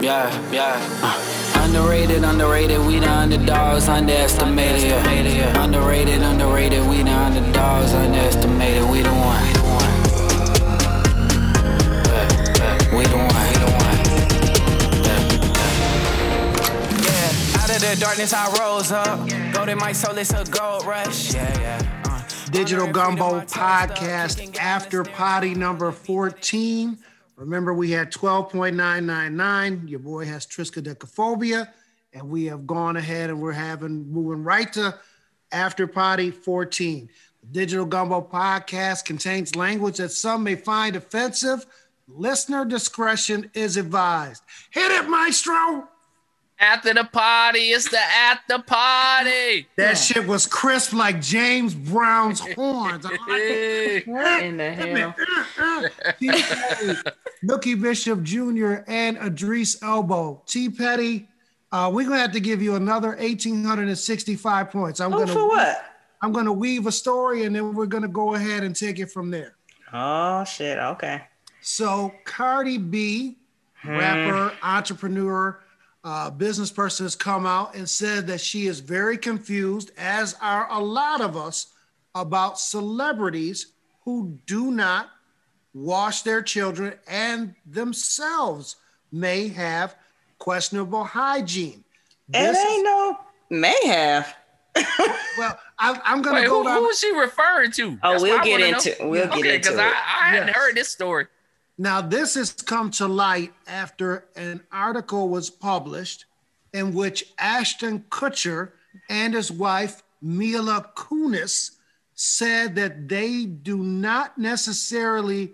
Yeah, 0.00 0.30
yeah. 0.52 0.78
Uh, 1.02 1.64
underrated, 1.64 2.22
underrated, 2.22 2.78
we 2.86 3.00
the 3.00 3.10
underdogs, 3.10 3.88
underestimated. 3.88 4.82
Yeah. 4.84 5.64
Underrated, 5.64 6.22
underrated, 6.22 6.86
we 6.88 7.02
the 7.02 7.10
underdogs, 7.10 7.94
underestimated. 7.94 8.88
We 8.88 9.02
the 9.02 9.10
one. 9.10 9.42
We 12.96 13.04
the 13.06 13.16
one. 13.16 13.38
Yeah, 17.02 17.60
out 17.60 17.70
of 17.70 17.80
the 17.80 17.96
darkness 17.98 18.32
I 18.32 18.46
rose 18.60 18.92
up. 18.92 19.28
Golden 19.52 19.78
my 19.78 19.90
soul, 19.90 20.16
it's 20.16 20.32
a 20.32 20.44
gold 20.44 20.86
rush. 20.86 21.34
Yeah, 21.34 21.58
yeah. 21.58 21.97
Digital 22.50 22.90
Gumbo 22.90 23.40
Podcast 23.42 24.58
After 24.58 25.04
Poddy 25.04 25.54
number 25.54 25.92
14. 25.92 26.98
Remember, 27.36 27.74
we 27.74 27.90
had 27.90 28.10
12.999. 28.10 29.88
Your 29.88 29.98
boy 29.98 30.24
has 30.24 30.46
triskaidekaphobia, 30.46 31.68
and 32.14 32.28
we 32.30 32.46
have 32.46 32.66
gone 32.66 32.96
ahead 32.96 33.28
and 33.28 33.40
we're 33.40 33.52
having 33.52 34.10
moving 34.10 34.44
right 34.44 34.72
to 34.72 34.98
After 35.52 35.86
Poddy 35.86 36.30
14. 36.30 37.10
The 37.42 37.46
Digital 37.48 37.84
Gumbo 37.84 38.22
Podcast 38.22 39.04
contains 39.04 39.54
language 39.54 39.98
that 39.98 40.10
some 40.10 40.42
may 40.42 40.54
find 40.54 40.96
offensive. 40.96 41.66
Listener 42.06 42.64
discretion 42.64 43.50
is 43.52 43.76
advised. 43.76 44.42
Hit 44.70 44.90
it, 44.90 45.08
Maestro! 45.08 45.88
After 46.60 46.92
the 46.92 47.04
party, 47.04 47.70
it's 47.70 47.88
the 47.88 48.00
after 48.00 48.58
party. 48.58 49.68
That 49.76 49.94
shit 49.94 50.26
was 50.26 50.44
crisp 50.44 50.92
like 50.92 51.20
James 51.20 51.72
Brown's 51.74 52.40
horns. 52.40 53.04
What 54.06 54.42
in 54.42 54.56
the 54.56 54.72
hell? 54.72 55.14
Uh, 55.58 55.62
uh, 55.62 55.88
uh. 56.06 56.12
T. 56.18 56.28
Nookie 57.44 57.80
Bishop 57.80 58.22
Jr. 58.22 58.78
and 58.88 59.16
Adrice 59.18 59.80
Elbow. 59.82 60.42
T. 60.46 60.68
Petty, 60.68 61.28
uh, 61.70 61.90
we're 61.92 62.08
gonna 62.08 62.18
have 62.20 62.32
to 62.32 62.40
give 62.40 62.60
you 62.60 62.74
another 62.74 63.14
1,865 63.16 64.70
points. 64.70 65.00
I'm 65.00 65.12
Oh, 65.14 65.18
gonna 65.18 65.32
for 65.32 65.46
what? 65.48 65.84
I'm 66.22 66.32
gonna 66.32 66.52
weave 66.52 66.86
a 66.86 66.92
story 66.92 67.44
and 67.44 67.54
then 67.54 67.74
we're 67.74 67.86
gonna 67.86 68.08
go 68.08 68.34
ahead 68.34 68.64
and 68.64 68.74
take 68.74 68.98
it 68.98 69.10
from 69.12 69.30
there. 69.30 69.54
Oh 69.92 70.42
shit. 70.44 70.78
Okay. 70.78 71.22
So 71.60 72.12
Cardi 72.24 72.78
B, 72.78 73.36
rapper, 73.84 74.48
hmm. 74.48 74.66
entrepreneur, 74.66 75.60
uh, 76.04 76.30
business 76.30 76.70
person, 76.70 77.04
has 77.04 77.14
come 77.16 77.44
out 77.46 77.74
and 77.74 77.88
said 77.88 78.26
that 78.28 78.40
she 78.40 78.66
is 78.66 78.80
very 78.80 79.18
confused, 79.18 79.90
as 79.98 80.36
are 80.40 80.68
a 80.70 80.78
lot 80.78 81.20
of 81.20 81.36
us, 81.36 81.68
about 82.14 82.58
celebrities 82.58 83.72
who 84.04 84.38
do 84.46 84.70
not 84.70 85.10
wash 85.74 86.22
their 86.22 86.40
children 86.42 86.94
and 87.06 87.54
themselves 87.66 88.76
may 89.12 89.48
have 89.48 89.94
questionable 90.38 91.04
hygiene. 91.04 91.84
It 92.28 92.32
This 92.32 92.58
is- 92.58 92.64
ain't 92.72 92.84
no 92.84 93.18
may 93.50 93.76
have. 93.86 94.34
well, 95.38 95.58
I, 95.78 96.00
I'm 96.04 96.22
going 96.22 96.36
Wait, 96.36 96.42
to 96.42 96.48
go 96.48 96.58
who, 96.58 96.64
down. 96.64 96.78
who 96.78 96.88
is 96.88 96.98
she 97.00 97.12
referring 97.12 97.72
to? 97.72 97.98
Oh, 98.02 98.10
That's 98.12 98.22
we'll 98.22 98.44
get 98.44 98.60
into- 98.60 99.02
know. 99.02 99.08
we'll 99.08 99.26
get 99.26 99.38
okay, 99.38 99.54
into 99.56 99.70
because 99.70 99.78
I, 99.78 99.88
it. 99.88 99.92
I 99.94 100.28
hadn't 100.30 100.46
Yes. 100.48 100.56
heard 100.56 100.74
this 100.76 100.88
story. 100.88 101.26
Now, 101.78 102.00
this 102.00 102.34
has 102.34 102.50
come 102.52 102.90
to 102.92 103.06
light 103.06 103.52
after 103.68 104.24
an 104.34 104.62
article 104.72 105.28
was 105.28 105.48
published 105.48 106.24
in 106.72 106.92
which 106.92 107.32
Ashton 107.38 108.04
Kutcher 108.10 108.72
and 109.08 109.32
his 109.32 109.52
wife, 109.52 110.02
Mila 110.20 110.90
Kunis, 110.96 111.76
said 112.14 112.74
that 112.74 113.08
they 113.08 113.44
do 113.44 113.78
not 113.78 114.36
necessarily 114.36 115.52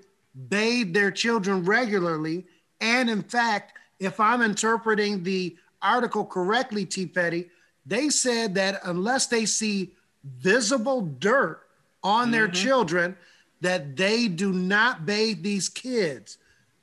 bathe 0.48 0.94
their 0.94 1.10
children 1.10 1.62
regularly. 1.64 2.46
And 2.80 3.10
in 3.10 3.22
fact, 3.22 3.74
if 4.00 4.18
I'm 4.18 4.40
interpreting 4.40 5.22
the 5.22 5.56
article 5.82 6.24
correctly, 6.24 6.86
T. 6.86 7.04
Petty, 7.04 7.50
they 7.84 8.08
said 8.08 8.54
that 8.54 8.80
unless 8.84 9.26
they 9.26 9.44
see 9.44 9.92
visible 10.38 11.02
dirt 11.02 11.60
on 12.02 12.30
their 12.30 12.46
mm-hmm. 12.46 12.54
children, 12.54 13.16
that 13.64 13.96
they 13.96 14.28
do 14.28 14.52
not 14.52 15.06
bathe 15.06 15.42
these 15.42 15.68
kids. 15.68 16.38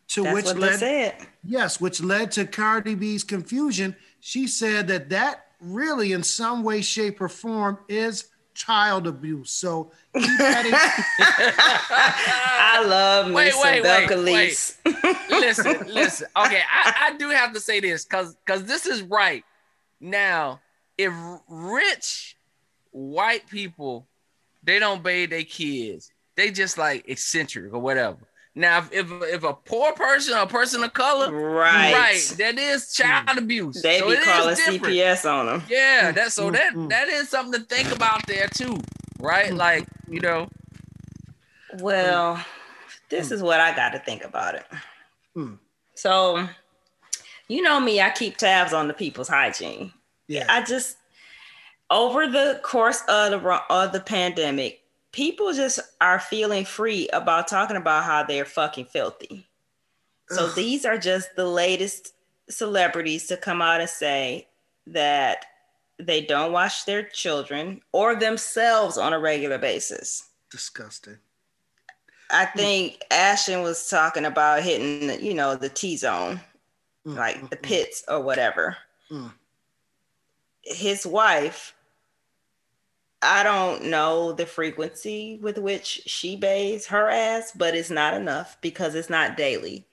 To 0.10 0.24
That's 0.24 0.36
which 0.36 0.46
what 0.46 0.58
led 0.58 0.74
they 0.74 0.78
said. 0.78 1.28
Yes, 1.44 1.80
which 1.80 2.02
led 2.02 2.32
to 2.32 2.46
Cardi 2.46 2.96
B's 2.96 3.24
confusion. 3.24 3.96
She 4.20 4.48
said 4.48 4.88
that 4.90 5.10
that 5.10 5.46
really, 5.62 6.12
in 6.12 6.24
some 6.24 6.64
way, 6.64 6.82
shape, 6.82 7.22
or 7.22 7.30
form, 7.30 7.78
is 7.88 8.26
child 8.54 9.08
abuse. 9.08 9.52
So, 9.52 9.92
T. 10.14 10.26
Petty, 10.38 10.72
I 11.20 12.84
love 12.86 13.28
me 13.28 13.36
Wait, 13.36 13.54
some 13.54 13.62
wait, 13.62 13.84
wait, 13.84 14.10
Belcalis. 14.10 14.78
listen, 15.30 15.88
listen. 15.94 16.28
Okay, 16.36 16.62
I, 16.70 17.10
I 17.12 17.18
do 17.18 17.30
have 17.30 17.54
to 17.54 17.60
say 17.60 17.80
this 17.80 18.04
because 18.06 18.36
because 18.46 18.66
this 18.66 18.86
is 18.86 19.02
right. 19.04 19.46
Now, 20.00 20.60
if 20.98 21.14
rich 21.48 22.36
white 22.90 23.48
people 23.50 24.08
they 24.64 24.80
don't 24.80 25.04
bathe 25.04 25.30
their 25.30 25.44
kids, 25.44 26.12
they 26.42 26.52
just 26.52 26.78
like 26.78 27.08
eccentric 27.08 27.74
or 27.74 27.80
whatever. 27.80 28.18
Now, 28.56 28.80
if 28.80 28.92
if, 28.92 29.08
if 29.36 29.44
a 29.44 29.54
poor 29.54 29.94
person 29.94 30.34
or 30.38 30.42
a 30.42 30.48
person 30.48 30.84
of 30.84 30.92
color, 30.94 31.32
Right. 31.32 31.94
right, 31.94 32.34
that 32.38 32.58
is 32.60 32.84
mm. 32.88 32.96
child 32.98 33.38
abuse. 33.38 33.82
They 33.82 34.00
So 34.00 34.08
be 34.08 34.14
it 34.14 34.20
is 34.20 34.26
calling. 34.26 34.56
CPS 34.56 35.26
on 35.32 35.46
them. 35.46 35.64
Yeah, 35.70 36.12
mm, 36.12 36.16
that 36.16 36.32
so 36.34 36.50
mm, 36.50 36.54
that 36.54 36.74
mm. 36.74 36.90
that 36.90 37.08
is 37.08 37.30
something 37.30 37.62
to 37.62 37.66
think 37.66 37.92
about 37.96 38.26
there 38.28 38.48
too, 38.50 38.78
right? 39.20 39.52
Mm, 39.52 39.58
like 39.58 39.86
you 40.10 40.20
know, 40.20 40.50
Well, 41.80 42.44
this 43.10 43.32
is 43.32 43.42
what 43.42 43.60
I 43.62 43.74
got 43.76 43.90
to 43.94 44.00
think 44.00 44.24
about 44.26 44.56
it. 44.56 44.66
So, 45.96 46.48
you 47.48 47.62
know 47.62 47.80
me, 47.80 48.02
I 48.02 48.10
keep 48.10 48.36
tabs 48.38 48.74
on 48.74 48.88
the 48.88 48.94
people's 48.94 49.30
hygiene. 49.30 49.94
yeah, 50.28 50.46
I 50.50 50.64
just 50.64 50.98
over 51.90 52.28
the 52.28 52.60
course 52.64 53.02
of 53.08 53.32
the 53.32 53.62
of 53.70 53.94
the 53.94 54.00
pandemic, 54.02 54.81
people 55.12 55.54
just 55.54 55.80
are 56.00 56.20
feeling 56.20 56.66
free 56.66 57.08
about 57.10 57.48
talking 57.48 57.78
about 57.78 58.04
how 58.04 58.24
they're 58.24 58.46
fucking 58.46 58.86
filthy. 58.86 59.48
So 60.30 60.46
Ugh. 60.46 60.56
these 60.56 60.86
are 60.86 60.98
just 60.98 61.36
the 61.36 61.46
latest 61.48 62.14
celebrities 62.50 63.28
to 63.28 63.38
come 63.38 63.62
out 63.62 63.82
and 63.82 63.90
say 63.90 64.48
that 64.88 65.46
they 66.00 66.22
don't 66.22 66.52
wash 66.54 66.84
their 66.84 67.04
children 67.04 67.82
or 67.92 68.16
themselves 68.16 68.98
on 68.98 69.14
a 69.14 69.20
regular 69.20 69.58
basis. 69.58 70.30
disgusting. 70.50 71.18
I 72.34 72.46
think 72.46 73.04
Ashton 73.12 73.62
was 73.62 73.90
talking 73.90 74.24
about 74.26 74.64
hitting, 74.64 75.24
you 75.24 75.34
know, 75.34 75.56
the 75.56 75.70
T 75.70 75.98
zone, 75.98 76.40
Mm, 77.06 77.16
like 77.18 77.38
mm, 77.42 77.50
the 77.50 77.58
mm. 77.58 77.62
pits 77.64 78.04
or 78.08 78.22
whatever. 78.22 78.78
Mm. 79.10 79.34
His 80.62 81.06
wife, 81.06 81.74
I 83.22 83.44
don't 83.44 83.86
know 83.86 84.32
the 84.32 84.46
frequency 84.46 85.40
with 85.42 85.58
which 85.58 86.02
she 86.06 86.36
bathes 86.36 86.88
her 86.88 87.10
ass, 87.10 87.52
but 87.56 87.76
it's 87.76 87.92
not 87.92 88.16
enough 88.16 88.58
because 88.62 88.96
it's 88.96 89.10
not 89.10 89.38
daily. 89.38 89.86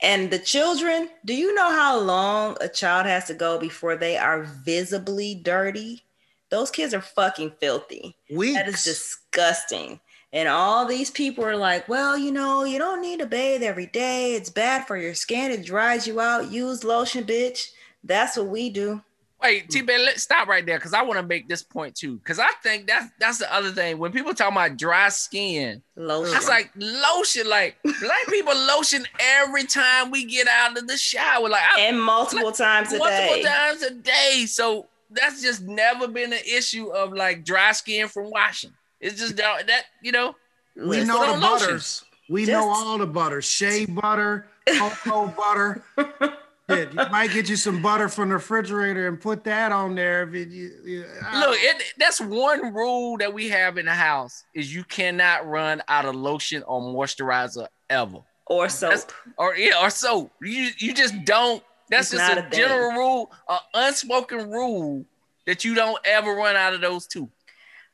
And 0.00 0.30
the 0.30 0.38
children, 0.38 1.08
do 1.24 1.34
you 1.34 1.54
know 1.54 1.70
how 1.70 1.98
long 1.98 2.56
a 2.60 2.68
child 2.68 3.06
has 3.06 3.24
to 3.26 3.34
go 3.34 3.58
before 3.58 3.96
they 3.96 4.16
are 4.16 4.42
visibly 4.42 5.34
dirty? 5.34 6.02
Those 6.50 6.70
kids 6.70 6.94
are 6.94 7.00
fucking 7.00 7.52
filthy. 7.58 8.16
Weeks. 8.30 8.54
That 8.54 8.68
is 8.68 8.84
disgusting. 8.84 10.00
And 10.32 10.48
all 10.48 10.84
these 10.84 11.10
people 11.10 11.44
are 11.44 11.56
like, 11.56 11.88
well, 11.88 12.18
you 12.18 12.32
know, 12.32 12.64
you 12.64 12.78
don't 12.78 13.00
need 13.00 13.20
to 13.20 13.26
bathe 13.26 13.62
every 13.62 13.86
day. 13.86 14.34
It's 14.34 14.50
bad 14.50 14.86
for 14.86 14.96
your 14.96 15.14
skin. 15.14 15.52
It 15.52 15.64
dries 15.64 16.06
you 16.06 16.20
out. 16.20 16.50
Use 16.50 16.84
lotion, 16.84 17.24
bitch. 17.24 17.70
That's 18.02 18.36
what 18.36 18.48
we 18.48 18.68
do. 18.68 19.00
Wait, 19.44 19.68
T 19.68 19.82
Ben, 19.82 20.02
let's 20.04 20.22
stop 20.22 20.48
right 20.48 20.64
there 20.64 20.78
because 20.78 20.94
I 20.94 21.02
want 21.02 21.20
to 21.20 21.26
make 21.26 21.48
this 21.48 21.62
point 21.62 21.94
too. 21.94 22.16
Because 22.16 22.38
I 22.38 22.48
think 22.62 22.86
that's 22.86 23.06
that's 23.20 23.38
the 23.38 23.52
other 23.54 23.70
thing. 23.70 23.98
When 23.98 24.10
people 24.10 24.32
talk 24.32 24.50
about 24.50 24.78
dry 24.78 25.10
skin, 25.10 25.82
Lotion. 25.96 26.34
it's 26.34 26.48
like 26.48 26.70
lotion. 26.76 27.48
Like 27.48 27.76
black 27.82 28.26
people 28.30 28.54
lotion 28.56 29.06
every 29.20 29.64
time 29.64 30.10
we 30.10 30.24
get 30.24 30.48
out 30.48 30.78
of 30.78 30.88
the 30.88 30.96
shower. 30.96 31.48
Like 31.48 31.62
I, 31.76 31.82
and 31.82 32.00
multiple 32.02 32.52
times 32.52 32.92
a 32.92 32.98
multiple 32.98 33.34
day. 33.36 33.42
times 33.42 33.82
a 33.82 33.90
day. 33.90 34.44
So 34.46 34.86
that's 35.10 35.42
just 35.42 35.62
never 35.62 36.08
been 36.08 36.32
an 36.32 36.40
issue 36.50 36.88
of 36.88 37.12
like 37.12 37.44
dry 37.44 37.72
skin 37.72 38.08
from 38.08 38.30
washing. 38.30 38.72
It's 39.00 39.18
just 39.20 39.36
that, 39.36 39.66
that 39.66 39.82
you 40.02 40.12
know. 40.12 40.34
we 40.74 41.04
know 41.04 41.20
the 41.26 41.32
on 41.34 41.40
lotion. 41.40 41.66
butters. 41.66 42.04
We 42.30 42.46
Just- 42.46 42.52
know 42.52 42.70
all 42.70 42.96
the 42.96 43.06
butters. 43.06 43.44
Shea 43.44 43.84
butter, 43.84 44.46
cocoa 44.66 45.26
butter. 45.26 45.84
Yeah, 46.68 46.76
you 46.90 47.10
might 47.10 47.30
get 47.30 47.48
you 47.48 47.56
some 47.56 47.82
butter 47.82 48.08
from 48.08 48.30
the 48.30 48.36
refrigerator 48.36 49.06
and 49.06 49.20
put 49.20 49.44
that 49.44 49.70
on 49.70 49.94
there. 49.94 50.22
If 50.22 50.34
it, 50.34 50.48
you, 50.48 50.70
you, 50.84 51.04
I- 51.22 51.40
Look, 51.40 51.58
it, 51.60 51.82
that's 51.98 52.20
one 52.20 52.72
rule 52.72 53.18
that 53.18 53.32
we 53.34 53.50
have 53.50 53.76
in 53.76 53.84
the 53.86 53.92
house 53.92 54.44
is 54.54 54.74
you 54.74 54.82
cannot 54.84 55.46
run 55.46 55.82
out 55.88 56.06
of 56.06 56.14
lotion 56.14 56.62
or 56.62 56.80
moisturizer 56.80 57.68
ever. 57.90 58.18
or 58.46 58.68
soap. 58.70 58.90
That's- 58.92 59.06
or 59.36 59.56
yeah, 59.56 59.82
or 59.82 59.90
soap. 59.90 60.32
You 60.40 60.70
you 60.78 60.94
just 60.94 61.14
don't. 61.24 61.62
That's 61.90 62.12
It's 62.14 62.22
just 62.22 62.38
a, 62.38 62.46
a 62.46 62.50
general 62.50 62.92
rule, 62.92 63.32
an 63.46 63.58
unspoken 63.74 64.50
rule 64.50 65.04
that 65.46 65.64
you 65.66 65.74
don't 65.74 65.98
ever 66.06 66.32
run 66.32 66.56
out 66.56 66.72
of 66.72 66.80
those 66.80 67.06
two. 67.06 67.28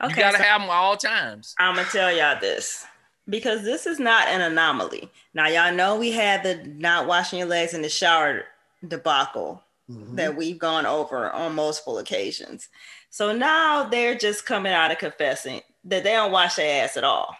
Okay, 0.01 0.15
you 0.15 0.21
gotta 0.21 0.39
so 0.39 0.45
have 0.45 0.61
them 0.61 0.71
all 0.71 0.97
times. 0.97 1.57
I'm 1.59 1.75
gonna 1.75 1.89
tell 1.89 2.13
y'all 2.15 2.39
this 2.41 2.87
because 3.29 3.65
this 3.65 3.87
is 3.87 3.99
not 3.99 4.29
an 4.29 4.41
anomaly. 4.43 5.11
Now 5.35 5.49
y'all 5.49 5.75
know 5.75 5.97
we 5.99 6.13
had 6.13 6.45
the 6.45 6.63
not 6.77 7.09
washing 7.09 7.41
your 7.41 7.49
legs 7.49 7.75
in 7.75 7.83
the 7.83 7.89
shower 7.89 8.45
debacle 8.87 9.63
Mhm. 9.91 10.17
that 10.17 10.37
we've 10.37 10.59
gone 10.59 10.87
over 10.87 11.31
on 11.31 11.55
multiple 11.55 11.99
occasions. 11.99 12.69
So 13.11 13.33
now 13.33 13.85
they're 13.85 14.15
just 14.15 14.47
coming 14.47 14.73
out 14.73 14.93
of 14.93 14.99
confessing 14.99 15.63
that 15.85 16.05
they 16.05 16.13
don't 16.13 16.33
wash 16.33 16.57
their 16.57 16.85
ass 16.85 16.97
at 16.97 17.05
all 17.05 17.37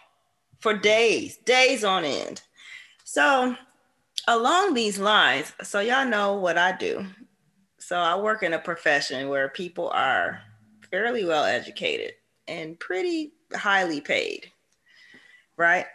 for 0.59 0.73
days, 0.73 1.37
days 1.37 1.83
on 1.83 2.03
end. 2.03 2.41
So 3.03 3.55
along 4.27 4.73
these 4.73 4.99
lines, 4.99 5.53
so 5.63 5.79
y'all 5.79 6.05
know 6.05 6.33
what 6.33 6.57
I 6.57 6.73
do. 6.73 7.07
So 7.79 7.97
I 7.97 8.15
work 8.15 8.43
in 8.43 8.53
a 8.53 8.59
profession 8.59 9.29
where 9.29 9.49
people 9.49 9.89
are 9.89 10.41
fairly 10.89 11.25
well 11.25 11.45
educated 11.45 12.15
and 12.47 12.79
pretty 12.79 13.33
highly 13.53 14.01
paid. 14.01 14.51
Right? 15.57 15.85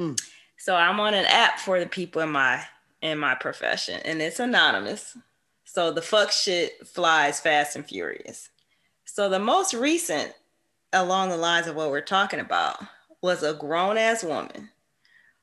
Mm. 0.00 0.20
So 0.58 0.74
I'm 0.74 1.00
on 1.00 1.14
an 1.14 1.26
app 1.26 1.58
for 1.58 1.78
the 1.78 1.86
people 1.86 2.22
in 2.22 2.30
my 2.30 2.64
in 3.06 3.18
my 3.18 3.34
profession 3.34 4.00
and 4.04 4.20
it's 4.20 4.40
anonymous. 4.40 5.16
So 5.64 5.92
the 5.92 6.02
fuck 6.02 6.32
shit 6.32 6.86
flies 6.86 7.40
fast 7.40 7.76
and 7.76 7.86
furious. 7.86 8.50
So 9.04 9.28
the 9.28 9.38
most 9.38 9.74
recent 9.74 10.32
along 10.92 11.28
the 11.28 11.36
lines 11.36 11.66
of 11.66 11.76
what 11.76 11.90
we're 11.90 12.00
talking 12.00 12.40
about 12.40 12.78
was 13.22 13.42
a 13.42 13.54
grown 13.54 13.96
ass 13.96 14.24
woman 14.24 14.70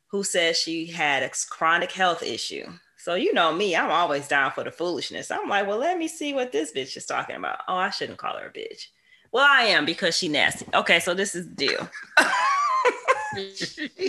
who 0.07 0.23
said 0.23 0.55
she 0.55 0.85
had 0.85 1.23
a 1.23 1.31
chronic 1.49 1.91
health 1.91 2.21
issue. 2.21 2.65
So 2.97 3.15
you 3.15 3.33
know 3.33 3.53
me, 3.53 3.75
I'm 3.75 3.91
always 3.91 4.27
down 4.27 4.51
for 4.51 4.63
the 4.63 4.71
foolishness. 4.71 5.31
I'm 5.31 5.49
like, 5.49 5.67
well, 5.67 5.77
let 5.77 5.97
me 5.97 6.07
see 6.07 6.33
what 6.33 6.51
this 6.51 6.73
bitch 6.73 6.95
is 6.97 7.05
talking 7.05 7.35
about. 7.35 7.59
Oh, 7.67 7.75
I 7.75 7.89
shouldn't 7.89 8.17
call 8.17 8.37
her 8.37 8.47
a 8.47 8.51
bitch. 8.51 8.87
Well, 9.31 9.47
I 9.49 9.63
am 9.63 9.85
because 9.85 10.17
she 10.17 10.27
nasty. 10.27 10.65
Okay, 10.73 10.99
so 10.99 11.13
this 11.13 11.33
is 11.33 11.49
the 11.49 11.55
deal. 11.55 11.89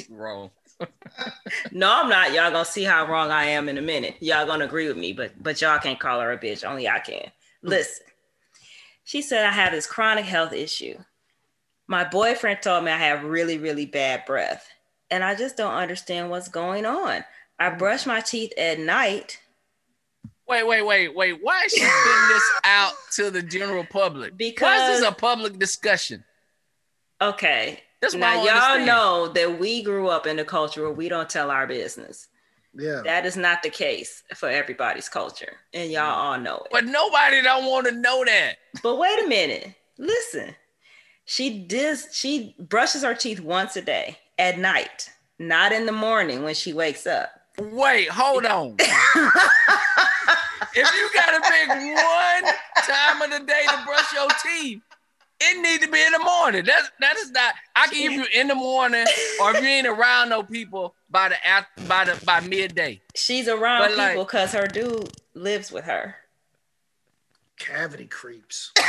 Wrong. 0.10 0.50
No, 1.70 2.02
I'm 2.02 2.08
not. 2.08 2.32
Y'all 2.32 2.50
gonna 2.50 2.64
see 2.64 2.82
how 2.82 3.06
wrong 3.06 3.30
I 3.30 3.44
am 3.44 3.68
in 3.68 3.78
a 3.78 3.82
minute. 3.82 4.16
Y'all 4.20 4.46
gonna 4.46 4.64
agree 4.64 4.88
with 4.88 4.96
me, 4.96 5.12
but 5.12 5.30
but 5.42 5.60
y'all 5.60 5.78
can't 5.78 6.00
call 6.00 6.20
her 6.20 6.32
a 6.32 6.38
bitch. 6.38 6.68
Only 6.68 6.88
I 6.88 6.98
can. 6.98 7.30
Hmm. 7.62 7.68
Listen, 7.68 8.06
she 9.04 9.22
said 9.22 9.46
I 9.46 9.52
have 9.52 9.72
this 9.72 9.86
chronic 9.86 10.24
health 10.24 10.52
issue. 10.52 10.96
My 11.86 12.04
boyfriend 12.04 12.62
told 12.62 12.84
me 12.84 12.90
I 12.90 12.96
have 12.96 13.24
really, 13.24 13.58
really 13.58 13.86
bad 13.86 14.24
breath, 14.26 14.66
and 15.10 15.22
I 15.22 15.34
just 15.34 15.56
don't 15.56 15.74
understand 15.74 16.30
what's 16.30 16.48
going 16.48 16.86
on. 16.86 17.24
I 17.58 17.70
hmm. 17.70 17.78
brush 17.78 18.06
my 18.06 18.20
teeth 18.20 18.52
at 18.58 18.80
night 18.80 19.40
Wait, 20.46 20.66
wait, 20.66 20.82
wait, 20.82 21.14
wait. 21.14 21.42
Why 21.42 21.62
is 21.64 21.72
she 21.72 21.80
putting 21.80 22.28
this 22.28 22.50
out 22.64 22.92
to 23.12 23.30
the 23.30 23.42
general 23.42 23.84
public? 23.84 24.32
Why 24.32 24.36
Because- 24.36 24.90
is 24.90 25.00
this 25.00 25.08
a 25.08 25.12
public 25.12 25.58
discussion? 25.58 26.24
Okay. 27.20 27.82
That's 28.04 28.14
now 28.14 28.34
y'all 28.34 28.48
understand. 28.48 28.86
know 28.86 29.28
that 29.28 29.58
we 29.58 29.82
grew 29.82 30.08
up 30.08 30.26
in 30.26 30.38
a 30.38 30.44
culture 30.44 30.82
where 30.82 30.92
we 30.92 31.08
don't 31.08 31.28
tell 31.28 31.50
our 31.50 31.66
business. 31.66 32.28
Yeah. 32.76 33.02
That 33.04 33.24
is 33.24 33.36
not 33.36 33.62
the 33.62 33.70
case 33.70 34.24
for 34.34 34.48
everybody's 34.48 35.08
culture, 35.08 35.58
and 35.72 35.90
y'all 35.90 36.02
mm. 36.02 36.16
all 36.16 36.40
know 36.40 36.56
it. 36.56 36.68
But 36.72 36.86
nobody 36.86 37.40
don't 37.40 37.66
want 37.66 37.86
to 37.86 37.92
know 37.92 38.24
that. 38.24 38.56
But 38.82 38.98
wait 38.98 39.24
a 39.24 39.28
minute. 39.28 39.74
Listen. 39.98 40.54
She 41.26 41.60
does 41.60 42.08
she 42.12 42.54
brushes 42.58 43.02
her 43.02 43.14
teeth 43.14 43.40
once 43.40 43.76
a 43.76 43.82
day 43.82 44.18
at 44.38 44.58
night, 44.58 45.08
not 45.38 45.72
in 45.72 45.86
the 45.86 45.92
morning 45.92 46.42
when 46.42 46.54
she 46.54 46.74
wakes 46.74 47.06
up. 47.06 47.30
Wait, 47.58 48.10
hold 48.10 48.44
on. 48.44 48.76
if 48.78 48.86
you 50.74 51.10
gotta 51.14 51.40
pick 51.40 51.68
one 51.68 52.52
time 52.82 53.22
of 53.22 53.30
the 53.30 53.38
day 53.46 53.62
to 53.68 53.82
brush 53.86 54.12
your 54.12 54.28
teeth, 54.44 54.82
it 55.50 55.62
need 55.62 55.84
to 55.86 55.90
be 55.90 56.02
in 56.02 56.12
the 56.12 56.18
morning. 56.18 56.64
That's 56.64 56.90
that 57.00 57.16
is 57.16 57.30
not. 57.30 57.54
I 57.76 57.86
can 57.86 58.00
give 58.00 58.12
you 58.12 58.26
in 58.34 58.48
the 58.48 58.54
morning, 58.54 59.06
or 59.40 59.54
if 59.54 59.62
you 59.62 59.68
ain't 59.68 59.86
around 59.86 60.28
no 60.28 60.42
people 60.42 60.94
by 61.10 61.28
the 61.28 61.46
after, 61.46 61.82
by 61.84 62.04
the 62.04 62.24
by 62.24 62.40
midday. 62.40 63.00
She's 63.14 63.48
around 63.48 63.94
But, 63.96 64.08
people 64.08 64.24
because 64.24 64.52
her 64.52 64.66
dude 64.66 65.10
lives 65.34 65.70
with 65.70 65.84
her. 65.84 66.16
Cavity 67.58 68.06
creeps. 68.06 68.72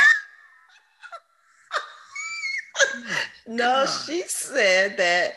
No, 3.46 3.86
she 3.86 4.22
said 4.22 4.96
that, 4.96 5.36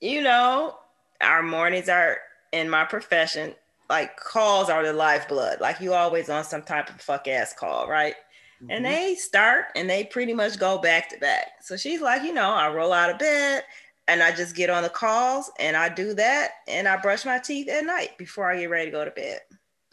you 0.00 0.22
know, 0.22 0.76
our 1.20 1.42
mornings 1.42 1.88
are 1.88 2.18
in 2.52 2.70
my 2.70 2.84
profession, 2.84 3.54
like 3.90 4.16
calls 4.16 4.70
are 4.70 4.84
the 4.84 4.92
lifeblood. 4.92 5.60
Like 5.60 5.80
you 5.80 5.92
always 5.92 6.30
on 6.30 6.44
some 6.44 6.62
type 6.62 6.88
of 6.88 7.00
fuck 7.00 7.28
ass 7.28 7.52
call, 7.52 7.86
right? 7.88 8.14
And 8.60 8.84
Mhm. 8.84 8.88
they 8.88 9.14
start 9.14 9.66
and 9.76 9.88
they 9.88 10.04
pretty 10.04 10.34
much 10.34 10.58
go 10.58 10.78
back 10.78 11.08
to 11.10 11.18
back. 11.18 11.52
So 11.62 11.76
she's 11.76 12.00
like, 12.00 12.22
you 12.22 12.32
know, 12.32 12.50
I 12.52 12.68
roll 12.68 12.92
out 12.92 13.10
of 13.10 13.18
bed 13.18 13.64
and 14.08 14.22
I 14.22 14.32
just 14.32 14.56
get 14.56 14.70
on 14.70 14.82
the 14.82 14.88
calls 14.88 15.50
and 15.58 15.76
I 15.76 15.88
do 15.88 16.14
that 16.14 16.52
and 16.66 16.88
I 16.88 16.96
brush 16.96 17.24
my 17.24 17.38
teeth 17.38 17.68
at 17.68 17.84
night 17.84 18.18
before 18.18 18.50
I 18.50 18.58
get 18.58 18.70
ready 18.70 18.86
to 18.86 18.90
go 18.90 19.04
to 19.04 19.10
bed. 19.10 19.40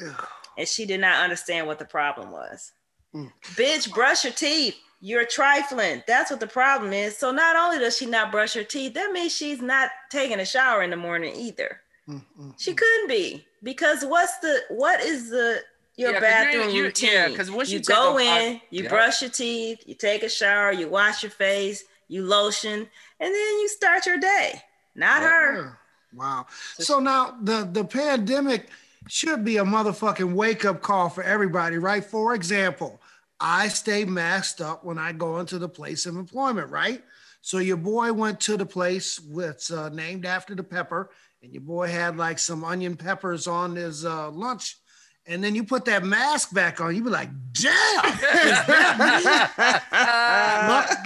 Ugh. 0.06 0.27
And 0.57 0.67
she 0.67 0.85
did 0.85 1.00
not 1.01 1.23
understand 1.23 1.67
what 1.67 1.79
the 1.79 1.85
problem 1.85 2.31
was. 2.31 2.71
Mm. 3.13 3.31
Bitch, 3.56 3.94
brush 3.94 4.23
your 4.23 4.33
teeth. 4.33 4.77
You're 5.01 5.25
trifling. 5.25 6.01
That's 6.07 6.31
what 6.31 6.39
the 6.39 6.47
problem 6.47 6.91
is. 6.94 7.17
So 7.17 7.29
not 7.31 7.56
only 7.56 7.77
does 7.77 7.97
she 7.97 8.06
not 8.06 8.31
brush 8.31 8.53
her 8.53 8.63
teeth, 8.63 8.94
that 8.95 9.12
means 9.12 9.35
she's 9.35 9.62
not 9.62 9.91
taking 10.09 10.39
a 10.39 10.45
shower 10.45 10.81
in 10.81 10.89
the 10.89 10.95
morning 10.95 11.35
either. 11.35 11.81
Mm, 12.09 12.23
mm, 12.39 12.53
She 12.57 12.71
mm. 12.73 12.77
couldn't 12.77 13.07
be 13.09 13.45
because 13.63 14.03
what's 14.06 14.38
the 14.39 14.62
what 14.69 15.01
is 15.01 15.29
the 15.29 15.62
your 15.97 16.12
Yeah, 16.12 16.19
'cause 16.19 16.30
you 16.30 16.36
ain't- 16.36 16.45
bathroom 16.53 16.75
you- 16.75 16.83
routine? 16.83 17.12
yeah, 17.13 17.36
'cause 17.36 17.51
once 17.51 17.69
you 17.69 17.80
you 17.80 17.83
go 17.86 18.18
a- 18.18 18.21
I- 18.27 18.39
in, 18.39 18.62
you 18.69 18.83
yeah. 18.83 18.89
brush 18.89 19.21
your 19.21 19.31
teeth, 19.31 19.80
you 19.86 19.95
take 19.95 20.24
a 20.24 20.30
shower, 20.30 20.71
you 20.71 20.88
wash 20.89 21.24
your 21.24 21.31
face, 21.31 21.83
you 22.07 22.24
lotion, 22.25 22.80
and 23.19 23.33
then 23.33 23.59
you 23.59 23.68
start 23.69 24.06
your 24.06 24.18
day. 24.18 24.62
Not 24.95 25.21
her. 25.24 25.77
Wow. 26.13 26.47
So 26.80 27.00
now 27.00 27.38
the 27.42 27.68
the 27.71 27.83
pandemic 27.83 28.69
should 29.07 29.44
be 29.45 29.57
a 29.57 29.63
motherfucking 29.63 30.33
wake 30.33 30.65
up 30.65 30.81
call 30.81 31.09
for 31.09 31.24
everybody, 31.24 31.77
right? 31.77 32.03
For 32.03 32.33
example, 32.33 33.01
I 33.39 33.68
stay 33.68 34.06
masked 34.06 34.62
up 34.62 34.83
when 34.83 34.98
I 34.98 35.12
go 35.12 35.39
into 35.39 35.59
the 35.59 35.68
place 35.69 36.06
of 36.06 36.15
employment, 36.15 36.69
right? 36.71 37.03
So 37.41 37.57
your 37.59 37.77
boy 37.77 38.12
went 38.13 38.39
to 38.41 38.57
the 38.57 38.65
place 38.65 39.19
with 39.19 39.69
uh, 39.71 39.89
named 39.89 40.25
after 40.25 40.56
the 40.56 40.63
pepper, 40.63 41.12
and 41.44 41.51
your 41.53 41.62
boy 41.62 41.88
had 41.89 42.18
like 42.18 42.39
some 42.39 42.63
onion 42.63 42.95
peppers 42.95 43.45
on 43.48 43.75
his 43.75 44.06
uh, 44.06 44.31
lunch. 44.31 44.77
And 45.27 45.44
then 45.44 45.56
you 45.56 45.63
put 45.63 45.86
that 45.86 46.04
mask 46.04 46.54
back 46.54 46.80
on, 46.80 46.95
you 46.95 47.04
be 47.04 47.10
like, 47.10 47.30
damn. 47.54 48.06
is 48.06 48.19
that 48.68 49.81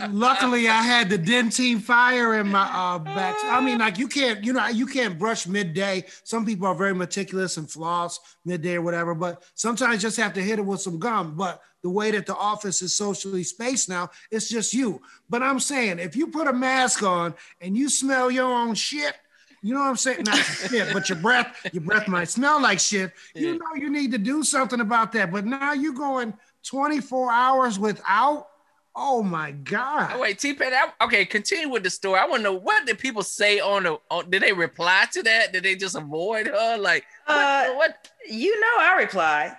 me?" 0.01 0.09
Luck- 0.09 0.11
luckily, 0.11 0.67
I 0.67 0.81
had 0.81 1.09
the 1.09 1.17
Dentyne 1.17 1.81
fire 1.81 2.37
in 2.39 2.49
my 2.49 2.63
uh, 2.63 2.99
back. 2.99 3.37
I 3.43 3.61
mean, 3.61 3.79
like 3.79 3.97
you 3.97 4.09
can't, 4.09 4.43
you 4.43 4.51
know, 4.51 4.67
you 4.67 4.85
can't 4.85 5.17
brush 5.17 5.47
midday. 5.47 6.03
Some 6.23 6.45
people 6.45 6.67
are 6.67 6.75
very 6.75 6.93
meticulous 6.93 7.55
and 7.55 7.71
floss 7.71 8.19
midday 8.43 8.75
or 8.75 8.81
whatever, 8.81 9.15
but 9.15 9.43
sometimes 9.55 10.01
just 10.01 10.17
have 10.17 10.33
to 10.33 10.41
hit 10.41 10.59
it 10.59 10.65
with 10.65 10.81
some 10.81 10.99
gum. 10.99 11.35
But 11.35 11.61
the 11.81 11.89
way 11.89 12.11
that 12.11 12.25
the 12.25 12.35
office 12.35 12.81
is 12.81 12.93
socially 12.95 13.43
spaced 13.43 13.87
now, 13.87 14.09
it's 14.31 14.49
just 14.49 14.73
you. 14.73 15.01
But 15.29 15.43
I'm 15.43 15.61
saying, 15.61 15.99
if 15.99 16.13
you 16.15 16.27
put 16.27 16.47
a 16.47 16.53
mask 16.53 17.03
on 17.03 17.35
and 17.61 17.77
you 17.77 17.89
smell 17.89 18.29
your 18.29 18.51
own 18.51 18.75
shit, 18.75 19.15
you 19.61 19.73
know 19.73 19.81
what 19.81 19.87
I'm 19.87 19.95
saying? 19.97 20.23
Not 20.23 20.37
shit, 20.37 20.93
but 20.93 21.09
your 21.09 21.17
breath, 21.17 21.67
your 21.73 21.83
breath 21.83 22.07
might 22.07 22.29
smell 22.29 22.61
like 22.61 22.79
shit. 22.79 23.11
You 23.35 23.57
know 23.57 23.75
you 23.75 23.89
need 23.89 24.11
to 24.11 24.17
do 24.17 24.43
something 24.43 24.79
about 24.79 25.11
that. 25.13 25.31
But 25.31 25.45
now 25.45 25.73
you're 25.73 25.93
going 25.93 26.33
24 26.63 27.31
hours 27.31 27.79
without. 27.79 28.47
Oh 28.95 29.21
my 29.23 29.51
God. 29.51 30.11
Oh, 30.13 30.19
wait, 30.19 30.39
T 30.39 30.53
Pain. 30.53 30.73
Okay, 31.01 31.23
continue 31.23 31.69
with 31.69 31.83
the 31.83 31.89
story. 31.89 32.19
I 32.19 32.25
want 32.25 32.39
to 32.39 32.43
know 32.43 32.53
what 32.53 32.85
did 32.85 32.99
people 32.99 33.21
say 33.21 33.59
on 33.59 33.83
the. 33.83 33.99
On, 34.09 34.29
did 34.29 34.41
they 34.41 34.51
reply 34.51 35.05
to 35.13 35.23
that? 35.23 35.53
Did 35.53 35.63
they 35.63 35.75
just 35.75 35.95
avoid 35.95 36.47
her? 36.47 36.77
Like 36.77 37.05
what? 37.25 37.37
Uh, 37.37 37.73
what? 37.75 38.09
You 38.29 38.59
know, 38.59 38.77
I 38.79 38.95
reply. 38.99 39.57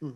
Hmm. 0.00 0.10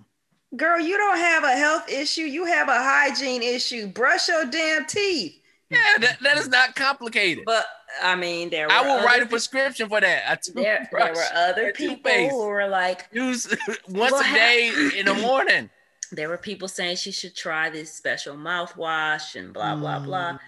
Girl, 0.56 0.78
you 0.78 0.96
don't 0.96 1.16
have 1.16 1.44
a 1.44 1.56
health 1.56 1.88
issue. 1.88 2.22
You 2.22 2.44
have 2.44 2.68
a 2.68 2.78
hygiene 2.78 3.42
issue. 3.42 3.86
Brush 3.86 4.28
your 4.28 4.44
damn 4.44 4.86
teeth. 4.86 5.42
Yeah, 5.72 5.78
that, 6.00 6.18
that 6.20 6.38
is 6.38 6.48
not 6.48 6.74
complicated. 6.74 7.44
But 7.46 7.64
I 8.02 8.14
mean, 8.14 8.50
there 8.50 8.66
were 8.66 8.72
I 8.72 8.80
will 8.82 9.04
write 9.04 9.22
a 9.22 9.26
prescription 9.26 9.88
for 9.88 10.00
that. 10.00 10.42
There, 10.54 10.88
there 10.92 11.12
were 11.12 11.24
other 11.34 11.72
people 11.72 12.10
who 12.30 12.46
were 12.46 12.68
like, 12.68 13.08
Use 13.12 13.46
once 13.88 14.12
Well, 14.12 14.20
a 14.20 14.34
day 14.34 14.72
in 14.96 15.06
the 15.06 15.14
morning. 15.14 15.68
there 16.12 16.28
were 16.28 16.38
people 16.38 16.68
saying 16.68 16.96
she 16.96 17.10
should 17.12 17.34
try 17.34 17.70
this 17.70 17.92
special 17.92 18.36
mouthwash 18.36 19.34
and 19.34 19.52
blah, 19.52 19.74
blah, 19.76 19.98
Mm. 20.00 20.04
blah. 20.04 20.38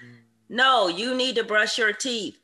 No, 0.48 0.88
you 0.88 1.14
need 1.14 1.36
to 1.36 1.44
brush 1.44 1.78
your 1.78 1.92
teeth. 1.92 2.38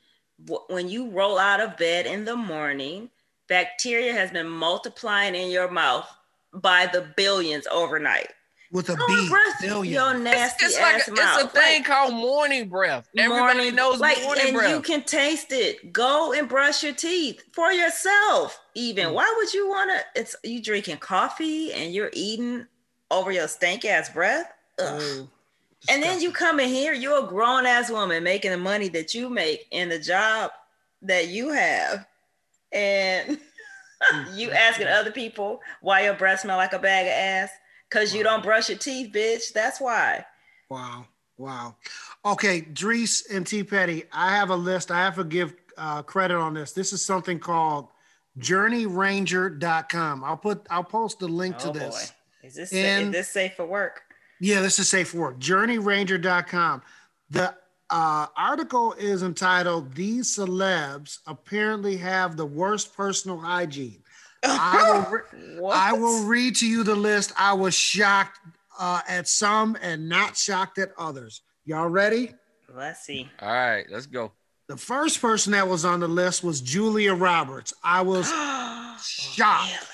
When 0.68 0.88
you 0.88 1.10
roll 1.10 1.38
out 1.38 1.60
of 1.60 1.76
bed 1.76 2.06
in 2.06 2.24
the 2.24 2.36
morning, 2.36 3.10
bacteria 3.46 4.12
has 4.14 4.30
been 4.30 4.48
multiplying 4.48 5.34
in 5.34 5.50
your 5.50 5.70
mouth 5.70 6.08
by 6.54 6.86
the 6.86 7.02
billions 7.16 7.66
overnight. 7.70 8.32
With 8.72 8.88
a 8.88 8.94
Go 8.94 9.06
B. 9.08 9.28
and 9.64 9.86
your 9.86 10.10
It's, 10.12 10.20
nasty 10.20 10.66
it's 10.66 10.78
like 10.80 10.94
ass 10.96 11.08
a, 11.08 11.12
mouth. 11.12 11.40
it's 11.40 11.44
a 11.44 11.48
thing 11.48 11.78
Like, 11.80 11.84
called 11.84 12.14
morning 12.14 12.68
breath. 12.68 13.08
Everybody 13.16 13.54
morning- 13.58 13.74
knows 13.74 13.98
like, 13.98 14.22
morning 14.22 14.44
and 14.46 14.54
breath. 14.56 14.70
you 14.70 14.80
can 14.80 15.02
taste 15.02 15.50
it. 15.50 15.92
Go 15.92 16.32
and 16.32 16.48
brush 16.48 16.84
your 16.84 16.92
teeth 16.92 17.42
for 17.52 17.72
yourself. 17.72 18.60
Even 18.76 19.08
Mm. 19.08 19.14
why 19.14 19.34
would 19.38 19.52
you 19.52 19.68
want 19.68 19.90
to? 19.90 20.20
It's 20.20 20.36
you 20.44 20.62
drinking 20.62 20.98
coffee 20.98 21.72
and 21.72 21.92
you're 21.92 22.10
eating 22.12 22.66
over 23.10 23.32
your 23.32 23.48
stank 23.48 23.84
ass 23.84 24.08
breath. 24.08 24.52
Ugh. 24.78 25.00
Oh, 25.02 25.28
And 25.88 26.00
then 26.02 26.20
you 26.20 26.30
come 26.30 26.60
in 26.60 26.68
here, 26.68 26.92
you're 26.92 27.24
a 27.24 27.26
grown 27.26 27.66
ass 27.66 27.90
woman 27.90 28.22
making 28.22 28.52
the 28.52 28.56
money 28.56 28.88
that 28.90 29.14
you 29.14 29.28
make 29.30 29.66
in 29.72 29.88
the 29.88 29.98
job 29.98 30.52
that 31.02 31.26
you 31.28 31.48
have. 31.48 32.06
And 32.70 33.40
mm, 34.12 34.36
you 34.36 34.50
mm, 34.50 34.54
asking 34.54 34.86
mm. 34.86 34.96
other 34.96 35.10
people 35.10 35.60
why 35.80 36.04
your 36.04 36.14
breath 36.14 36.40
smell 36.40 36.56
like 36.58 36.72
a 36.72 36.78
bag 36.78 37.06
of 37.06 37.12
ass? 37.12 37.50
Because 37.90 38.14
you 38.14 38.22
don't 38.22 38.42
brush 38.42 38.68
your 38.68 38.78
teeth, 38.78 39.12
bitch. 39.12 39.52
That's 39.52 39.80
why. 39.80 40.24
Wow. 40.68 41.06
Wow. 41.36 41.76
Okay, 42.24 42.60
Dris 42.60 43.26
and 43.32 43.46
T 43.46 43.64
Petty, 43.64 44.04
I 44.12 44.30
have 44.36 44.50
a 44.50 44.56
list. 44.56 44.90
I 44.90 44.98
have 44.98 45.16
to 45.16 45.24
give 45.24 45.54
uh, 45.78 46.02
credit 46.02 46.36
on 46.36 46.52
this. 46.54 46.72
This 46.72 46.92
is 46.92 47.04
something 47.04 47.38
called 47.38 47.88
journeyranger.com. 48.38 50.24
I'll 50.24 50.36
put 50.36 50.66
I'll 50.70 50.84
post 50.84 51.18
the 51.18 51.28
link 51.28 51.56
Oh 51.60 51.72
to 51.72 51.78
this. 51.78 51.94
boy. 52.12 52.46
Is 52.46 52.54
this 52.54 52.72
And- 52.72 53.06
is 53.06 53.12
this 53.12 53.30
safe 53.30 53.54
for 53.54 53.66
work? 53.66 54.02
Yeah, 54.40 54.60
this 54.60 54.78
is 54.78 54.88
safe 54.88 55.10
for 55.10 55.18
work. 55.18 55.38
Journeyranger.com. 55.38 56.82
The 57.30 57.54
uh, 57.90 58.26
article 58.36 58.94
is 58.94 59.22
entitled 59.22 59.94
"These 59.94 60.36
celebs 60.36 61.18
apparently 61.26 61.96
have 61.98 62.36
the 62.36 62.46
worst 62.46 62.94
personal 62.96 63.38
hygiene." 63.38 64.02
I 64.44 65.04
will, 65.10 65.10
re- 65.10 65.60
What? 65.60 65.76
I 65.76 65.92
will 65.92 66.24
read 66.24 66.56
to 66.56 66.66
you 66.66 66.82
the 66.84 66.94
list. 66.94 67.32
I 67.38 67.52
was 67.52 67.74
shocked 67.74 68.38
uh, 68.78 69.00
at 69.08 69.28
some 69.28 69.76
and 69.82 70.08
not 70.08 70.36
shocked 70.36 70.78
at 70.78 70.92
others. 70.98 71.42
Y'all 71.64 71.88
ready? 71.88 72.34
Let's 72.74 73.00
see. 73.02 73.28
All 73.40 73.48
right, 73.52 73.84
let's 73.90 74.06
go. 74.06 74.32
The 74.68 74.76
first 74.76 75.20
person 75.20 75.52
that 75.52 75.66
was 75.66 75.84
on 75.84 76.00
the 76.00 76.08
list 76.08 76.44
was 76.44 76.60
Julia 76.60 77.14
Roberts. 77.14 77.74
I 77.82 78.02
was 78.02 78.28
shocked. 79.04 79.86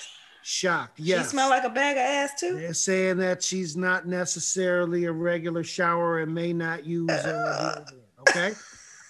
Shocked. 0.43 0.99
Yes. 0.99 1.25
She 1.25 1.29
smell 1.31 1.49
like 1.49 1.65
a 1.65 1.69
bag 1.69 1.97
of 1.97 2.01
ass 2.03 2.39
too. 2.39 2.55
They're 2.57 2.73
saying 2.73 3.17
that 3.17 3.43
she's 3.43 3.75
not 3.75 4.07
necessarily 4.07 5.03
a 5.05 5.11
regular 5.11 5.63
shower 5.63 6.19
and 6.21 6.33
may 6.33 6.53
not 6.53 6.85
use 6.85 7.09
uh, 7.09 7.83
deodorant. 7.91 8.29
Okay. 8.29 8.53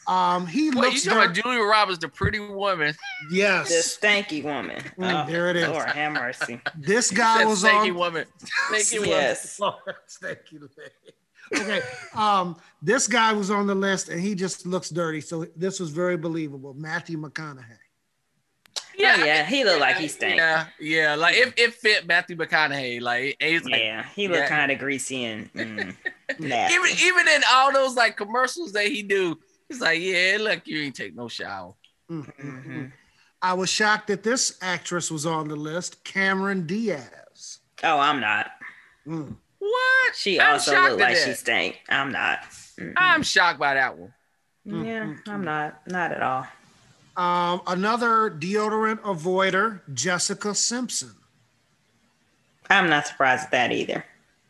Um, 0.08 0.48
he 0.48 0.70
Wait, 0.70 0.76
you 0.76 0.82
looks 0.82 1.04
talking 1.04 1.22
about 1.24 1.36
Julia 1.36 1.62
Roberts, 1.64 1.98
the 2.00 2.08
pretty 2.08 2.40
woman? 2.40 2.96
yes. 3.32 3.68
This 3.70 3.98
stanky 3.98 4.42
woman. 4.44 4.82
Mm, 4.98 5.28
there 5.28 5.50
it 5.50 5.58
is. 5.58 5.68
Lord 5.68 5.88
have 5.90 6.14
mercy. 6.14 6.62
This 6.78 7.12
guy 7.12 7.40
That 7.40 7.48
was 7.48 7.64
stanky 7.64 7.90
on. 7.90 7.96
woman. 7.96 8.26
Stanky 8.72 9.00
woman. 9.00 9.10
yes. 9.10 9.60
Thank 10.22 10.40
you. 10.52 10.70
Okay. 11.56 11.82
Um, 12.14 12.56
this 12.82 13.08
guy 13.08 13.34
was 13.34 13.52
on 13.52 13.68
the 13.68 13.76
list 13.76 14.10
and 14.10 14.20
he 14.22 14.34
just 14.36 14.66
looks 14.66 14.90
dirty. 14.90 15.22
So 15.22 15.46
this 15.56 15.80
was 15.80 15.90
very 15.92 16.16
believable. 16.18 16.74
Matthew 16.74 17.18
McConaughey. 17.22 17.64
Yeah, 18.98 19.18
Oh, 19.20 19.26
yeah, 19.26 19.46
he 19.46 19.64
looked 19.64 19.80
like 19.80 19.98
he 19.98 20.08
stank. 20.08 20.38
Yeah, 20.38 20.66
yeah. 20.80 21.16
Like 21.16 21.36
it, 21.36 21.54
it 21.58 21.74
fit 21.76 22.08
Matthew 22.08 22.36
McConaughey. 22.36 23.00
Like 23.00 23.38
it's 23.40 23.66
like 23.66 23.82
Yeah, 23.82 24.04
he 24.16 24.28
looked 24.28 24.40
Yeah. 24.40 24.50
kind 24.50 24.72
of 24.72 24.80
greasy 24.80 25.26
and 25.26 25.54
mm, 25.54 25.96
nasty. 26.40 26.76
even 26.76 26.90
even 27.04 27.28
in 27.28 27.42
all 27.52 27.72
those 27.72 27.96
like 27.96 28.18
commercials 28.18 28.72
that 28.74 28.88
he 28.88 29.04
do, 29.04 29.38
he's 29.69 29.81
like, 29.81 30.00
yeah, 30.01 30.38
look, 30.39 30.65
you 30.67 30.81
ain't 30.81 30.95
take 30.95 31.15
no 31.15 31.27
shower. 31.27 31.74
Mm, 32.09 32.25
mm, 32.25 32.33
mm. 32.41 32.65
Mhm. 32.65 32.91
I 33.41 33.53
was 33.53 33.69
shocked 33.69 34.07
that 34.07 34.24
this 34.24 34.57
actress 34.62 35.12
was 35.12 35.25
on 35.25 35.47
the 35.47 35.55
list, 35.55 36.03
Cameron 36.03 36.65
Diaz. 36.65 37.59
Oh, 37.83 38.00
I'm 38.00 38.19
not. 38.19 38.47
Mm. 39.05 39.36
What? 39.59 40.15
She 40.15 40.39
I'm 40.39 40.53
also 40.53 40.71
looked 40.81 41.00
like 41.00 41.15
that. 41.15 41.25
she 41.25 41.33
stank. 41.33 41.79
I'm 41.89 42.12
not. 42.12 42.39
Mm-mm. 42.79 42.93
I'm 42.97 43.21
shocked 43.24 43.59
by 43.59 43.75
that 43.75 43.97
one. 43.97 44.13
Mm, 44.67 44.86
yeah, 44.86 45.03
mm, 45.05 45.19
I'm 45.27 45.43
not. 45.43 45.81
Not 45.88 46.12
at 46.12 46.21
all. 46.24 46.47
Um, 47.15 47.62
another 47.67 48.29
deodorant 48.29 49.00
avoider, 49.01 49.81
Jessica 49.93 50.53
Simpson. 50.55 51.15
I'm 52.69 52.89
not 52.89 53.07
surprised 53.07 53.45
at 53.45 53.51
that 53.51 53.71
either. 53.71 54.03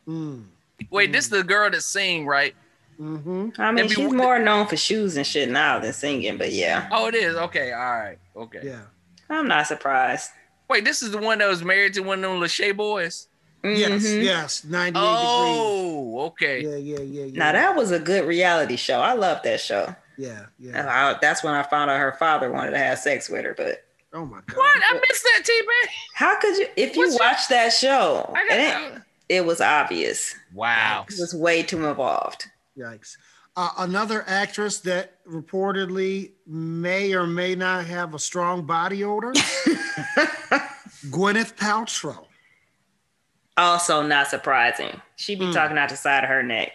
Mm. 0.07 0.45
Wait, 0.89 1.11
this 1.11 1.25
is 1.25 1.31
the 1.31 1.43
girl 1.43 1.69
that 1.69 1.81
sing, 1.83 2.25
right? 2.25 2.55
Hmm 2.97 3.49
I 3.57 3.67
mean, 3.67 3.75
Maybe 3.75 3.89
she's 3.89 4.11
more 4.11 4.39
known 4.39 4.67
for 4.67 4.75
shoes 4.77 5.17
and 5.17 5.25
shit 5.25 5.49
now 5.49 5.79
than 5.79 5.93
singing, 5.93 6.37
but 6.37 6.51
yeah, 6.51 6.87
Oh, 6.91 7.07
it 7.07 7.15
is. 7.15 7.35
Okay, 7.35 7.71
all 7.71 7.79
right, 7.79 8.17
okay. 8.35 8.61
Yeah. 8.63 8.81
I'm 9.29 9.47
not 9.47 9.67
surprised. 9.67 10.31
Wait, 10.69 10.83
this 10.85 11.01
is 11.01 11.11
the 11.11 11.17
one 11.17 11.37
that 11.39 11.47
was 11.47 11.63
married 11.63 11.93
to 11.95 12.01
one 12.01 12.23
of 12.23 12.29
them 12.31 12.39
Lachey 12.41 12.75
boys. 12.75 13.27
Yes, 13.63 14.03
Mhm. 14.03 14.23
yes. 14.23 14.63
98 14.63 15.01
Oh, 15.01 16.19
okay. 16.27 16.61
degrees. 16.61 16.83
Yeah, 16.85 16.97
yeah, 16.97 17.03
yeah, 17.03 17.25
yeah. 17.25 17.39
Now 17.39 17.51
that 17.53 17.75
was 17.75 17.91
a 17.91 17.99
good 17.99 18.25
reality 18.25 18.75
show. 18.77 18.99
I 19.01 19.13
love 19.13 19.41
that 19.43 19.59
show. 19.59 19.93
Yeah, 20.17 20.45
yeah. 20.59 20.85
I- 20.87 21.17
that's 21.21 21.43
when 21.43 21.53
I 21.53 21.63
found 21.63 21.89
out 21.91 21.99
her 21.99 22.13
father 22.13 22.51
wanted 22.51 22.71
to 22.71 22.77
have 22.77 22.99
sex 22.99 23.29
with 23.29 23.43
her. 23.45 23.53
But 23.55 23.83
Oh 24.13 24.25
my 24.25 24.37
God. 24.47 24.55
What? 24.57 24.77
I 24.89 24.93
missed 24.93 25.23
that, 25.23 25.41
T 25.43 25.53
man. 25.59 25.93
how 26.15 26.39
could 26.39 26.57
you? 26.57 26.67
If 26.77 26.95
you 26.95 27.01
What's 27.17 27.19
your- 27.49 27.57
that 27.57 27.73
show, 27.73 28.33
I 28.35 28.41
it, 28.43 28.49
got 28.49 28.57
ain't- 28.93 29.01
it 29.29 29.45
was 29.45 29.59
obvious. 29.59 30.33
Wow. 30.53 31.05
It 31.09 31.19
was 31.19 31.35
way 31.35 31.61
too 31.63 31.85
involved. 31.85 32.45
Yikes. 32.77 33.17
Uh, 33.55 33.69
another 33.79 34.23
actress 34.27 34.79
that 34.81 35.25
reportedly 35.25 36.33
may 36.45 37.13
or 37.13 37.25
may 37.25 37.55
not 37.55 37.85
have 37.85 38.13
a 38.13 38.19
strong 38.19 38.63
body 38.65 39.03
odor, 39.03 39.31
Gwyneth 41.09 41.55
Paltrow. 41.55 42.25
Also, 43.55 44.03
not 44.03 44.27
surprising. 44.27 45.01
She 45.15 45.35
be 45.35 45.45
Mm. 45.45 45.53
talking 45.53 45.77
out 45.77 45.89
the 45.89 45.95
side 45.95 46.23
of 46.23 46.29
her 46.29 46.43
neck. 46.43 46.71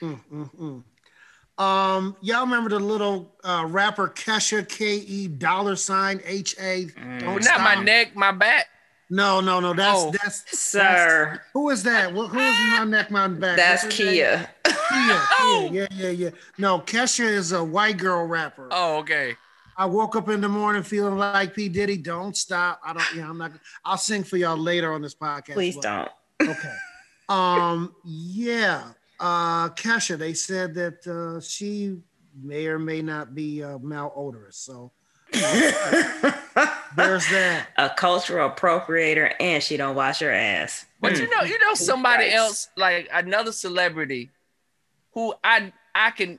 Mm, 0.00 0.20
mm, 0.32 0.50
mm. 0.56 1.62
Um, 1.62 2.16
y'all 2.20 2.44
remember 2.44 2.68
the 2.70 2.80
little 2.80 3.32
uh, 3.44 3.64
rapper 3.68 4.08
Kesha 4.08 4.68
K 4.68 4.96
E 4.96 5.28
dollar 5.28 5.76
sign 5.76 6.20
H 6.24 6.56
A? 6.60 6.86
Mm. 6.86 7.20
Don't 7.20 7.44
Not 7.44 7.60
my 7.60 7.76
neck, 7.76 8.14
my 8.16 8.32
back. 8.32 8.66
No, 9.08 9.40
no, 9.40 9.60
no. 9.60 9.72
That's 9.72 9.98
Oh. 10.02 10.10
that's 10.10 10.58
Sir, 10.58 11.40
Who 11.52 11.70
is 11.70 11.84
that? 11.84 12.10
Wh- 12.10 12.28
Who 12.28 12.38
is 12.40 12.56
my 12.72 12.84
neck, 12.84 13.10
my 13.12 13.28
back? 13.28 13.56
that's 13.56 13.84
What's 13.84 13.96
her? 13.98 14.04
Khia. 14.04 14.48
Khia. 14.90 15.20
Oh. 15.38 15.68
Khia. 15.70 15.74
Yeah, 15.74 15.86
yeah, 15.92 16.10
yeah. 16.10 16.30
No, 16.58 16.78
Kesha 16.80 17.24
is 17.24 17.52
a 17.52 17.62
white 17.62 17.98
girl 17.98 18.24
rapper. 18.26 18.68
Oh, 18.70 18.98
okay. 18.98 19.34
I 19.78 19.84
woke 19.86 20.16
up 20.16 20.28
in 20.30 20.40
the 20.40 20.48
morning 20.48 20.82
feeling 20.82 21.18
like 21.18 21.54
P 21.54 21.68
Diddy. 21.68 21.98
Don't 21.98 22.36
stop. 22.36 22.80
I 22.84 22.92
don't. 22.94 23.14
Yeah, 23.14 23.28
I'm 23.28 23.36
not. 23.38 23.52
I'll 23.84 23.98
sing 23.98 24.24
for 24.24 24.36
y'all 24.38 24.56
later 24.56 24.92
on 24.92 25.02
this 25.02 25.14
podcast. 25.14 25.52
Please 25.52 25.74
but- 25.76 25.82
don't. 26.40 26.50
Okay. 26.50 26.74
Um. 27.28 27.94
Yeah. 28.04 28.92
Uh. 29.20 29.68
Kesha. 29.70 30.16
They 30.18 30.32
said 30.34 30.74
that 30.74 31.06
uh, 31.06 31.40
she 31.40 31.98
may 32.42 32.66
or 32.66 32.78
may 32.78 33.02
not 33.02 33.34
be 33.34 33.62
uh, 33.62 33.78
malodorous. 33.78 34.54
So 34.54 34.92
there's 35.32 37.28
that. 37.30 37.66
a 37.76 37.90
cultural 37.90 38.48
appropriator, 38.50 39.32
and 39.40 39.62
she 39.62 39.76
don't 39.76 39.94
wash 39.94 40.20
her 40.20 40.30
ass. 40.30 40.86
But 41.00 41.12
Hmm. 41.16 41.22
you 41.24 41.30
know, 41.30 41.42
you 41.42 41.58
know 41.58 41.74
somebody 41.74 42.30
else, 42.32 42.68
like 42.76 43.08
another 43.12 43.52
celebrity, 43.52 44.30
who 45.16 45.34
I 45.42 45.72
I 45.94 46.10
can 46.10 46.38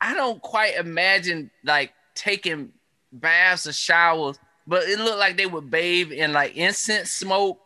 I 0.00 0.14
don't 0.14 0.40
quite 0.40 0.76
imagine 0.76 1.50
like 1.64 1.92
taking 2.14 2.72
baths 3.12 3.66
or 3.66 3.72
showers, 3.72 4.38
but 4.66 4.84
it 4.84 4.98
looked 5.00 5.18
like 5.18 5.36
they 5.36 5.46
would 5.46 5.70
bathe 5.70 6.12
in 6.12 6.32
like 6.32 6.56
incense 6.56 7.10
smoke 7.10 7.58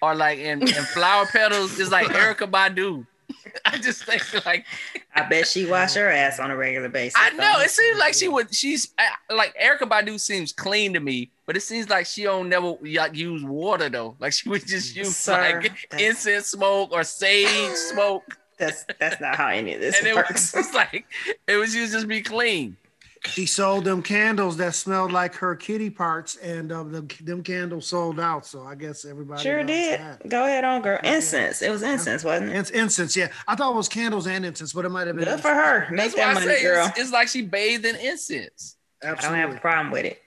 or 0.00 0.14
like 0.14 0.38
in, 0.38 0.62
in 0.62 0.68
flower 0.94 1.26
petals. 1.26 1.78
It's 1.80 1.90
like 1.90 2.06
Erykah 2.06 2.48
Badu. 2.48 3.06
I 3.64 3.78
just 3.78 4.04
think 4.04 4.22
like 4.46 4.66
I 5.14 5.24
bet 5.24 5.48
she 5.48 5.66
wash 5.66 5.94
her 5.94 6.08
ass 6.08 6.38
on 6.38 6.52
a 6.52 6.56
regular 6.56 6.88
basis. 6.88 7.14
I 7.16 7.30
know 7.30 7.54
though. 7.56 7.62
it 7.64 7.70
seems 7.70 7.98
like 7.98 8.14
she 8.14 8.28
would. 8.28 8.54
She's 8.54 8.94
uh, 8.98 9.34
like 9.34 9.52
Erykah 9.60 9.88
Badu 9.88 10.20
seems 10.20 10.52
clean 10.52 10.92
to 10.92 11.00
me, 11.00 11.30
but 11.44 11.56
it 11.56 11.62
seems 11.62 11.88
like 11.88 12.06
she 12.06 12.22
don't 12.22 12.48
never 12.48 12.76
like 12.82 13.16
use 13.16 13.42
water 13.42 13.88
though. 13.88 14.14
Like 14.20 14.32
she 14.32 14.48
would 14.48 14.64
just 14.64 14.94
use 14.94 15.16
Sir, 15.16 15.32
like 15.32 15.88
that's- 15.90 16.00
incense 16.00 16.46
smoke 16.46 16.92
or 16.92 17.02
sage 17.02 17.74
smoke, 17.74 18.37
That's 18.58 18.84
that's 18.98 19.20
not 19.20 19.36
how 19.36 19.48
any 19.48 19.74
of 19.74 19.80
this 19.80 19.98
and 19.98 20.06
it 20.06 20.14
works. 20.14 20.54
was 20.54 20.74
like 20.74 21.04
it 21.46 21.56
was 21.56 21.74
used 21.74 21.92
just 21.92 22.08
be 22.08 22.20
clean. 22.22 22.76
She 23.24 23.46
sold 23.46 23.84
them 23.84 24.00
candles 24.00 24.56
that 24.58 24.76
smelled 24.76 25.10
like 25.10 25.34
her 25.34 25.56
kitty 25.56 25.90
parts, 25.90 26.36
and 26.36 26.70
uh, 26.70 26.84
the, 26.84 27.00
them 27.22 27.42
candles 27.42 27.86
sold 27.88 28.20
out. 28.20 28.46
So 28.46 28.62
I 28.62 28.76
guess 28.76 29.04
everybody 29.04 29.42
Sure 29.42 29.64
did. 29.64 29.98
that. 29.98 30.28
Go 30.28 30.44
ahead 30.44 30.62
on, 30.64 30.82
girl. 30.82 31.00
Incense. 31.02 31.60
It 31.60 31.70
was 31.70 31.82
incense, 31.82 32.22
wasn't 32.22 32.50
it? 32.52 32.56
It's 32.56 32.70
incense, 32.70 33.16
yeah. 33.16 33.28
I 33.48 33.56
thought 33.56 33.72
it 33.72 33.76
was 33.76 33.88
candles 33.88 34.28
and 34.28 34.46
incense, 34.46 34.72
but 34.72 34.84
it 34.84 34.90
might 34.90 35.08
have 35.08 35.16
been. 35.16 35.24
Good 35.24 35.40
for 35.40 35.52
her. 35.52 35.88
Make 35.90 36.12
That's 36.12 36.14
why 36.14 36.20
that 36.20 36.30
I 36.30 36.34
money, 36.34 36.46
say 36.46 36.62
girl. 36.62 36.86
it's, 36.86 36.98
it's 37.00 37.10
like 37.12 37.26
she 37.26 37.42
bathed 37.42 37.84
in 37.84 37.96
incense. 37.96 38.76
I 39.02 39.08
don't 39.14 39.34
have 39.34 39.52
a 39.52 39.58
problem 39.58 39.90
with 39.90 40.04
it. 40.04 40.22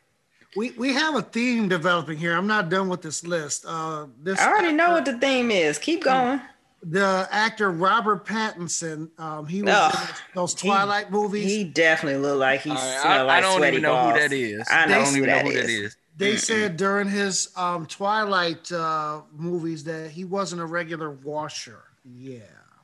We 0.57 0.71
we 0.71 0.93
have 0.93 1.15
a 1.15 1.21
theme 1.21 1.69
developing 1.69 2.17
here. 2.17 2.33
I'm 2.33 2.47
not 2.47 2.67
done 2.67 2.89
with 2.89 3.01
this 3.01 3.25
list. 3.25 3.63
Uh, 3.65 4.07
this 4.21 4.37
I 4.37 4.49
already 4.49 4.73
know 4.73 4.91
what 4.91 5.05
the 5.05 5.17
theme 5.17 5.49
is. 5.49 5.77
Keep 5.77 6.03
going. 6.03 6.41
The 6.83 7.27
actor 7.31 7.69
Robert 7.71 8.25
Pattinson. 8.25 9.09
Um, 9.19 9.45
he 9.45 9.61
was 9.61 9.73
Ugh. 9.73 9.93
in 10.09 10.15
those 10.35 10.53
Twilight 10.53 11.11
movies. 11.11 11.45
He 11.45 11.63
definitely 11.63 12.19
looked 12.21 12.39
like 12.39 12.61
he 12.61 12.69
All 12.71 12.75
right, 12.75 12.99
smelled 13.01 13.29
I, 13.29 13.37
I 13.37 13.41
don't 13.41 13.57
sweaty 13.57 13.77
even 13.77 13.83
know 13.83 14.11
who 14.11 14.19
that 14.19 14.31
is. 14.33 14.67
I 14.69 14.85
know 14.87 15.03
don't 15.03 15.15
even 15.15 15.29
know 15.29 15.35
that 15.35 15.45
who 15.45 15.53
that 15.53 15.63
is. 15.65 15.69
is. 15.69 15.97
they 16.17 16.35
said 16.37 16.77
during 16.77 17.07
his 17.09 17.49
um, 17.55 17.85
Twilight 17.85 18.71
uh, 18.71 19.21
movies 19.35 19.83
that 19.85 20.11
he 20.11 20.25
wasn't 20.25 20.61
a 20.61 20.65
regular 20.65 21.11
washer. 21.11 21.83
Yeah. 22.03 22.39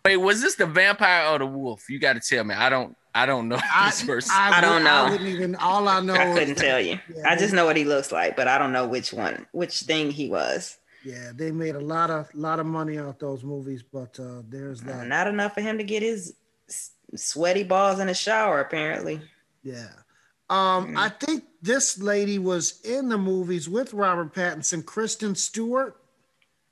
Wait, 0.06 0.18
was 0.18 0.42
this 0.42 0.56
the 0.56 0.66
vampire 0.66 1.28
or 1.34 1.40
the 1.40 1.46
wolf? 1.46 1.90
You 1.90 2.00
got 2.00 2.14
to 2.14 2.20
tell 2.20 2.44
me. 2.44 2.54
I 2.56 2.70
don't. 2.70 2.96
I 3.16 3.26
don't 3.26 3.48
know 3.48 3.58
I, 3.74 3.90
this 3.90 4.04
person. 4.04 4.32
I 4.36 4.62
don't 4.62 4.84
know. 4.84 4.92
I 4.92 5.10
wouldn't 5.10 5.28
even. 5.28 5.56
All 5.56 5.88
I 5.88 6.00
know. 6.02 6.14
I 6.14 6.32
couldn't 6.34 6.50
that- 6.56 6.58
tell 6.58 6.80
you. 6.80 7.00
Yeah, 7.14 7.24
I 7.28 7.36
just 7.36 7.52
know 7.54 7.66
what 7.66 7.76
he 7.76 7.84
looks 7.84 8.12
like, 8.12 8.36
but 8.36 8.48
I 8.48 8.60
don't 8.60 8.72
know 8.72 8.88
which 8.88 9.12
one, 9.12 9.48
which 9.54 9.80
thing 9.82 10.12
he 10.12 10.30
was. 10.30 10.78
Yeah, 11.08 11.32
they 11.34 11.52
made 11.52 11.76
a 11.76 11.80
lot 11.80 12.10
of 12.10 12.28
lot 12.36 12.60
of 12.60 12.66
money 12.66 12.98
off 12.98 13.18
those 13.18 13.42
movies, 13.42 13.82
but 13.82 14.20
uh, 14.20 14.42
there's 14.50 14.82
that. 14.82 15.08
Not 15.08 15.28
enough 15.28 15.54
for 15.54 15.62
him 15.62 15.78
to 15.78 15.84
get 15.86 16.04
his 16.04 16.34
sweaty 17.16 17.64
balls 17.64 18.00
in 18.02 18.08
the 18.08 18.14
shower, 18.14 18.60
apparently. 18.60 19.22
Yeah. 19.64 19.88
Um, 20.50 20.88
Mm. 20.94 20.98
I 20.98 21.10
think 21.10 21.46
this 21.62 21.98
lady 21.98 22.40
was 22.40 22.82
in 22.82 23.08
the 23.08 23.18
movies 23.18 23.70
with 23.70 23.94
Robert 23.94 24.34
Pattinson, 24.34 24.84
Kristen 24.84 25.34
Stewart. 25.34 25.96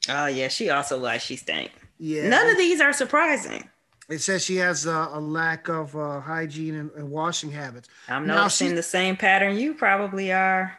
Oh 0.09 0.25
yeah, 0.25 0.49
she 0.49 0.69
also 0.69 0.97
like 0.97 1.21
she 1.21 1.37
stank. 1.37 1.71
Yeah. 1.97 2.27
None 2.27 2.49
of 2.49 2.57
these 2.57 2.81
are 2.81 2.91
surprising. 2.91 3.69
It 4.07 4.19
says 4.19 4.45
she 4.45 4.57
has 4.57 4.85
a, 4.85 5.09
a 5.13 5.19
lack 5.19 5.67
of 5.67 5.95
uh, 5.95 6.19
hygiene 6.19 6.75
and, 6.75 6.91
and 6.91 7.09
washing 7.09 7.50
habits. 7.51 7.89
I'm 8.07 8.27
Now 8.27 8.35
noticing 8.41 8.69
she- 8.69 8.75
the 8.75 8.83
same 8.83 9.15
pattern 9.17 9.57
you 9.57 9.74
probably 9.74 10.31
are. 10.31 10.77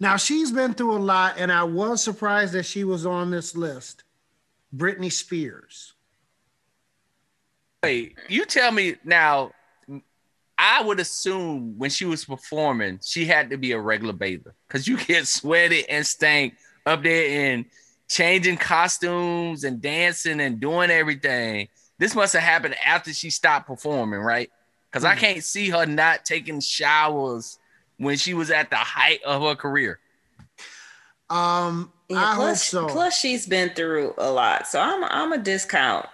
Now 0.00 0.16
she's 0.16 0.50
been 0.50 0.74
through 0.74 0.96
a 0.96 0.98
lot, 0.98 1.34
and 1.38 1.52
I 1.52 1.62
was 1.62 2.02
surprised 2.02 2.54
that 2.54 2.64
she 2.64 2.82
was 2.84 3.06
on 3.06 3.30
this 3.30 3.54
list. 3.54 4.02
Britney 4.74 5.12
Spears. 5.12 5.92
Wait, 7.84 8.16
you 8.28 8.44
tell 8.44 8.72
me 8.72 8.96
now. 9.04 9.52
I 10.58 10.82
would 10.82 10.98
assume 11.00 11.74
when 11.76 11.90
she 11.90 12.06
was 12.06 12.24
performing, 12.24 12.98
she 13.04 13.26
had 13.26 13.50
to 13.50 13.58
be 13.58 13.72
a 13.72 13.78
regular 13.80 14.14
bather 14.14 14.54
because 14.66 14.88
you 14.88 14.96
get 14.96 15.26
sweaty 15.28 15.86
and 15.88 16.04
stank 16.04 16.54
up 16.86 17.02
there 17.02 17.52
and 17.52 17.66
changing 18.08 18.56
costumes 18.56 19.64
and 19.64 19.82
dancing 19.82 20.40
and 20.40 20.58
doing 20.58 20.90
everything. 20.90 21.68
This 21.98 22.14
must 22.14 22.32
have 22.34 22.42
happened 22.42 22.76
after 22.84 23.12
she 23.12 23.30
stopped 23.30 23.66
performing, 23.66 24.20
right? 24.20 24.50
Because 24.90 25.04
I 25.04 25.14
can't 25.14 25.42
see 25.42 25.70
her 25.70 25.86
not 25.86 26.24
taking 26.24 26.60
showers 26.60 27.58
when 27.98 28.16
she 28.18 28.34
was 28.34 28.50
at 28.50 28.70
the 28.70 28.76
height 28.76 29.22
of 29.24 29.42
her 29.42 29.54
career. 29.54 29.98
Um, 31.28 31.92
Yeah, 32.08 32.18
I 32.18 32.26
hope 32.34 32.36
plus, 32.36 32.62
so. 32.64 32.86
plus 32.86 33.18
she's 33.18 33.46
been 33.46 33.70
through 33.70 34.14
a 34.18 34.30
lot, 34.30 34.66
so 34.68 34.80
I'm 34.80 35.02
I'm 35.04 35.32
a 35.32 35.38
discount. 35.38 36.06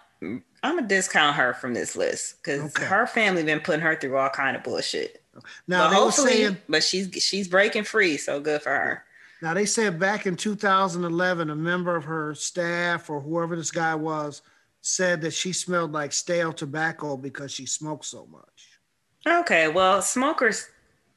I'm 0.64 0.78
a 0.78 0.82
discount 0.82 1.36
her 1.36 1.54
from 1.54 1.74
this 1.74 1.96
list 1.96 2.36
because 2.42 2.62
Okay. 2.76 2.84
her 2.86 3.06
family 3.06 3.42
been 3.42 3.60
putting 3.60 3.80
her 3.80 3.96
through 3.96 4.16
all 4.16 4.30
kind 4.30 4.56
of 4.56 4.62
bullshit. 4.62 5.22
now 5.66 5.84
but 5.84 5.90
they 5.90 5.96
were 5.96 6.02
hopefully, 6.04 6.32
saying. 6.44 6.56
but 6.68 6.82
she's 6.82 7.08
she's 7.22 7.48
breaking 7.48 7.84
free, 7.84 8.16
so 8.16 8.40
good 8.40 8.62
for 8.62 8.70
her. 8.70 9.04
Now 9.42 9.54
they 9.54 9.66
said 9.66 9.98
back 9.98 10.24
in 10.26 10.36
2011, 10.36 11.50
a 11.50 11.56
member 11.56 11.94
of 11.96 12.04
her 12.04 12.34
staff 12.34 13.10
or 13.10 13.20
whoever 13.20 13.56
this 13.56 13.72
guy 13.72 13.94
was 13.96 14.40
said 14.82 15.20
that 15.22 15.32
she 15.32 15.52
smelled 15.52 15.92
like 15.92 16.12
stale 16.12 16.52
tobacco 16.52 17.16
because 17.16 17.50
she 17.50 17.64
smoked 17.64 18.04
so 18.04 18.26
much. 18.26 18.68
Okay, 19.26 19.68
well, 19.68 20.02
smokers 20.02 20.68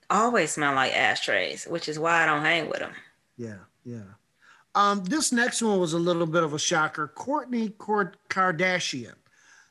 always 0.10 0.52
smell 0.52 0.76
like 0.76 0.94
ashtrays, 0.96 1.66
which 1.66 1.90
is 1.90 2.00
why 2.00 2.24
I 2.24 2.26
don't 2.26 2.44
hang 2.44 2.70
with 2.70 2.80
them. 2.80 2.94
Yeah, 3.38 3.58
yeah. 3.84 4.04
Um, 4.76 5.04
this 5.06 5.32
next 5.32 5.62
one 5.62 5.80
was 5.80 5.94
a 5.94 6.00
little 6.00 6.28
bit 6.28 6.44
of 6.44 6.54
a 6.54 6.60
shocker. 6.60 7.12
Kourtney 7.16 7.74
Kardashian. 7.74 9.16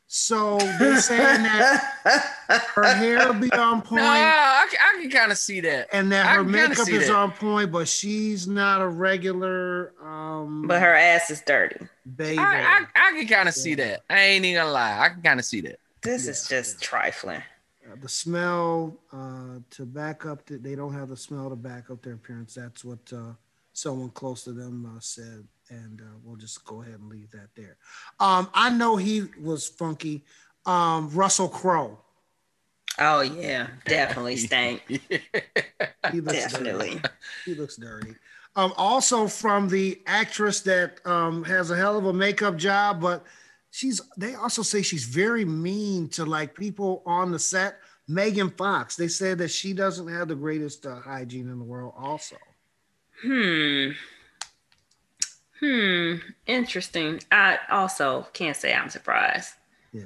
So 0.07 0.59
they're 0.79 1.01
saying 1.01 1.43
that 1.43 1.95
her 2.75 2.95
hair 2.95 3.27
will 3.27 3.41
be 3.41 3.51
on 3.53 3.83
point 3.83 4.03
No, 4.03 4.09
I, 4.09 4.67
can- 4.71 4.79
I 4.81 5.01
can 5.03 5.11
kind 5.11 5.33
of 5.33 5.39
see 5.39 5.61
that. 5.61 5.89
and 5.93 6.13
that 6.13 6.27
I 6.27 6.35
her 6.35 6.45
makeup 6.45 6.89
is 6.89 7.09
that. 7.09 7.17
on 7.17 7.33
point, 7.33 7.73
but 7.73 7.89
she's 7.89 8.47
not 8.47 8.81
a 8.83 8.87
regular 8.89 9.93
um 10.03 10.67
But 10.69 10.83
her 10.83 10.95
ass 10.95 11.31
is 11.31 11.41
dirty. 11.41 11.87
Baby. 12.17 12.39
I, 12.39 12.85
I, 12.95 13.09
I 13.09 13.13
can 13.19 13.27
kind 13.27 13.49
of 13.49 13.55
see 13.55 13.75
that. 13.77 14.03
I 14.11 14.19
ain't 14.21 14.45
even 14.45 14.61
gonna 14.63 14.73
lie. 14.73 14.99
I 15.01 15.09
can 15.09 15.23
kind 15.23 15.41
of 15.41 15.47
see 15.47 15.63
that. 15.63 15.81
This 16.03 16.29
is 16.29 16.47
just 16.47 16.83
trifling. 16.83 17.43
Uh, 17.91 17.97
the 18.01 18.09
smell 18.09 18.95
uh, 19.13 19.59
to 19.71 19.87
back 19.87 20.27
up 20.27 20.45
that 20.47 20.63
they 20.63 20.75
don't 20.75 20.93
have 20.93 21.09
the 21.09 21.17
smell 21.17 21.49
to 21.51 21.57
back 21.57 21.91
up 21.91 22.03
their 22.03 22.15
appearance. 22.15 22.55
That's 22.55 22.85
what 22.85 22.99
uh, 23.13 23.33
someone 23.73 24.11
close 24.11 24.45
to 24.45 24.53
them 24.53 24.85
uh, 24.95 25.01
said, 25.01 25.45
and 25.71 26.01
uh, 26.01 26.17
we'll 26.23 26.37
just 26.37 26.65
go 26.65 26.83
ahead 26.83 27.01
and 27.01 27.09
leave 27.09 27.31
that 27.33 27.49
there. 27.57 27.77
Um, 28.21 28.49
I 28.55 28.71
know 28.71 28.97
he 28.97 29.27
was 29.41 29.69
funky. 29.69 30.25
Um, 30.67 31.11
Russell 31.11 31.49
Crowe. 31.49 31.99
Oh 32.99 33.23
yeah, 33.23 33.69
definitely 33.87 34.37
stank. 34.37 34.83
He 36.13 36.21
looks 36.21 36.39
definitely. 36.39 36.97
Dirty. 36.97 37.09
He 37.47 37.55
looks 37.55 37.77
dirty. 37.77 38.15
Um, 38.57 38.75
also 38.77 39.27
from 39.27 39.69
the 39.69 40.01
actress 40.07 40.61
that 40.61 41.05
um, 41.07 41.43
has 41.45 41.71
a 41.71 41.77
hell 41.77 41.97
of 41.97 42.05
a 42.05 42.13
makeup 42.13 42.57
job, 42.57 43.01
but 43.01 43.25
she's. 43.71 44.01
They 44.17 44.35
also 44.35 44.63
say 44.63 44.83
she's 44.83 45.05
very 45.05 45.45
mean 45.45 46.09
to 46.11 46.25
like 46.25 46.55
people 46.55 47.03
on 47.07 47.33
the 47.33 47.39
set. 47.39 47.79
Megan 48.07 48.51
Fox. 48.51 48.97
They 48.97 49.09
said 49.09 49.39
that 49.39 49.51
she 49.51 49.73
doesn't 49.73 50.09
have 50.09 50.29
the 50.29 50.35
greatest 50.35 50.85
uh, 50.87 50.97
hygiene 50.97 51.49
in 51.49 51.59
the 51.59 51.65
world. 51.65 51.95
Also. 51.97 52.37
Hmm. 53.23 53.91
Hmm. 55.65 56.17
Interesting. 56.47 57.23
I 57.33 57.59
also 57.71 58.27
can't 58.35 58.57
say 58.57 58.75
I'm 58.75 58.91
surprised. 58.91 59.51
Yeah. 59.93 60.03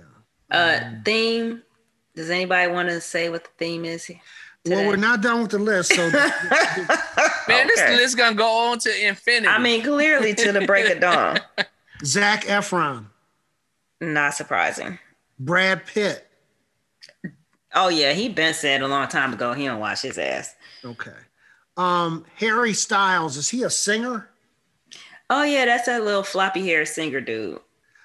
Uh, 0.51 0.79
Mm. 0.81 1.05
theme. 1.05 1.62
Does 2.14 2.31
anybody 2.31 2.71
want 2.71 2.88
to 2.90 3.01
say 3.01 3.29
what 3.29 3.44
the 3.44 3.51
theme 3.59 3.85
is? 3.85 4.11
Well, 4.66 4.87
we're 4.87 4.97
not 4.97 5.21
done 5.21 5.42
with 5.42 5.51
the 5.53 5.59
list, 5.59 5.94
so 5.94 6.11
Man, 7.49 7.66
this 7.66 7.81
list 8.01 8.16
gonna 8.16 8.35
go 8.37 8.71
on 8.71 8.79
to 8.81 9.07
infinity. 9.09 9.49
I 9.49 9.59
mean, 9.59 9.83
clearly 9.83 10.35
to 10.35 10.53
the 10.53 10.66
break 10.66 10.90
of 10.92 11.01
dawn. 11.01 11.38
Zac 12.05 12.44
Efron, 12.44 13.07
Not 14.01 14.35
surprising. 14.35 14.99
Brad 15.38 15.87
Pitt. 15.87 16.27
Oh 17.75 17.88
yeah, 17.88 18.12
he 18.12 18.29
been 18.29 18.55
said 18.55 18.83
a 18.83 18.88
long 18.88 19.09
time 19.09 19.33
ago. 19.33 19.53
He 19.55 19.64
don't 19.66 19.81
wash 19.81 20.03
his 20.03 20.18
ass. 20.18 20.55
Okay. 20.85 21.12
Um, 21.77 22.25
Harry 22.37 22.73
Styles. 22.73 23.37
Is 23.37 23.49
he 23.49 23.62
a 23.62 23.71
singer? 23.71 24.29
Oh 25.31 25.43
yeah, 25.43 25.67
that's 25.67 25.87
that 25.87 26.05
little 26.05 26.23
floppy 26.23 26.67
hair 26.67 26.85
singer 26.87 27.21
dude. 27.21 27.61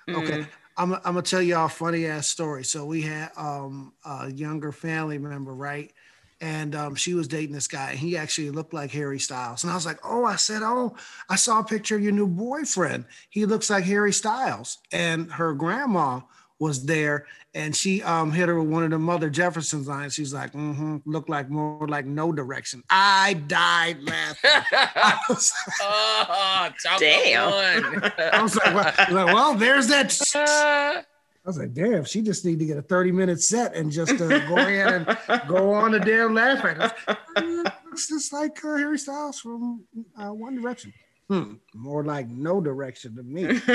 Okay. 0.09 0.39
Mm. 0.39 0.47
I'm, 0.75 0.93
I'm 0.93 1.01
gonna 1.03 1.21
tell 1.21 1.41
y'all 1.41 1.67
a 1.67 1.69
funny 1.69 2.05
ass 2.07 2.27
story. 2.27 2.63
So 2.63 2.85
we 2.85 3.01
had 3.01 3.31
um, 3.37 3.93
a 4.05 4.31
younger 4.31 4.71
family 4.71 5.17
member, 5.17 5.53
right? 5.53 5.93
And 6.41 6.75
um, 6.75 6.95
she 6.95 7.13
was 7.13 7.27
dating 7.27 7.53
this 7.53 7.67
guy. 7.67 7.91
And 7.91 7.99
he 7.99 8.17
actually 8.17 8.49
looked 8.49 8.73
like 8.73 8.91
Harry 8.91 9.19
Styles. 9.19 9.63
And 9.63 9.71
I 9.71 9.75
was 9.75 9.85
like, 9.85 9.99
oh, 10.03 10.25
I 10.25 10.35
said, 10.35 10.61
oh, 10.61 10.95
I 11.29 11.37
saw 11.37 11.59
a 11.59 11.63
picture 11.63 11.95
of 11.95 12.01
your 12.03 12.11
new 12.11 12.27
boyfriend. 12.27 13.05
He 13.29 13.45
looks 13.45 13.69
like 13.69 13.85
Harry 13.85 14.11
Styles. 14.11 14.79
And 14.91 15.31
her 15.31 15.53
grandma 15.53 16.21
was 16.59 16.85
there, 16.85 17.27
and 17.55 17.75
she 17.75 18.01
um, 18.01 18.31
hit 18.31 18.49
her 18.49 18.59
with 18.59 18.69
one 18.69 18.83
of 18.83 18.89
the 18.89 18.99
Mother 18.99 19.29
Jefferson's 19.29 19.87
lines. 19.87 20.13
She's 20.15 20.33
like, 20.33 20.53
mm-hmm, 20.53 20.97
look 21.05 21.29
like 21.29 21.49
more 21.49 21.87
like 21.87 22.05
no 22.05 22.31
direction. 22.31 22.83
I 22.89 23.33
died 23.33 24.01
laughing. 24.01 24.49
I 24.71 25.19
was, 25.29 25.53
oh, 25.81 26.69
Damn. 26.99 28.01
Damn. 28.01 28.11
I 28.33 28.41
was 28.41 28.55
like, 28.55 28.73
well, 28.73 29.25
like, 29.25 29.33
well, 29.33 29.55
there's 29.55 29.87
that. 29.87 31.05
I 31.45 31.49
was 31.49 31.57
like, 31.57 31.73
damn, 31.73 32.05
she 32.05 32.21
just 32.21 32.45
need 32.45 32.59
to 32.59 32.65
get 32.65 32.77
a 32.77 32.81
30 32.81 33.11
minute 33.11 33.41
set 33.41 33.75
and 33.75 33.91
just 33.91 34.13
uh, 34.13 34.47
go 34.47 34.55
ahead 34.55 35.05
and 35.27 35.47
go 35.47 35.73
on 35.73 35.93
a 35.93 35.99
damn 35.99 36.33
laugh 36.33 36.63
at 36.63 36.81
it. 36.81 37.17
Uh, 37.35 37.69
Looks 37.85 38.07
just 38.07 38.31
like 38.31 38.63
uh, 38.63 38.77
Harry 38.77 38.97
Styles 38.97 39.39
from 39.39 39.83
uh, 40.17 40.29
One 40.29 40.55
Direction. 40.55 40.93
Hmm, 41.29 41.55
more 41.73 42.03
like 42.03 42.27
no 42.27 42.61
direction 42.61 43.15
to 43.15 43.23
me. 43.23 43.45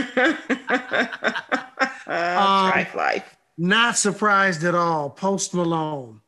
uh, 2.07 2.73
Trife 2.73 2.95
life. 2.95 3.38
Not 3.59 3.99
surprised 3.99 4.62
at 4.64 4.75
all. 4.77 5.11
Post 5.11 5.53
Malone. 5.53 6.21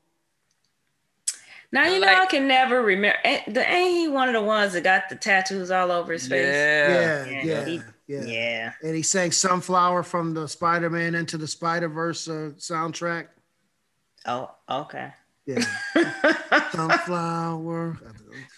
Now 1.73 1.85
you 1.85 2.01
know 2.01 2.07
like- 2.09 2.19
I 2.19 2.27
can 2.27 2.49
never 2.49 2.83
remember. 2.83 3.17
Ain't, 3.25 3.55
the, 3.55 3.65
ain't 3.65 3.97
he 3.97 4.09
one 4.09 4.29
of 4.29 4.35
the 4.35 4.43
ones 4.43 4.73
that 4.73 4.83
got 4.83 5.09
the 5.09 5.15
tattoos 5.15 5.71
all 5.71 5.93
over 5.93 6.13
his 6.13 6.27
face? 6.27 6.47
yeah. 6.47 7.25
Yeah, 7.25 7.31
Yeah, 7.31 7.43
yeah, 7.45 7.65
he- 7.65 7.81
yeah. 8.09 8.23
Yeah. 8.25 8.73
And 8.83 8.97
he 8.97 9.03
sang 9.03 9.31
Sunflower 9.31 10.03
from 10.03 10.35
the 10.35 10.49
Spider 10.49 10.91
Man 10.91 11.15
Into 11.15 11.39
the 11.39 11.47
Spider 11.47 11.89
Verse 11.89 12.27
uh, 12.27 12.51
soundtrack. 12.59 13.29
Oh, 14.27 14.51
okay. 14.69 15.13
Yeah. 15.47 15.65
Sunflower. 16.73 17.97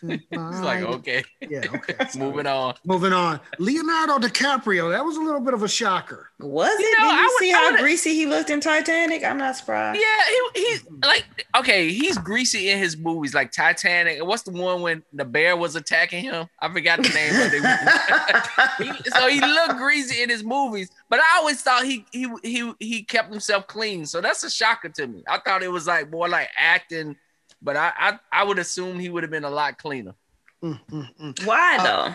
He's 0.01 0.21
like, 0.31 0.83
okay, 0.83 1.23
Yeah, 1.40 1.62
okay. 1.75 1.95
moving 2.18 2.47
on. 2.47 2.75
Moving 2.85 3.12
on. 3.12 3.40
Leonardo 3.59 4.18
DiCaprio. 4.18 4.90
That 4.90 5.05
was 5.05 5.16
a 5.16 5.21
little 5.21 5.40
bit 5.40 5.55
of 5.55 5.62
a 5.62 5.68
shocker. 5.68 6.31
Was 6.40 6.68
You 6.79 6.87
it? 6.87 6.99
know, 6.99 7.09
Did 7.11 7.12
you 7.14 7.18
I 7.18 7.23
would- 7.23 7.38
see 7.38 7.53
I 7.53 7.57
how 7.57 7.71
would- 7.73 7.81
greasy 7.81 8.14
he 8.14 8.27
looked 8.27 8.51
in 8.51 8.61
Titanic? 8.61 9.25
I'm 9.25 9.38
not 9.38 9.57
surprised. 9.57 10.01
Yeah, 10.01 10.51
he, 10.55 10.61
he's 10.68 10.85
like 11.05 11.25
okay. 11.57 11.90
He's 11.90 12.18
greasy 12.18 12.71
in 12.71 12.79
his 12.79 12.97
movies, 12.97 13.35
like 13.35 13.53
Titanic. 13.53 14.25
What's 14.25 14.42
the 14.42 14.51
one 14.53 14.83
when 14.83 15.03
the 15.12 15.25
bear 15.25 15.57
was 15.57 15.77
attacking 15.77 16.25
him? 16.25 16.47
I 16.61 16.73
forgot 16.73 17.03
the 17.03 17.09
name 17.11 17.35
of 17.35 17.53
it. 17.55 17.62
He- 18.79 19.11
so 19.11 19.29
he 19.29 19.40
looked 19.40 19.77
greasy 19.77 20.23
in 20.23 20.29
his 20.31 20.42
movies, 20.45 20.90
but 21.09 21.21
I 21.21 21.38
always 21.38 21.61
thought 21.62 21.85
he 21.85 22.05
he 22.12 22.29
he 22.42 22.73
he 22.79 23.03
kept 23.03 23.31
himself 23.31 23.66
clean. 23.66 24.07
So 24.07 24.21
that's 24.21 24.42
a 24.45 24.51
shocker 24.51 24.88
to 24.90 25.07
me. 25.07 25.23
I 25.29 25.38
thought 25.38 25.62
it 25.62 25.71
was 25.71 25.87
like 25.87 26.11
more 26.11 26.29
like 26.29 26.49
acting, 26.57 27.16
but 27.62 27.77
I 27.77 27.92
I, 27.96 28.18
I 28.33 28.44
would 28.44 28.59
assume 28.59 28.98
he 28.98 29.09
would 29.09 29.22
have 29.22 29.31
been 29.31 29.44
a 29.44 29.51
lot 29.51 29.79
cleaner. 29.79 30.14
Mm, 30.62 30.81
mm, 30.90 31.09
mm. 31.20 31.46
Why 31.46 31.77
Uh, 31.79 31.83
though? 31.83 32.14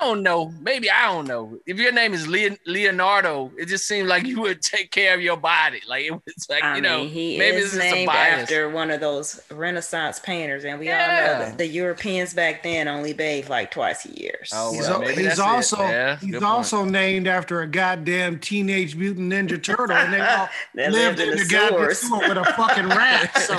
I 0.00 0.04
don't 0.04 0.22
know. 0.22 0.54
Maybe 0.60 0.88
I 0.88 1.06
don't 1.12 1.26
know. 1.26 1.58
If 1.66 1.78
your 1.78 1.90
name 1.90 2.14
is 2.14 2.28
Leonardo, 2.28 3.50
it 3.58 3.66
just 3.66 3.88
seems 3.88 4.08
like 4.08 4.24
you 4.26 4.40
would 4.42 4.62
take 4.62 4.92
care 4.92 5.12
of 5.12 5.20
your 5.20 5.36
body. 5.36 5.80
Like 5.88 6.04
it 6.04 6.12
was 6.12 6.46
like 6.48 6.62
I 6.62 6.76
you 6.76 6.82
know, 6.82 6.98
mean, 7.00 7.08
he 7.08 7.36
maybe 7.36 7.56
is 7.56 7.74
it's 7.74 7.82
just 7.82 7.84
a 7.86 7.94
named 7.96 8.10
after 8.10 8.70
one 8.70 8.92
of 8.92 9.00
those 9.00 9.40
Renaissance 9.50 10.20
painters, 10.20 10.64
and 10.64 10.78
we 10.78 10.88
all 10.92 10.98
know 10.98 11.04
that 11.40 11.58
the 11.58 11.66
Europeans 11.66 12.32
back 12.32 12.62
then 12.62 12.86
only 12.86 13.12
bathed 13.12 13.48
like 13.48 13.72
twice 13.72 14.04
a 14.06 14.12
year. 14.20 14.38
Oh, 14.52 14.72
He's, 14.72 14.82
well, 14.82 14.92
al- 14.94 15.00
maybe 15.00 15.22
he's 15.24 15.40
also 15.40 15.78
Yeah, 15.78 16.16
he's 16.18 16.30
good 16.30 16.42
point. 16.42 16.52
also 16.52 16.84
named 16.84 17.26
after 17.26 17.62
a 17.62 17.66
goddamn 17.66 18.38
teenage 18.38 18.94
mutant 18.94 19.32
ninja 19.32 19.60
turtle, 19.60 19.96
and 19.96 20.14
they 20.14 20.20
all 20.20 20.48
That 20.76 20.92
lived 20.92 21.18
lived 21.18 21.20
in 21.20 21.28
in 21.30 21.38
the 21.38 21.44
the 21.44 21.50
goddamn 21.50 21.94
sewer 21.94 22.28
with 22.28 22.38
a 22.38 22.44
fucking 22.44 22.88
rat. 22.88 23.36
So 23.36 23.56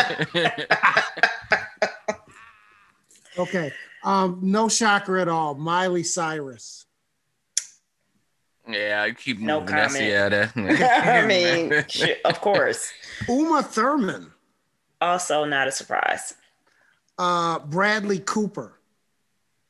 okay, 3.43 3.73
um, 4.03 4.39
no 4.41 4.69
shocker 4.69 5.17
at 5.17 5.27
all. 5.27 5.55
Miley 5.55 6.03
Cyrus. 6.03 6.85
yeah, 8.67 9.03
I 9.03 9.11
keep 9.11 9.39
No 9.39 9.59
moving. 9.61 9.75
That's, 9.75 9.93
comment. 9.93 10.79
yeah, 10.79 11.21
I 11.23 11.25
mean, 11.25 11.73
of 12.25 12.41
course. 12.41 12.91
Uma 13.27 13.63
Thurman. 13.63 14.31
Also, 15.01 15.45
not 15.45 15.67
a 15.67 15.71
surprise. 15.71 16.35
Uh, 17.17 17.59
Bradley 17.59 18.19
Cooper. 18.19 18.73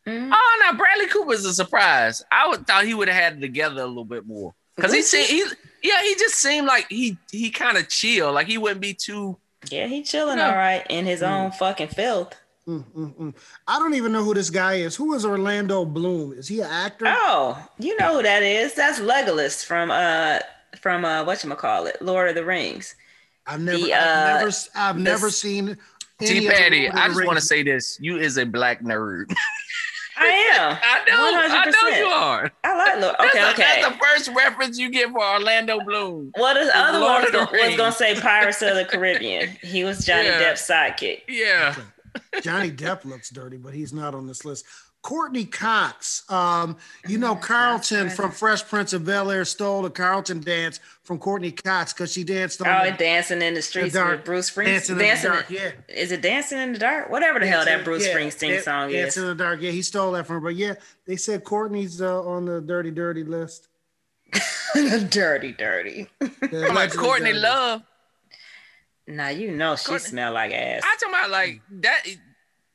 Oh 0.08 0.60
no, 0.72 0.78
Bradley 0.78 1.08
Cooper's 1.08 1.46
a 1.46 1.54
surprise. 1.54 2.24
I 2.32 2.48
would 2.50 2.66
thought 2.66 2.86
he 2.86 2.94
would 2.96 3.08
have 3.10 3.22
had 3.22 3.38
it 3.38 3.42
together 3.42 3.82
a 3.82 3.86
little 3.88 4.06
bit 4.06 4.26
more 4.26 4.56
because 4.76 4.92
he 4.92 5.04
seemed 5.04 5.28
he 5.28 5.44
yeah 5.88 6.02
he 6.02 6.16
just 6.16 6.36
seemed 6.36 6.66
like 6.66 6.88
he 6.90 7.16
he 7.32 7.52
kind 7.52 7.78
of 7.78 7.88
chill 7.90 8.32
like 8.34 8.48
he 8.48 8.58
wouldn't 8.58 8.82
be 8.82 8.94
too 8.96 9.38
Yeah, 9.70 9.86
he 9.86 10.02
chilling 10.02 10.38
No. 10.38 10.50
all 10.50 10.56
right 10.56 10.84
in 10.90 11.06
his 11.06 11.22
own 11.22 11.52
fucking 11.52 11.90
filth. 11.90 12.34
Mm, 12.70 12.84
mm, 12.96 13.14
mm. 13.16 13.34
I 13.68 13.80
don't 13.80 13.96
even 13.96 14.12
know 14.12 14.24
who 14.24 14.36
this 14.36 14.52
guy 14.52 14.76
is. 14.76 14.96
Who 14.96 15.16
is 15.16 15.26
Orlando 15.26 15.86
Bloom? 15.86 16.34
Is 16.34 16.48
he 16.48 16.60
an 16.60 16.70
actor? 16.70 17.06
Oh, 17.08 17.58
you 17.80 17.98
know 17.98 18.18
who 18.18 18.22
that 18.24 18.44
is? 18.44 18.76
That's 18.76 19.00
Legolas 19.00 19.66
from 19.66 19.90
uh 19.90 20.40
from 20.80 21.04
uh 21.04 21.24
what 21.24 21.44
you 21.44 21.50
call 21.56 21.88
it, 21.88 22.00
Lord 22.00 22.30
of 22.30 22.36
the 22.36 22.46
Rings. 22.46 22.94
I've 23.48 23.60
never, 23.62 23.78
the, 23.80 23.94
I've 23.96 24.16
uh, 24.18 24.38
never, 24.40 24.52
I've 24.76 24.96
the 24.98 25.02
never 25.02 25.28
s- 25.28 25.38
seen. 25.38 25.78
T 26.20 26.28
any 26.38 26.48
Patty. 26.48 26.90
I 26.90 27.08
just 27.08 27.26
want 27.26 27.40
to 27.40 27.44
say 27.46 27.64
this: 27.64 27.98
you 28.00 28.18
is 28.18 28.38
a 28.38 28.46
black 28.46 28.84
nerd. 28.84 29.34
I 30.22 30.28
am. 30.28 30.78
I 30.84 31.06
know, 31.08 31.56
I 31.56 31.66
know 31.72 31.98
you 31.98 32.06
are. 32.06 32.52
I 32.66 32.76
like 32.78 33.02
Lord. 33.02 33.16
That's 33.20 33.30
Okay, 33.36 33.42
the- 33.42 33.50
okay. 33.52 33.82
That's 33.82 33.88
the 33.88 34.04
first 34.04 34.30
reference 34.38 34.78
you 34.78 34.92
get 34.92 35.10
for 35.12 35.24
Orlando 35.24 35.80
Bloom. 35.80 36.34
Well, 36.38 36.54
the 36.54 36.78
other 36.78 37.00
Lord 37.00 37.12
one 37.14 37.22
was 37.24 37.32
gonna, 37.32 37.68
was 37.70 37.78
gonna 37.78 37.92
say 37.94 38.20
Pirates 38.20 38.62
of 38.62 38.76
the 38.76 38.84
Caribbean. 38.84 39.48
He 39.64 39.86
was 39.86 40.06
Johnny 40.06 40.26
Yeah. 40.28 40.42
Depp's 40.42 40.68
sidekick. 40.70 41.22
Yeah. 41.30 41.74
Johnny 42.42 42.72
Depp 42.72 43.06
looks 43.06 43.30
dirty, 43.30 43.58
but 43.58 43.74
he's 43.74 43.94
not 43.94 44.16
on 44.16 44.28
this 44.28 44.46
list. 44.46 44.66
Courteney 45.02 45.46
Cox. 45.46 46.30
Um, 46.30 46.76
you 47.08 47.18
know, 47.18 47.34
Carlton 47.42 48.10
from 48.10 48.32
Fresh 48.32 48.68
Prince 48.68 48.92
of 48.92 49.06
Bel 49.06 49.32
Air 49.32 49.46
stole 49.46 49.82
the 49.84 49.90
Carlton 49.90 50.42
dance 50.42 50.82
from 51.04 51.20
Courteney 51.20 51.52
Cox 51.54 51.94
because 51.94 52.12
she 52.12 52.26
danced 52.26 52.62
on 52.62 52.68
Oh, 52.68 52.92
the- 52.92 52.98
dancing 52.98 53.42
in 53.42 53.54
the 53.54 53.62
streets 53.62 53.94
dark. 53.94 54.18
with 54.18 54.26
Bruce 54.26 54.50
Springsteen. 54.52 54.66
Dancing 54.66 54.92
Springsteen. 54.92 54.92
in 54.92 54.98
the 54.98 55.04
Dancing, 55.06 55.32
Dark, 55.32 55.50
yeah. 55.50 55.72
Is 55.96 56.12
it 56.12 56.22
Dancing 56.22 56.58
in 56.60 56.74
the 56.74 56.80
Dark? 56.80 57.10
Whatever 57.10 57.40
the 57.40 57.48
hell 57.48 57.64
that 57.64 57.86
Bruce 57.86 58.06
Yeah, 58.06 58.14
Springsteen 58.18 58.50
Dan- 58.56 58.64
song 58.64 58.92
Dance 58.92 58.94
is. 58.94 59.02
Dancing 59.16 59.24
in 59.24 59.30
the 59.38 59.44
Dark. 59.44 59.62
Yeah, 59.62 59.72
he 59.72 59.82
stole 59.82 60.12
that 60.12 60.28
from 60.28 60.36
her. 60.36 60.42
But 60.42 60.56
yeah, 60.56 60.74
they 61.06 61.16
said 61.16 61.46
Courtney's 61.46 62.02
uh, 62.02 62.22
on 62.24 62.44
the 62.46 62.60
dirty, 62.60 62.92
dirty 62.92 63.24
list. 63.24 63.70
dirty, 65.10 65.54
dirty. 65.54 66.08
The 66.20 66.66
I'm 66.70 66.76
like 66.76 66.94
Courtney 66.94 67.28
dirty. 67.32 67.40
Love. 67.40 67.84
Now 69.10 69.30
you 69.30 69.52
know 69.52 69.76
she 69.76 69.98
smell 69.98 70.34
like 70.34 70.52
ass. 70.54 70.84
I 70.86 70.96
talking 71.00 71.16
about 71.16 71.30
like 71.32 71.62
that. 71.82 72.04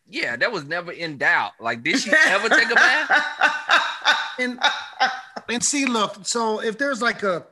Yeah, 0.09 0.37
that 0.37 0.51
was 0.51 0.65
never 0.65 0.91
in 0.91 1.17
doubt. 1.17 1.53
Like, 1.61 1.83
did 1.85 2.01
she 2.01 2.13
ever 2.27 2.49
take 2.49 2.71
a 2.71 2.75
bath? 2.75 3.25
and 4.41 4.59
and 5.49 5.63
see, 5.63 5.87
look. 5.87 6.27
So 6.27 6.61
if 6.61 6.77
there's 6.77 7.01
like 7.01 7.23
a 7.23 7.47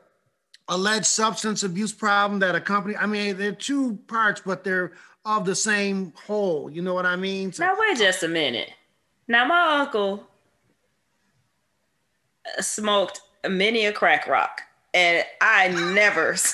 alleged 0.67 1.05
substance 1.05 1.63
abuse 1.63 1.93
problem 1.93 2.39
that 2.39 2.55
a 2.55 2.61
company, 2.61 2.95
I 2.97 3.05
mean, 3.05 3.37
they're 3.37 3.53
two 3.53 3.97
parts, 4.07 4.41
but 4.45 4.65
they're 4.65 4.91
of 5.23 5.45
the 5.45 5.55
same 5.55 6.11
whole. 6.27 6.69
You 6.69 6.81
know 6.81 6.93
what 6.93 7.05
I 7.05 7.15
mean? 7.15 7.53
So, 7.53 7.63
Now 7.65 7.75
wait 7.79 7.97
just 7.97 8.21
a 8.23 8.27
minute. 8.27 8.69
Now 9.29 9.45
my 9.45 9.79
uncle 9.79 10.27
uh, 12.57 12.61
smoked 12.61 13.21
many 13.49 13.85
a 13.85 13.93
crack 13.93 14.27
rock, 14.27 14.61
and 14.93 15.25
I 15.39 15.69
never. 15.93 16.35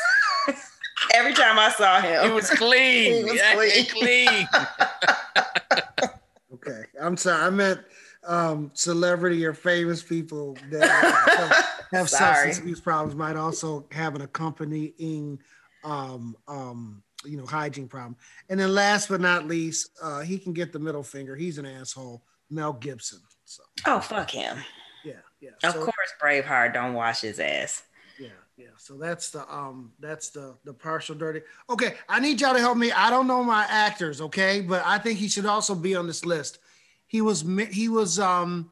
every 1.14 1.34
time 1.34 1.58
I 1.60 1.70
saw 1.72 2.00
him, 2.02 2.30
It 2.30 2.34
was 2.34 2.50
clean. 2.50 3.14
He 3.18 3.24
was 3.24 3.34
Yeah, 3.36 3.54
clean. 3.56 3.86
clean. 3.86 4.48
okay, 6.54 6.82
I'm 7.02 7.18
sorry. 7.18 7.44
I 7.44 7.50
meant 7.50 7.82
um, 8.28 8.72
celebrity 8.74 9.46
or 9.46 9.54
famous 9.54 10.04
people 10.04 10.58
that 10.72 10.90
have, 10.90 11.66
have 11.94 12.10
substance 12.10 12.60
abuse 12.60 12.80
problems 12.80 13.16
might 13.16 13.36
also 13.36 13.86
have 13.92 14.16
an 14.16 14.22
accompanying, 14.22 15.40
um, 15.84 16.36
um, 16.48 17.02
you 17.26 17.38
know, 17.38 17.46
hygiene 17.46 17.88
problem. 17.88 18.16
And 18.50 18.60
then 18.60 18.74
last 18.74 19.10
but 19.10 19.22
not 19.22 19.48
least, 19.48 19.90
uh, 20.02 20.22
he 20.22 20.38
can 20.38 20.54
get 20.54 20.72
the 20.74 20.80
middle 20.80 21.04
finger. 21.04 21.36
He's 21.36 21.58
an 21.58 21.66
asshole. 21.66 22.24
Mel 22.52 22.74
Gibson. 22.74 23.20
So 23.46 23.62
oh 23.86 24.00
fuck 24.00 24.32
him. 24.32 24.58
yeah, 25.06 25.14
yeah. 25.40 25.52
Of 25.64 25.74
So- 25.74 25.84
course, 25.86 26.14
Braveheart 26.22 26.74
don't 26.74 26.94
wash 26.94 27.22
his 27.22 27.40
ass. 27.40 27.84
Yeah, 28.20 28.28
yeah. 28.58 28.68
So 28.78 28.98
that's 28.98 29.32
the 29.32 29.42
um 29.54 29.94
that's 30.00 30.30
the 30.30 30.56
the 30.66 30.74
partial 30.74 31.16
dirty. 31.16 31.42
Okay, 31.70 31.96
I 32.10 32.20
need 32.20 32.42
y'all 32.42 32.54
to 32.54 32.60
help 32.60 32.78
me. 32.78 32.92
I 32.92 33.10
don't 33.10 33.28
know 33.28 33.44
my 33.44 33.66
actors, 33.70 34.20
okay, 34.22 34.62
but 34.62 34.84
I 34.86 34.98
think 34.98 35.18
he 35.20 35.30
should 35.30 35.46
also 35.46 35.74
be 35.74 35.96
on 35.96 36.06
this 36.06 36.26
list. 36.26 36.60
He 37.08 37.22
was 37.22 37.46
he 37.72 37.88
was 37.88 38.20
um 38.20 38.72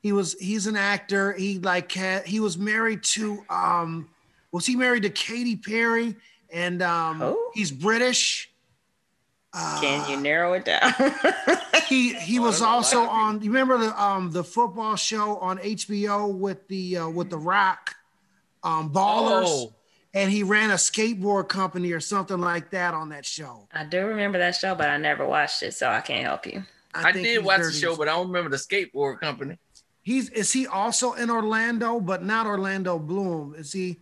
he 0.00 0.12
was 0.12 0.34
he's 0.38 0.66
an 0.66 0.76
actor. 0.76 1.32
He 1.32 1.58
like 1.58 1.90
had, 1.92 2.26
he 2.26 2.38
was 2.38 2.58
married 2.58 3.02
to 3.04 3.42
um 3.48 4.10
was 4.52 4.66
he 4.66 4.76
married 4.76 5.04
to 5.04 5.10
Katy 5.10 5.56
Perry 5.56 6.14
and 6.52 6.82
um 6.82 7.18
Who? 7.20 7.50
he's 7.54 7.70
British. 7.70 8.50
Uh, 9.54 9.80
Can 9.80 10.10
you 10.10 10.16
narrow 10.18 10.54
it 10.54 10.64
down? 10.64 10.92
he 11.88 12.14
he 12.14 12.38
Oh, 12.38 12.42
was 12.42 12.58
there's 12.58 12.60
a 12.60 12.64
lot 12.64 12.74
also 12.74 13.00
on. 13.02 13.40
You 13.42 13.50
remember 13.50 13.78
the 13.78 14.02
um 14.02 14.30
the 14.30 14.44
football 14.44 14.96
show 14.96 15.36
on 15.38 15.58
HBO 15.58 16.32
with 16.34 16.66
the 16.68 16.98
uh, 16.98 17.08
with 17.08 17.28
the 17.30 17.38
Rock, 17.38 17.94
um 18.62 18.92
Ballers, 18.92 19.46
Oh. 19.46 19.72
and 20.14 20.30
he 20.30 20.42
ran 20.42 20.70
a 20.70 20.74
skateboard 20.74 21.48
company 21.48 21.92
or 21.92 22.00
something 22.00 22.38
like 22.38 22.70
that 22.70 22.94
on 22.94 23.08
that 23.10 23.24
show. 23.26 23.68
I 23.72 23.84
do 23.84 24.06
remember 24.06 24.38
that 24.38 24.54
show, 24.54 24.74
but 24.74 24.88
I 24.88 24.96
never 24.98 25.26
watched 25.26 25.62
it, 25.62 25.74
so 25.74 25.88
I 25.88 26.00
can't 26.00 26.24
help 26.24 26.46
you. 26.46 26.62
I, 26.94 27.12
think 27.12 27.24
did 27.24 27.36
he's 27.38 27.42
watch 27.42 27.62
the 27.62 27.72
show, 27.72 27.96
but 27.96 28.08
I 28.08 28.12
don't 28.12 28.26
remember 28.28 28.50
the 28.50 28.56
skateboard 28.58 29.20
company. 29.20 29.58
he's 30.02 30.28
is 30.30 30.52
he 30.52 30.66
also 30.66 31.14
in 31.14 31.30
Orlando, 31.30 32.00
but 32.00 32.22
not 32.22 32.46
Orlando 32.46 32.98
Bloom? 32.98 33.54
Is 33.56 33.72
he? 33.72 33.98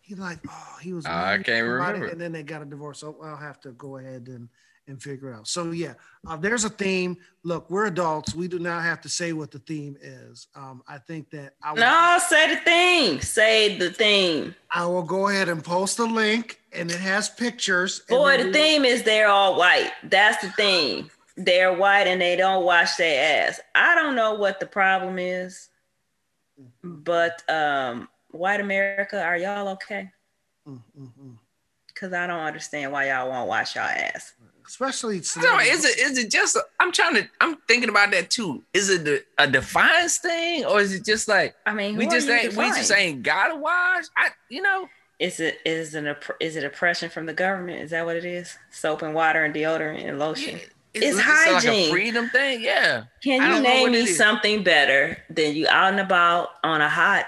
He 0.00 0.14
like 0.16 0.38
oh 0.48 0.76
he 0.82 0.92
was. 0.92 1.06
I 1.06 1.36
can't 1.36 1.46
somebody 1.46 1.62
remember. 1.68 2.06
And 2.08 2.20
then 2.20 2.32
they 2.32 2.42
got 2.42 2.60
a 2.60 2.64
divorce. 2.66 2.98
So 2.98 3.16
I'll 3.22 3.36
have 3.36 3.60
to 3.62 3.70
go 3.72 3.96
ahead 3.98 4.26
and 4.28 4.48
and 4.88 5.02
figure 5.02 5.32
out. 5.32 5.46
So 5.46 5.70
yeah, 5.70 5.94
uh, 6.26 6.36
there's 6.36 6.64
a 6.64 6.68
theme. 6.68 7.16
Look, 7.44 7.70
we're 7.70 7.86
adults. 7.86 8.34
We 8.34 8.48
do 8.48 8.58
not 8.58 8.82
have 8.82 9.00
to 9.02 9.08
say 9.08 9.32
what 9.32 9.50
the 9.50 9.58
theme 9.60 9.96
is. 10.00 10.48
Um, 10.54 10.82
I 10.86 10.98
think 10.98 11.30
that 11.30 11.54
I 11.62 11.72
will, 11.72 11.80
No, 11.80 12.18
say 12.26 12.54
the 12.54 12.60
theme. 12.60 13.20
Say 13.20 13.76
the 13.78 13.90
theme. 13.90 14.54
I 14.70 14.86
will 14.86 15.02
go 15.02 15.28
ahead 15.28 15.48
and 15.48 15.62
post 15.62 15.98
a 15.98 16.04
link, 16.04 16.60
and 16.72 16.90
it 16.90 17.00
has 17.00 17.28
pictures. 17.28 18.00
Boy, 18.08 18.42
the 18.42 18.52
theme 18.52 18.84
is 18.84 19.02
they're 19.02 19.28
all 19.28 19.58
white. 19.58 19.92
That's 20.04 20.42
the 20.42 20.50
theme. 20.50 21.10
They're 21.36 21.72
white 21.72 22.06
and 22.06 22.20
they 22.20 22.36
don't 22.36 22.64
wash 22.64 22.96
their 22.96 23.48
ass. 23.48 23.60
I 23.74 23.94
don't 23.94 24.14
know 24.14 24.34
what 24.34 24.60
the 24.60 24.66
problem 24.66 25.18
is, 25.18 25.70
but 26.84 27.42
um, 27.48 28.08
white 28.32 28.60
America, 28.60 29.22
are 29.22 29.38
y'all 29.38 29.68
okay? 29.68 30.10
Mm, 30.68 30.82
mm, 30.98 31.10
mm. 31.18 31.38
Because 31.88 32.12
I 32.12 32.26
don't 32.26 32.40
understand 32.40 32.92
why 32.92 33.08
y'all 33.08 33.30
won't 33.30 33.48
wash 33.48 33.76
y'all 33.76 33.84
ass. 33.84 34.34
Especially 34.66 35.22
No, 35.36 35.58
is 35.58 35.84
it 35.84 35.98
is 35.98 36.18
it 36.18 36.30
just? 36.30 36.56
I'm 36.80 36.92
trying 36.92 37.14
to. 37.16 37.28
I'm 37.40 37.56
thinking 37.68 37.88
about 37.88 38.10
that 38.12 38.30
too. 38.30 38.62
Is 38.74 38.88
it 38.90 39.04
the, 39.04 39.24
a 39.38 39.46
defiance 39.46 40.18
thing, 40.18 40.64
or 40.64 40.80
is 40.80 40.92
it 40.94 41.04
just 41.04 41.28
like 41.28 41.54
I 41.66 41.74
mean, 41.74 41.96
we 41.96 42.06
just 42.06 42.26
you 42.26 42.32
ain't 42.34 42.56
we 42.56 42.66
just 42.68 42.88
defying? 42.88 43.08
ain't 43.08 43.22
gotta 43.22 43.56
wash? 43.56 44.04
I 44.16 44.28
you 44.48 44.62
know. 44.62 44.88
Is 45.18 45.38
it 45.38 45.58
is 45.64 45.94
it 45.94 46.04
an 46.04 46.16
is 46.40 46.56
it 46.56 46.64
oppression 46.64 47.08
from 47.10 47.26
the 47.26 47.32
government? 47.34 47.80
Is 47.82 47.90
that 47.92 48.04
what 48.04 48.16
it 48.16 48.24
is? 48.24 48.56
Soap 48.70 49.02
and 49.02 49.14
water 49.14 49.44
and 49.44 49.54
deodorant 49.54 50.04
and 50.08 50.18
lotion. 50.18 50.58
yeah, 50.94 51.00
It's 51.02 51.16
like 51.16 51.26
a 51.26 51.52
hygiene. 51.54 51.90
freedom 51.92 52.28
thing. 52.30 52.60
Yeah. 52.60 53.04
Can 53.22 53.40
you 53.56 53.62
name 53.62 53.92
me 53.92 54.06
something 54.06 54.64
better 54.64 55.18
than 55.30 55.54
you 55.54 55.68
out 55.68 55.92
and 55.92 56.00
about 56.00 56.48
on 56.64 56.80
a 56.80 56.88
hot 56.88 57.26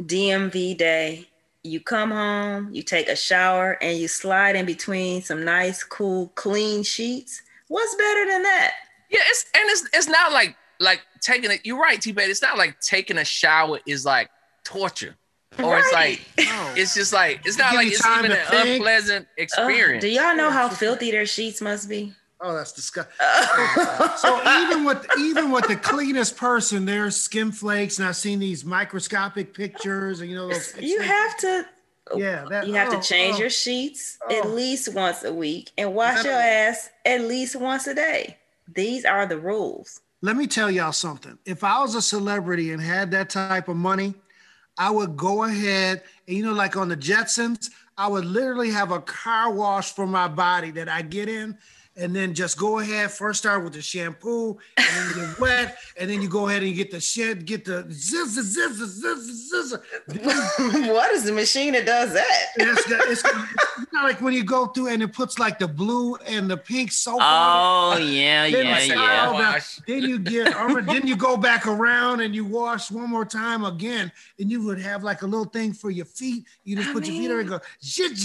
DMV 0.00 0.76
day? 0.76 1.28
You 1.64 1.80
come 1.80 2.10
home, 2.10 2.70
you 2.72 2.82
take 2.82 3.08
a 3.08 3.14
shower, 3.16 3.78
and 3.80 3.96
you 3.98 4.08
slide 4.08 4.56
in 4.56 4.66
between 4.66 5.22
some 5.22 5.44
nice, 5.44 5.84
cool, 5.84 6.28
clean 6.34 6.82
sheets. 6.82 7.42
What's 7.68 7.94
better 7.94 8.26
than 8.30 8.42
that? 8.42 8.74
Yeah, 9.10 9.20
it's 9.26 9.44
and 9.54 9.70
it's 9.70 9.88
it's 9.94 10.08
not 10.08 10.32
like 10.32 10.56
like 10.80 11.02
taking 11.20 11.50
it. 11.52 11.60
You're 11.64 11.78
right, 11.80 12.00
T. 12.00 12.12
Bet. 12.12 12.28
It's 12.30 12.42
not 12.42 12.58
like 12.58 12.80
taking 12.80 13.16
a 13.18 13.24
shower 13.24 13.78
is 13.86 14.04
like 14.04 14.28
torture, 14.64 15.14
or 15.62 15.78
it's 15.78 15.92
like 15.92 16.20
No. 16.38 16.72
it's 16.76 16.94
just 16.94 17.12
like 17.12 17.42
it's 17.44 17.58
not 17.58 17.70
Give 17.72 17.78
like 17.78 17.86
it's 17.88 18.02
time 18.02 18.24
even 18.24 18.32
to 18.32 18.40
an 18.42 18.46
think. 18.50 18.68
unpleasant 18.76 19.26
Ugh, 19.30 19.42
experience. 19.42 20.02
do 20.02 20.08
y'all 20.08 20.34
know 20.34 20.50
how 20.50 20.68
filthy 20.68 21.10
their 21.12 21.26
sheets 21.26 21.60
must 21.60 21.88
be? 21.88 22.12
Oh, 22.44 22.54
that's 22.54 22.72
disgusting. 22.72 23.14
so 24.18 24.40
even 24.64 24.84
with 24.84 25.06
even 25.18 25.52
with 25.52 25.68
the 25.68 25.76
cleanest 25.76 26.36
person, 26.36 26.84
there's 26.84 27.16
skin 27.16 27.52
flakes, 27.52 27.98
and 27.98 28.08
I've 28.08 28.16
seen 28.16 28.40
these 28.40 28.64
microscopic 28.64 29.54
pictures, 29.54 30.20
and 30.20 30.28
you 30.28 30.36
know 30.36 30.48
those. 30.48 30.74
you 30.80 31.00
have 31.00 31.36
to 31.38 31.66
Yeah, 32.16 32.44
that, 32.50 32.66
you 32.66 32.74
have 32.74 32.92
oh, 32.92 33.00
to 33.00 33.06
change 33.06 33.36
oh. 33.36 33.40
your 33.40 33.50
sheets 33.50 34.18
at 34.28 34.44
Oh. 34.44 34.48
least 34.48 34.92
once 34.92 35.22
a 35.22 35.32
week 35.32 35.70
and 35.78 35.94
wash 35.94 36.24
your 36.24 36.34
ass 36.34 36.90
at 37.04 37.20
least 37.22 37.54
once 37.54 37.86
a 37.86 37.94
day. 37.94 38.38
These 38.74 39.04
are 39.04 39.24
the 39.26 39.38
rules. 39.38 40.00
Let 40.20 40.36
me 40.36 40.46
tell 40.46 40.70
y'all 40.70 40.92
something. 40.92 41.38
If 41.44 41.62
I 41.64 41.80
was 41.80 41.94
a 41.94 42.02
celebrity 42.02 42.72
and 42.72 42.82
had 42.82 43.10
that 43.12 43.30
type 43.30 43.68
of 43.68 43.76
money, 43.76 44.14
I 44.78 44.90
would 44.90 45.16
go 45.16 45.44
ahead 45.44 46.02
and 46.26 46.36
you 46.36 46.44
know, 46.44 46.52
like 46.52 46.76
on 46.76 46.88
the 46.88 46.96
Jetsons, 46.96 47.70
I 47.96 48.08
would 48.08 48.24
literally 48.24 48.70
have 48.70 48.90
a 48.90 49.00
car 49.00 49.52
wash 49.52 49.92
for 49.92 50.06
my 50.06 50.26
body 50.28 50.70
that 50.72 50.88
I 50.88 51.02
get 51.02 51.28
in. 51.28 51.56
And 51.94 52.16
then 52.16 52.32
just 52.32 52.58
go 52.58 52.78
ahead. 52.78 53.10
First 53.10 53.40
start 53.40 53.62
with 53.62 53.74
the 53.74 53.82
shampoo, 53.82 54.58
and 54.78 54.86
then 54.86 55.08
you 55.08 55.26
get 55.26 55.40
wet, 55.40 55.78
and 56.00 56.08
then 56.08 56.22
you 56.22 56.28
go 56.28 56.48
ahead 56.48 56.62
and 56.62 56.70
you 56.70 56.76
get 56.76 56.90
the 56.90 57.00
shit, 57.00 57.44
get 57.44 57.66
the 57.66 57.84
zizz, 57.84 58.38
zizz, 58.38 59.02
zizz, 59.02 59.52
zizz. 59.52 60.88
what 60.88 61.12
is 61.12 61.24
the 61.24 61.32
machine 61.32 61.74
that 61.74 61.84
does 61.84 62.14
that? 62.14 62.46
It's, 62.56 62.84
the, 62.86 62.98
it's, 63.10 63.22
you 63.78 63.86
know, 63.92 64.04
like 64.04 64.22
when 64.22 64.32
you 64.32 64.42
go 64.42 64.66
through 64.66 64.88
and 64.88 65.02
it 65.02 65.12
puts 65.12 65.38
like 65.38 65.58
the 65.58 65.68
blue 65.68 66.16
and 66.26 66.50
the 66.50 66.56
pink 66.56 66.92
soap 66.92 67.20
on. 67.20 67.96
Oh 67.98 67.98
yeah, 67.98 68.48
Then 68.50 68.66
yeah, 68.66 68.80
yeah. 68.80 69.26
Oh, 69.28 69.42
all. 69.42 69.58
Then 69.86 70.02
you 70.02 70.18
get, 70.18 70.54
then 70.86 71.06
you 71.06 71.16
go 71.16 71.36
back 71.36 71.66
around 71.66 72.20
and 72.20 72.34
you 72.34 72.44
wash 72.44 72.90
one 72.90 73.10
more 73.10 73.24
time 73.26 73.64
again, 73.64 74.10
and 74.38 74.50
you 74.50 74.64
would 74.64 74.80
have 74.80 75.02
like 75.02 75.22
a 75.22 75.26
little 75.26 75.44
thing 75.44 75.72
for 75.72 75.90
your 75.90 76.06
feet. 76.06 76.44
You 76.64 76.76
just 76.76 76.88
I 76.88 76.92
put 76.92 77.06
your 77.06 77.16
feet 77.16 77.28
there 77.28 77.40
and 77.40 77.48
go, 77.48 77.60
zit, 77.82 78.16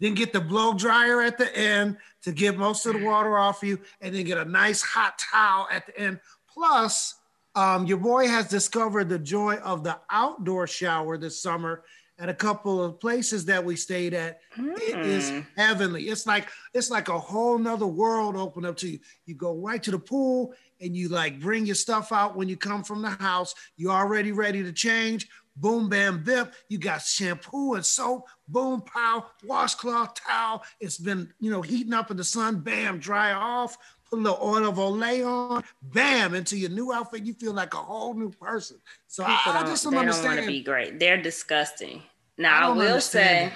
then 0.00 0.14
get 0.14 0.32
the 0.32 0.40
blow 0.40 0.74
dryer 0.74 1.22
at 1.22 1.38
the 1.38 1.54
end 1.56 1.96
to 2.22 2.32
get 2.32 2.56
most 2.56 2.86
of 2.86 2.94
the 2.94 3.04
water 3.04 3.36
off 3.38 3.62
you, 3.62 3.78
and 4.00 4.14
then 4.14 4.24
get 4.24 4.38
a 4.38 4.44
nice 4.44 4.82
hot 4.82 5.18
towel 5.18 5.68
at 5.70 5.86
the 5.86 5.98
end. 5.98 6.20
Plus, 6.52 7.14
um, 7.54 7.86
your 7.86 7.98
boy 7.98 8.28
has 8.28 8.48
discovered 8.48 9.08
the 9.08 9.18
joy 9.18 9.56
of 9.56 9.84
the 9.84 9.98
outdoor 10.10 10.66
shower 10.66 11.18
this 11.18 11.40
summer 11.40 11.84
at 12.18 12.28
a 12.28 12.34
couple 12.34 12.82
of 12.82 13.00
places 13.00 13.44
that 13.46 13.64
we 13.64 13.74
stayed 13.74 14.14
at. 14.14 14.40
It 14.56 15.04
is 15.04 15.30
Hmm. 15.30 15.40
heavenly. 15.56 16.04
It's 16.04 16.26
like 16.26 16.48
it's 16.72 16.90
like 16.90 17.08
a 17.08 17.18
whole 17.18 17.58
nother 17.58 17.86
world 17.86 18.36
open 18.36 18.64
up 18.64 18.76
to 18.78 18.88
you. 18.88 19.00
You 19.26 19.34
go 19.34 19.56
right 19.56 19.82
to 19.82 19.90
the 19.90 19.98
pool 19.98 20.54
and 20.80 20.96
you 20.96 21.08
like 21.08 21.40
bring 21.40 21.66
your 21.66 21.74
stuff 21.74 22.12
out 22.12 22.36
when 22.36 22.48
you 22.48 22.56
come 22.56 22.84
from 22.84 23.02
the 23.02 23.10
house. 23.10 23.54
You're 23.76 23.92
already 23.92 24.32
ready 24.32 24.62
to 24.62 24.72
change. 24.72 25.28
Boom, 25.56 25.88
bam, 25.88 26.22
bip. 26.24 26.54
You 26.68 26.78
got 26.78 27.02
shampoo 27.02 27.74
and 27.74 27.84
soap. 27.84 28.26
Boom, 28.48 28.80
pow, 28.82 29.26
washcloth, 29.44 30.14
towel. 30.14 30.62
It's 30.80 30.98
been 30.98 31.32
you 31.40 31.50
know 31.50 31.60
heating 31.62 31.92
up 31.92 32.10
in 32.10 32.16
the 32.16 32.24
sun. 32.24 32.60
Bam, 32.60 32.98
dry 32.98 33.32
off. 33.32 33.76
Put 34.08 34.18
a 34.18 34.22
little 34.22 34.38
oil 34.42 34.66
of 34.68 34.76
Olay 34.76 35.26
on. 35.26 35.62
Bam, 35.82 36.34
into 36.34 36.56
your 36.56 36.70
new 36.70 36.92
outfit. 36.92 37.24
You 37.24 37.34
feel 37.34 37.52
like 37.52 37.74
a 37.74 37.78
whole 37.78 38.14
new 38.14 38.30
person. 38.30 38.78
So 39.08 39.24
I, 39.24 39.36
People 39.36 39.52
I 39.52 39.56
don't, 39.62 39.66
just 39.72 39.84
they 39.84 39.90
don't 39.90 39.94
don't 40.06 40.06
want 40.06 40.16
understand. 40.26 40.40
to 40.46 40.52
be 40.52 40.62
great. 40.62 40.98
They're 40.98 41.20
disgusting. 41.22 42.02
Now 42.38 42.56
I, 42.56 42.60
don't 42.60 42.76
will 42.78 43.00
say 43.00 43.52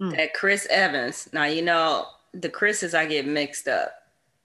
Mm. 0.00 0.14
that 0.16 0.34
Chris 0.34 0.66
Evans. 0.68 1.28
Now 1.32 1.44
you 1.44 1.62
know 1.62 2.06
the 2.34 2.48
Chris's 2.50 2.94
I 2.94 3.06
get 3.06 3.26
mixed 3.26 3.66
up. 3.66 3.92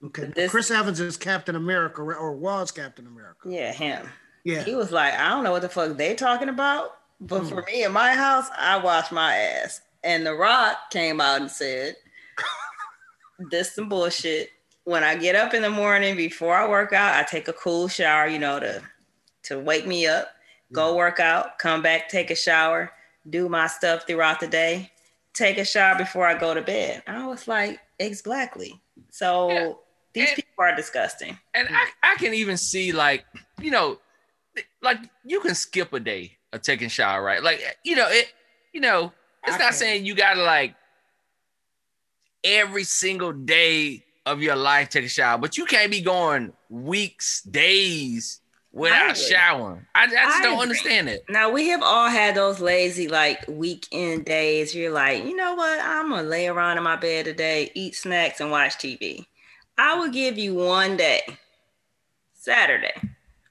Okay. 0.04 0.32
This- 0.34 0.50
Chris 0.50 0.70
Evans 0.70 0.98
is 0.98 1.16
Captain 1.18 1.54
America 1.56 2.00
or 2.02 2.32
was 2.32 2.70
Captain 2.72 3.06
America. 3.06 3.48
Yeah, 3.48 3.70
him. 3.72 4.08
Yeah. 4.44 4.62
He 4.64 4.74
was 4.74 4.90
like, 4.92 5.14
I 5.14 5.28
don't 5.28 5.44
know 5.44 5.52
what 5.52 5.62
the 5.62 5.68
fuck 5.68 5.96
they 5.96 6.14
talking 6.14 6.48
about, 6.48 6.98
but 7.20 7.42
Mm. 7.42 7.48
for 7.48 7.62
me 7.62 7.84
in 7.84 7.92
my 7.92 8.12
house, 8.14 8.48
I 8.58 8.76
wash 8.78 9.12
my 9.12 9.34
ass. 9.36 9.80
And 10.04 10.26
The 10.26 10.34
Rock 10.34 10.90
came 10.90 11.20
out 11.20 11.40
and 11.40 11.50
said, 11.50 11.94
"This 13.50 13.74
some 13.74 13.88
bullshit." 13.88 14.50
When 14.84 15.04
I 15.04 15.14
get 15.14 15.36
up 15.36 15.54
in 15.54 15.62
the 15.62 15.70
morning 15.70 16.16
before 16.16 16.56
I 16.56 16.68
work 16.68 16.92
out, 16.92 17.14
I 17.14 17.22
take 17.22 17.46
a 17.46 17.52
cool 17.52 17.86
shower, 17.86 18.26
you 18.26 18.38
know, 18.40 18.58
to 18.58 18.82
to 19.44 19.60
wake 19.60 19.86
me 19.86 20.06
up. 20.06 20.28
Go 20.72 20.96
work 20.96 21.20
out, 21.20 21.58
come 21.58 21.82
back, 21.82 22.08
take 22.08 22.30
a 22.30 22.34
shower, 22.34 22.90
do 23.28 23.48
my 23.48 23.66
stuff 23.68 24.06
throughout 24.06 24.40
the 24.40 24.46
day, 24.48 24.90
take 25.34 25.58
a 25.58 25.64
shower 25.64 25.96
before 25.98 26.26
I 26.26 26.36
go 26.38 26.54
to 26.54 26.62
bed. 26.62 27.02
I 27.06 27.26
was 27.26 27.46
like, 27.46 27.78
exactly. 27.98 28.80
So 29.10 29.50
Yeah. 29.50 29.72
these 30.14 30.28
And- 30.30 30.36
people 30.36 30.64
are 30.64 30.74
disgusting. 30.74 31.38
And 31.54 31.68
I, 31.70 31.86
I 32.02 32.14
can 32.16 32.32
even 32.34 32.56
see 32.56 32.90
like, 32.92 33.24
you 33.60 33.70
know, 33.70 34.00
like 34.82 34.98
you 35.24 35.40
can 35.40 35.54
skip 35.54 35.92
a 35.92 36.00
day 36.00 36.38
of 36.52 36.62
taking 36.62 36.88
shower, 36.88 37.22
right? 37.22 37.42
Like, 37.42 37.60
you 37.84 37.96
know, 37.96 38.08
it, 38.08 38.32
you 38.72 38.80
know, 38.80 39.12
it's 39.44 39.56
I 39.56 39.58
not 39.58 39.68
can. 39.70 39.72
saying 39.72 40.06
you 40.06 40.14
gotta 40.14 40.42
like 40.42 40.74
every 42.44 42.84
single 42.84 43.32
day 43.32 44.04
of 44.26 44.42
your 44.42 44.56
life 44.56 44.88
take 44.88 45.04
a 45.04 45.08
shower, 45.08 45.38
but 45.38 45.56
you 45.56 45.64
can't 45.66 45.90
be 45.90 46.00
going 46.00 46.52
weeks, 46.68 47.42
days 47.42 48.40
without 48.72 49.12
agree. 49.12 49.22
showering. 49.24 49.86
I, 49.94 50.04
I 50.04 50.06
just 50.06 50.16
I 50.16 50.42
don't 50.42 50.52
agree. 50.52 50.62
understand 50.62 51.08
it. 51.08 51.24
Now 51.28 51.50
we 51.50 51.68
have 51.68 51.82
all 51.82 52.08
had 52.08 52.34
those 52.34 52.60
lazy 52.60 53.08
like 53.08 53.44
weekend 53.48 54.24
days. 54.24 54.74
You're 54.74 54.92
like, 54.92 55.24
you 55.24 55.36
know 55.36 55.54
what? 55.54 55.80
I'm 55.80 56.10
gonna 56.10 56.22
lay 56.28 56.46
around 56.48 56.78
in 56.78 56.84
my 56.84 56.96
bed 56.96 57.24
today, 57.26 57.70
eat 57.74 57.94
snacks, 57.94 58.40
and 58.40 58.50
watch 58.50 58.74
TV. 58.78 59.26
I 59.78 59.98
will 59.98 60.10
give 60.10 60.38
you 60.38 60.54
one 60.54 60.96
day, 60.96 61.22
Saturday. 62.34 62.92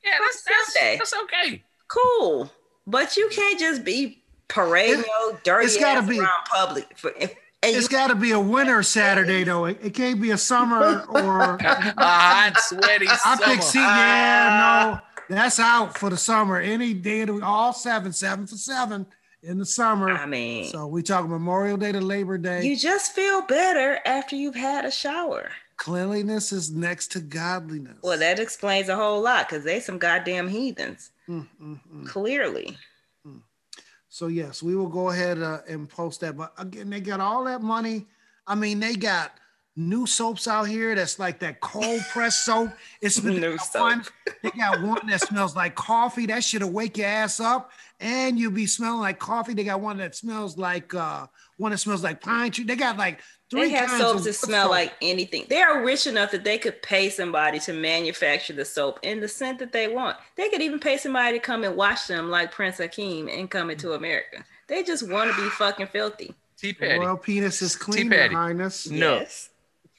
Yeah, 0.04 0.12
that's 0.20 0.44
that's, 0.44 0.74
Sunday. 0.74 0.98
that's 0.98 1.14
okay. 1.24 1.64
Cool, 1.88 2.50
but 2.88 3.18
you 3.18 3.30
can't 3.32 3.60
just 3.60 3.84
be 3.84 4.24
parading 4.48 5.02
It- 5.02 5.06
your 5.08 5.40
dirty 5.44 5.66
it's 5.66 5.78
gotta 5.78 6.02
ass 6.02 6.10
be- 6.10 6.20
around 6.20 6.46
public. 6.50 6.98
For, 6.98 7.12
and 7.20 7.30
It's 7.76 7.84
you, 7.84 7.90
got 7.98 8.08
to 8.08 8.16
be 8.16 8.32
a 8.32 8.40
winter 8.40 8.82
Saturday 8.98 9.44
though. 9.44 9.66
It, 9.66 9.80
it 9.84 9.94
can't 9.94 10.20
be 10.22 10.32
a 10.32 10.38
summer 10.38 11.02
or. 11.10 11.56
A 11.58 11.64
hot, 11.98 12.54
sweaty 12.60 13.08
I 13.08 13.16
summer. 13.18 13.46
think 13.46 13.62
see, 13.62 13.80
yeah, 13.80 15.00
no, 15.30 15.36
that's 15.36 15.60
out 15.60 15.98
for 15.98 16.10
the 16.10 16.18
summer. 16.18 16.58
Any 16.60 16.94
day 16.96 17.22
of 17.22 17.28
the 17.28 17.46
all 17.46 17.72
seven, 17.74 18.12
seven 18.14 18.48
for 18.48 18.56
seven 18.56 19.06
in 19.44 19.58
the 19.60 19.66
summer. 19.66 20.10
I 20.12 20.26
mean, 20.26 20.66
So 20.70 20.88
we 20.88 21.04
talk 21.04 21.28
Memorial 21.28 21.78
Day 21.78 21.92
to 21.92 22.02
Labor 22.02 22.38
Day. 22.38 22.64
you 22.66 22.76
just 22.76 23.14
feel 23.14 23.42
better 23.42 24.00
after 24.06 24.36
you've 24.36 24.56
had 24.56 24.86
a 24.86 24.92
shower. 24.92 25.50
Cleanliness 25.82 26.52
is 26.52 26.70
next 26.70 27.12
to 27.14 27.20
godliness. 27.20 27.98
Well, 28.04 28.20
that 28.20 28.40
explains 28.40 28.88
a 28.88 28.96
whole 28.96 29.20
lot 29.20 29.50
because 29.50 29.64
they 29.64 29.80
some 29.80 29.98
goddamn 29.98 30.48
heathens. 30.48 31.10
Mm, 31.28 31.48
mm, 31.60 31.80
mm. 31.92 32.08
Clearly. 32.08 32.78
So 34.10 34.28
yes, 34.28 34.62
we 34.62 34.76
will 34.76 34.90
go 34.90 35.10
ahead 35.10 35.42
uh, 35.42 35.62
and 35.68 35.90
post 35.90 36.20
that. 36.20 36.38
But 36.38 36.54
again, 36.60 36.92
they 36.92 37.00
got 37.00 37.20
all 37.20 37.46
that 37.46 37.62
money. 37.64 38.06
I 38.46 38.54
mean, 38.54 38.80
they 38.80 38.96
got 38.96 39.40
new 39.76 40.06
soaps 40.06 40.48
out 40.48 40.66
here 40.68 40.94
that's 40.94 41.18
like 41.18 41.40
that 41.40 41.62
cold 41.62 42.02
press 42.12 42.44
soap. 42.44 42.70
It's 43.02 43.24
New 43.24 43.58
soap. 43.58 43.82
one. 43.82 44.04
They 44.44 44.52
got 44.52 44.84
one 44.84 45.08
that 45.08 45.22
smells 45.22 45.56
like 45.56 45.74
coffee. 45.74 46.28
That 46.28 46.44
should 46.44 46.62
wake 46.62 46.98
your 46.98 47.08
ass 47.08 47.40
up, 47.40 47.72
and 48.00 48.38
you'll 48.38 48.52
be 48.52 48.68
smelling 48.68 49.00
like 49.00 49.18
coffee. 49.18 49.56
They 49.56 49.64
got 49.64 49.82
one 49.82 49.98
that 49.98 50.14
smells 50.14 50.58
like 50.60 50.94
uh, 50.94 51.26
one 51.58 51.72
that 51.72 51.80
smells 51.80 52.04
like 52.04 52.22
pine 52.22 52.52
tree. 52.52 52.66
They 52.66 52.76
got 52.76 52.98
like 52.98 53.22
three 53.52 53.64
They 53.64 53.70
have 53.70 53.90
soaps 53.92 54.24
that 54.24 54.34
smell 54.34 54.64
soap. 54.66 54.72
like 54.72 54.94
anything. 55.02 55.46
They 55.50 55.62
are 55.62 55.84
rich 55.84 56.08
enough 56.08 56.32
that 56.32 56.44
they 56.44 56.58
could 56.58 56.82
pay 56.82 57.10
somebody 57.10 57.60
to 57.60 57.74
manufacture 57.74 58.54
the 58.54 58.66
soap 58.66 59.00
in 59.04 59.20
the 59.20 59.28
scent 59.28 59.60
that 59.60 59.72
they 59.72 59.88
want. 59.88 60.18
They 60.38 60.50
could 60.50 60.62
even 60.64 60.80
pay 60.80 60.98
somebody 60.98 61.38
to 61.38 61.44
come 61.44 61.64
and 61.64 61.76
wash 61.76 62.08
them 62.08 62.30
like 62.32 62.52
Prince 62.52 62.78
Hakeem 62.78 63.28
and 63.28 63.50
come 63.52 63.70
into 63.70 63.94
America. 63.94 64.44
They 64.68 64.82
just 64.84 65.08
want 65.10 65.30
to 65.36 65.42
be 65.42 65.48
fucking 65.50 65.88
filthy. 65.88 66.34
T 66.58 66.72
The 66.72 66.74
Patty. 66.74 67.00
royal 67.00 67.18
penis 67.18 67.62
is 67.62 67.76
clean, 67.76 68.06
Your 68.06 68.14
T-Patty. 68.14 68.34
Highness. 68.36 68.90
No. 68.90 69.20
Yes. 69.20 69.50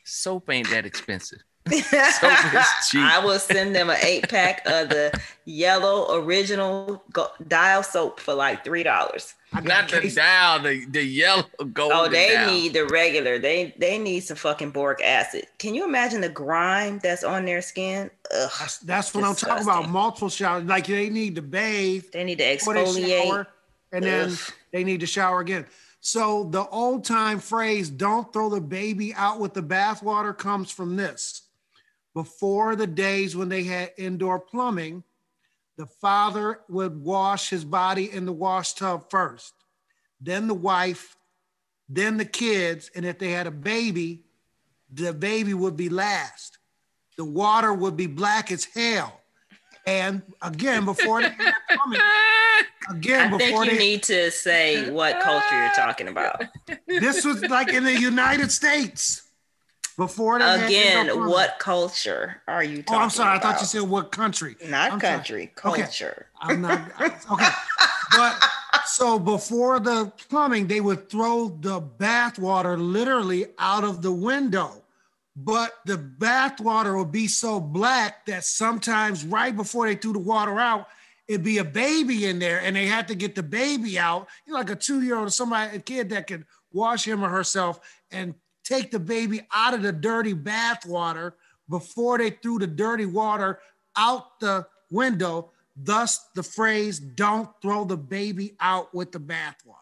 Soap 0.04 0.50
ain't 0.50 0.68
that 0.70 0.84
expensive. 0.86 1.40
Soap 1.70 2.54
is 2.54 2.66
cheap. 2.90 3.00
I 3.02 3.20
will 3.24 3.38
send 3.38 3.74
them 3.76 3.88
an 3.90 3.98
eight 4.02 4.28
pack 4.28 4.62
of 4.66 4.88
the 4.88 5.12
yellow 5.44 6.16
original 6.20 7.02
go- 7.12 7.30
dial 7.46 7.82
soap 7.84 8.18
for 8.18 8.34
like 8.34 8.64
three 8.64 8.82
dollars. 8.82 9.34
I 9.54 9.60
got 9.60 9.64
Not 9.64 9.88
the 9.90 10.00
case- 10.00 10.14
dial, 10.14 10.60
the, 10.62 10.84
the 10.86 11.02
yellow 11.02 11.44
gold. 11.72 11.92
Oh, 11.94 12.08
they 12.08 12.34
dial. 12.34 12.50
need 12.50 12.72
the 12.72 12.86
regular. 12.86 13.38
They 13.38 13.74
they 13.76 13.98
need 13.98 14.20
some 14.20 14.36
fucking 14.36 14.70
boric 14.70 15.02
acid. 15.04 15.46
Can 15.58 15.74
you 15.74 15.84
imagine 15.84 16.20
the 16.22 16.28
grime 16.28 17.00
that's 17.02 17.22
on 17.22 17.44
their 17.44 17.60
skin? 17.60 18.10
Ugh. 18.34 18.50
That's, 18.58 18.78
that's 18.78 19.14
what 19.14 19.24
I'm 19.24 19.34
talking 19.34 19.62
about. 19.64 19.90
Multiple 19.90 20.30
showers. 20.30 20.64
Like 20.64 20.86
they 20.86 21.10
need 21.10 21.34
to 21.34 21.42
bathe. 21.42 22.04
They 22.12 22.24
need 22.24 22.38
to 22.38 22.44
before 22.54 22.74
exfoliate. 22.74 23.22
shower, 23.28 23.46
and 23.92 24.02
then 24.04 24.30
Ugh. 24.30 24.38
they 24.72 24.84
need 24.84 25.00
to 25.00 25.06
shower 25.06 25.40
again. 25.40 25.66
So 26.00 26.44
the 26.50 26.66
old 26.68 27.04
time 27.04 27.38
phrase, 27.38 27.88
don't 27.90 28.32
throw 28.32 28.48
the 28.48 28.60
baby 28.60 29.12
out 29.14 29.38
with 29.38 29.54
the 29.54 29.62
bathwater, 29.62 30.36
comes 30.36 30.70
from 30.70 30.96
this. 30.96 31.42
Before 32.14 32.74
the 32.74 32.86
days 32.86 33.36
when 33.36 33.48
they 33.48 33.62
had 33.62 33.92
indoor 33.96 34.38
plumbing, 34.40 35.04
the 35.76 35.86
father 35.86 36.60
would 36.68 37.02
wash 37.02 37.50
his 37.50 37.64
body 37.64 38.10
in 38.10 38.26
the 38.26 38.32
wash 38.32 38.74
tub 38.74 39.10
first, 39.10 39.54
then 40.20 40.46
the 40.46 40.54
wife, 40.54 41.16
then 41.88 42.16
the 42.16 42.24
kids, 42.24 42.90
and 42.94 43.04
if 43.04 43.18
they 43.18 43.30
had 43.30 43.46
a 43.46 43.50
baby, 43.50 44.24
the 44.92 45.12
baby 45.12 45.54
would 45.54 45.76
be 45.76 45.88
last. 45.88 46.58
The 47.16 47.24
water 47.24 47.72
would 47.72 47.96
be 47.96 48.06
black 48.06 48.50
as 48.50 48.64
hell. 48.64 49.20
And 49.86 50.22
again, 50.40 50.84
before 50.84 51.22
they 51.22 51.30
had 51.30 51.54
plumbing, 51.70 52.00
again 52.90 53.34
I 53.34 53.38
think 53.38 53.64
you 53.64 53.70
they 53.70 53.78
need 53.78 54.02
to 54.04 54.30
say 54.30 54.90
what 54.90 55.20
culture 55.20 55.58
you're 55.58 55.72
talking 55.74 56.08
about. 56.08 56.44
this 56.86 57.24
was 57.24 57.42
like 57.42 57.72
in 57.72 57.84
the 57.84 57.98
United 57.98 58.52
States 58.52 59.22
before 59.96 60.38
they 60.38 60.66
Again, 60.66 61.08
what 61.28 61.58
culture 61.58 62.42
are 62.48 62.62
you 62.64 62.82
talking? 62.82 63.00
Oh, 63.00 63.02
I'm 63.04 63.10
sorry. 63.10 63.36
I 63.36 63.40
thought 63.40 63.60
you 63.60 63.66
said 63.66 63.82
what 63.82 64.12
country. 64.12 64.56
Not 64.66 64.92
I'm 64.92 65.00
sorry. 65.00 65.14
country, 65.16 65.42
Okay. 65.64 65.82
culture. 65.82 66.26
I'm 66.40 66.60
not 66.60 66.90
okay. 67.00 67.48
But 68.14 68.44
so 68.84 69.18
before 69.18 69.80
the 69.80 70.12
plumbing, 70.28 70.66
they 70.66 70.80
would 70.82 71.08
throw 71.08 71.48
the 71.60 71.80
bath 71.80 72.38
water 72.38 72.76
literally 72.76 73.46
out 73.58 73.84
of 73.84 74.02
the 74.02 74.12
window. 74.12 74.82
But 75.34 75.72
the 75.86 75.96
bath 75.96 76.60
water 76.60 76.98
would 76.98 77.10
be 77.10 77.26
so 77.26 77.58
black 77.58 78.26
that 78.26 78.44
sometimes 78.44 79.24
right 79.24 79.56
before 79.56 79.86
they 79.86 79.94
threw 79.94 80.12
the 80.12 80.18
water 80.18 80.60
out, 80.60 80.88
it'd 81.26 81.42
be 81.42 81.56
a 81.56 81.64
baby 81.64 82.26
in 82.26 82.38
there 82.38 82.60
and 82.60 82.76
they 82.76 82.86
had 82.86 83.08
to 83.08 83.14
get 83.14 83.34
the 83.34 83.42
baby 83.42 83.98
out. 83.98 84.28
You 84.44 84.52
know, 84.52 84.58
like 84.58 84.68
a 84.68 84.76
two-year-old 84.76 85.28
or 85.28 85.30
somebody, 85.30 85.76
a 85.76 85.80
kid 85.80 86.10
that 86.10 86.26
could 86.26 86.44
wash 86.70 87.06
him 87.08 87.24
or 87.24 87.30
herself 87.30 87.80
and 88.10 88.34
take 88.64 88.90
the 88.90 89.00
baby 89.00 89.42
out 89.54 89.74
of 89.74 89.82
the 89.82 89.92
dirty 89.92 90.32
bath 90.32 90.86
water 90.86 91.36
before 91.68 92.18
they 92.18 92.30
threw 92.30 92.58
the 92.58 92.66
dirty 92.66 93.06
water 93.06 93.60
out 93.96 94.40
the 94.40 94.66
window. 94.90 95.52
Thus, 95.74 96.28
the 96.34 96.42
phrase, 96.42 96.98
don't 96.98 97.48
throw 97.62 97.84
the 97.84 97.96
baby 97.96 98.56
out 98.60 98.94
with 98.94 99.10
the 99.10 99.20
bathwater. 99.20 99.76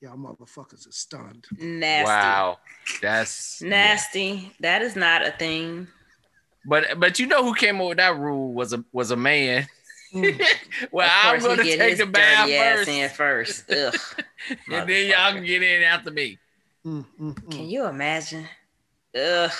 Y'all 0.00 0.16
motherfuckers 0.16 0.88
are 0.88 0.92
stunned. 0.92 1.46
Nasty. 1.58 2.10
Wow, 2.10 2.58
that's 3.00 3.62
Nasty. 3.62 4.52
That 4.58 4.82
is 4.82 4.96
not 4.96 5.24
a 5.24 5.30
thing. 5.30 5.86
But 6.64 6.98
but 6.98 7.20
you 7.20 7.26
know 7.26 7.44
who 7.44 7.54
came 7.54 7.80
up 7.80 7.88
with 7.88 7.98
that 7.98 8.16
rule 8.16 8.52
was 8.52 8.72
a 8.72 8.84
was 8.92 9.12
a 9.12 9.16
man. 9.16 9.68
Mm. 10.12 10.42
well, 10.92 11.06
Of 11.06 11.42
I'm 11.42 11.48
gonna 11.48 11.62
take 11.62 11.80
his 11.80 11.98
the 11.98 12.06
bath 12.06 12.46
dirty 12.46 12.56
ass 12.56 12.76
first, 12.76 12.88
in 12.90 13.08
first. 13.10 13.70
Ugh. 13.70 13.94
and 14.70 14.88
then 14.88 15.10
y'all 15.10 15.32
can 15.32 15.44
get 15.44 15.62
in 15.62 15.82
after 15.82 16.10
me. 16.10 16.38
Mm, 16.86 17.04
mm, 17.20 17.34
mm. 17.34 17.50
Can 17.50 17.68
you 17.68 17.86
imagine? 17.86 18.46
Ugh. 19.14 19.50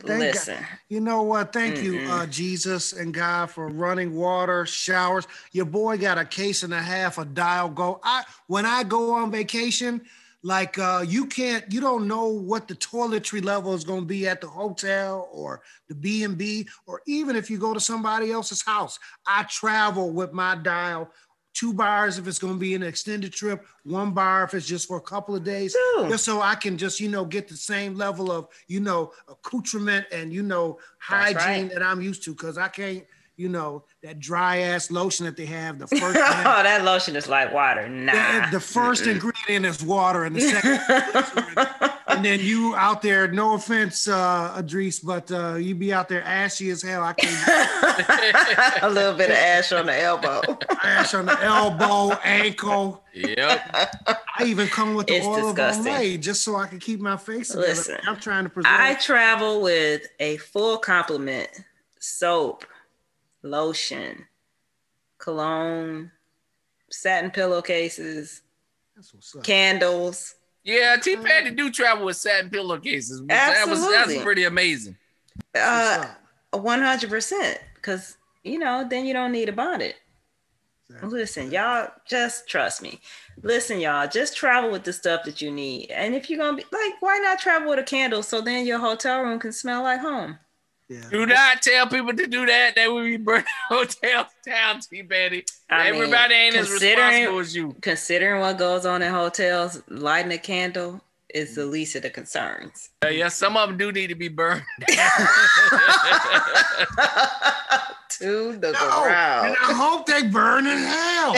God. 0.00 0.18
Listen. 0.18 0.58
You 0.88 1.00
know 1.00 1.22
what? 1.22 1.52
Thank 1.52 1.82
you, 1.82 1.94
Mm-mm. 1.94 2.08
uh, 2.08 2.26
Jesus 2.26 2.92
and 2.94 3.12
God, 3.12 3.50
for 3.50 3.68
running 3.68 4.14
water, 4.14 4.64
showers. 4.66 5.26
Your 5.52 5.66
boy 5.66 5.98
got 5.98 6.18
a 6.18 6.24
case 6.24 6.62
and 6.62 6.72
a 6.72 6.80
half 6.80 7.18
of 7.18 7.34
Dial 7.34 7.68
Gold. 7.68 8.00
I 8.02 8.24
when 8.46 8.64
I 8.66 8.84
go 8.84 9.12
on 9.14 9.30
vacation, 9.30 10.02
like 10.42 10.78
uh, 10.78 11.04
you 11.06 11.26
can't, 11.26 11.64
you 11.72 11.80
don't 11.80 12.08
know 12.08 12.26
what 12.26 12.66
the 12.66 12.74
toiletry 12.74 13.44
level 13.44 13.74
is 13.74 13.84
going 13.84 14.00
to 14.00 14.06
be 14.06 14.26
at 14.26 14.40
the 14.40 14.48
hotel 14.48 15.28
or 15.32 15.62
the 15.88 15.94
B 15.94 16.24
and 16.24 16.36
B, 16.36 16.66
or 16.86 17.00
even 17.06 17.36
if 17.36 17.48
you 17.48 17.58
go 17.58 17.72
to 17.72 17.80
somebody 17.80 18.32
else's 18.32 18.62
house. 18.62 18.98
I 19.26 19.44
travel 19.44 20.10
with 20.10 20.32
my 20.32 20.56
Dial. 20.56 21.10
Two 21.54 21.74
bars 21.74 22.18
if 22.18 22.26
it's 22.26 22.38
going 22.38 22.54
to 22.54 22.58
be 22.58 22.74
an 22.74 22.82
extended 22.82 23.30
trip, 23.30 23.66
one 23.84 24.12
bar 24.12 24.44
if 24.44 24.54
it's 24.54 24.66
just 24.66 24.88
for 24.88 24.96
a 24.96 25.02
couple 25.02 25.36
of 25.36 25.44
days 25.44 25.76
just 26.08 26.24
so 26.24 26.40
I 26.40 26.54
can 26.54 26.78
just 26.78 26.98
you 26.98 27.10
know 27.10 27.26
get 27.26 27.46
the 27.46 27.56
same 27.56 27.94
level 27.94 28.32
of 28.32 28.48
you 28.68 28.80
know 28.80 29.12
accoutrement 29.28 30.06
and 30.10 30.32
you 30.32 30.42
know 30.42 30.78
hygiene 30.98 31.64
right. 31.64 31.74
that 31.74 31.82
I'm 31.82 32.00
used 32.00 32.24
to 32.24 32.30
because 32.30 32.56
I 32.56 32.68
can't 32.68 33.04
you 33.36 33.48
know 33.48 33.84
that 34.02 34.18
dry 34.20 34.58
ass 34.58 34.90
lotion 34.90 35.24
that 35.26 35.36
they 35.36 35.46
have 35.46 35.78
the 35.78 35.86
first 35.86 36.02
oh, 36.20 36.62
that 36.62 36.84
lotion 36.84 37.16
is 37.16 37.28
like 37.28 37.52
water. 37.52 37.88
Nah. 37.88 38.12
the, 38.50 38.52
the 38.52 38.60
first 38.60 39.06
ingredient 39.06 39.64
is 39.66 39.82
water 39.82 40.24
and 40.24 40.36
the 40.36 40.40
second 40.40 41.90
and 42.08 42.24
then 42.24 42.40
you 42.40 42.74
out 42.76 43.00
there 43.02 43.26
no 43.28 43.54
offense 43.54 44.06
uh 44.06 44.54
Adris 44.56 45.02
but 45.04 45.30
uh 45.32 45.54
you 45.54 45.74
be 45.74 45.92
out 45.92 46.08
there 46.08 46.22
ashy 46.22 46.68
as 46.70 46.82
hell 46.82 47.02
I 47.02 47.14
can't 47.14 48.82
a 48.82 48.90
little 48.90 49.14
bit 49.14 49.30
of 49.30 49.36
ash 49.36 49.72
on 49.72 49.86
the 49.86 49.98
elbow. 49.98 50.42
ash 50.82 51.14
on 51.14 51.26
the 51.26 51.40
elbow 51.42 52.14
ankle 52.24 53.02
Yep. 53.14 53.76
I 54.38 54.44
even 54.44 54.68
come 54.68 54.94
with 54.94 55.06
the 55.06 55.16
It's 55.16 55.26
oil 55.26 55.48
disgusting. 55.52 55.86
of 55.92 56.00
Olay 56.00 56.18
just 56.20 56.42
so 56.42 56.56
I 56.56 56.66
can 56.66 56.78
keep 56.78 56.98
my 57.00 57.16
face 57.18 57.48
together 57.48 57.66
Listen, 57.68 57.98
I'm 58.06 58.16
trying 58.18 58.44
to 58.44 58.50
preserve 58.50 58.72
I 58.72 58.94
travel 58.94 59.60
with 59.60 60.02
a 60.18 60.38
full 60.38 60.78
complement 60.78 61.48
soap, 61.98 62.64
lotion, 63.42 64.26
cologne, 65.18 66.10
satin 66.90 67.30
pillowcases, 67.30 68.42
That's 68.96 69.12
what's 69.14 69.34
up. 69.36 69.44
candles. 69.44 70.34
Yeah, 70.64 70.96
T 70.96 71.16
Petty 71.16 71.50
do 71.50 71.70
travel 71.70 72.06
with 72.06 72.16
satin 72.16 72.50
pillowcases. 72.50 73.20
which 73.20 73.28
That 73.28 73.66
was 73.68 73.80
that's 73.88 74.22
pretty 74.22 74.44
amazing. 74.44 74.96
Uh, 75.54 76.06
one 76.52 76.80
hundred 76.80 77.10
percent. 77.10 77.58
Because 77.74 78.16
you 78.44 78.58
know, 78.58 78.86
then 78.88 79.04
you 79.04 79.12
don't 79.12 79.32
need 79.32 79.48
a 79.48 79.52
bonnet. 79.52 79.96
Exactly. 80.88 81.18
Listen, 81.20 81.50
y'all, 81.50 81.88
just 82.06 82.48
trust 82.48 82.82
me. 82.82 83.00
Listen, 83.42 83.80
y'all, 83.80 84.06
just 84.06 84.36
travel 84.36 84.70
with 84.70 84.84
the 84.84 84.92
stuff 84.92 85.24
that 85.24 85.40
you 85.40 85.50
need. 85.50 85.90
And 85.90 86.14
if 86.14 86.28
you're 86.28 86.38
gonna 86.38 86.56
be 86.56 86.64
like, 86.70 87.00
why 87.00 87.18
not 87.18 87.40
travel 87.40 87.70
with 87.70 87.78
a 87.78 87.82
candle 87.82 88.22
so 88.22 88.40
then 88.40 88.66
your 88.66 88.78
hotel 88.78 89.22
room 89.22 89.38
can 89.38 89.52
smell 89.52 89.82
like 89.82 90.00
home? 90.00 90.38
Yeah. 90.92 91.08
Do 91.10 91.26
not 91.26 91.62
tell 91.62 91.86
people 91.86 92.12
to 92.14 92.26
do 92.26 92.44
that. 92.46 92.74
They 92.74 92.88
will 92.88 93.04
be 93.04 93.16
burning 93.16 93.44
hotels 93.68 94.26
down, 94.44 94.80
T 94.80 95.02
Petty. 95.02 95.44
I 95.70 95.90
mean, 95.90 95.94
Everybody 96.02 96.34
ain't 96.34 96.56
as 96.56 96.68
considering- 96.68 97.06
responsible 97.08 97.38
as 97.40 97.56
you. 97.56 97.76
Considering 97.80 98.40
what 98.40 98.58
goes 98.58 98.84
on 98.86 99.02
in 99.02 99.10
hotels, 99.12 99.82
lighting 99.88 100.32
a 100.32 100.38
candle 100.38 101.00
is 101.34 101.54
the 101.54 101.64
least 101.64 101.96
of 101.96 102.02
the 102.02 102.10
concerns. 102.10 102.90
Uh, 103.04 103.08
yeah, 103.08 103.28
some 103.28 103.56
of 103.56 103.68
them 103.68 103.78
do 103.78 103.90
need 103.90 104.08
to 104.08 104.14
be 104.14 104.28
burned. 104.28 104.62
to 108.10 108.56
the 108.58 108.72
No, 108.72 109.02
ground. 109.02 109.46
and 109.48 109.56
I 109.62 109.72
hope 109.72 110.06
they 110.06 110.22
burn 110.24 110.66
in 110.66 110.78
hell. 110.78 111.34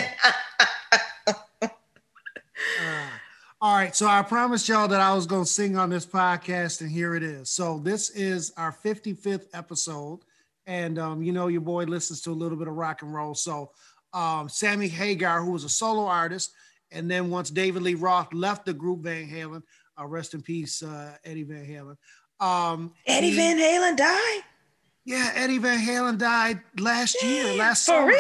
All 3.64 3.74
right, 3.74 3.96
so 3.96 4.07
I 4.07 4.20
promised 4.20 4.68
y'all 4.68 4.88
that 4.88 5.00
I 5.00 5.14
was 5.14 5.24
going 5.27 5.44
to 5.44 5.50
sing 5.50 5.79
on 5.79 5.88
this 5.88 6.05
podcast, 6.05 6.83
and 6.83 6.90
here 6.90 7.14
it 7.14 7.22
is. 7.22 7.48
So 7.48 7.79
this 7.79 8.11
is 8.11 8.53
our 8.59 8.70
55th 8.85 9.46
episode, 9.55 10.20
and 10.66 10.98
um, 10.98 11.22
you 11.22 11.33
know 11.33 11.46
your 11.46 11.62
boy 11.62 11.85
listens 11.85 12.20
to 12.22 12.31
a 12.31 12.35
little 12.35 12.59
bit 12.59 12.68
of 12.68 12.74
rock 12.74 13.00
and 13.00 13.14
roll. 13.14 13.35
So 13.35 13.70
um, 14.12 14.50
Sammy 14.50 14.87
Hagar, 14.88 15.40
who 15.42 15.50
was 15.53 15.64
a 15.64 15.70
solo 15.70 16.05
artist, 16.05 16.53
and 16.92 17.11
then 17.11 17.31
once 17.31 17.48
David 17.48 17.81
Lee 17.81 17.94
Roth 17.94 18.35
left 18.35 18.66
the 18.66 18.74
group 18.74 19.00
Van 19.00 19.27
Halen, 19.27 19.62
uh, 19.98 20.05
rest 20.05 20.35
in 20.35 20.42
peace, 20.42 20.83
uh, 20.83 21.16
Eddie 21.24 21.44
Van 21.44 21.64
Halen. 21.64 21.96
Um, 22.46 22.92
Eddie 23.07 23.31
he- 23.31 23.37
Van 23.37 23.57
Halen 23.57 23.96
died? 23.96 24.40
yeah, 25.07 25.33
Eddie 25.37 25.57
Van 25.57 25.79
Halen 25.79 26.18
died 26.18 26.61
last 26.79 27.16
year, 27.22 27.57
last 27.57 27.87
For 27.87 27.92
summer. 27.92 28.09
real? 28.09 28.18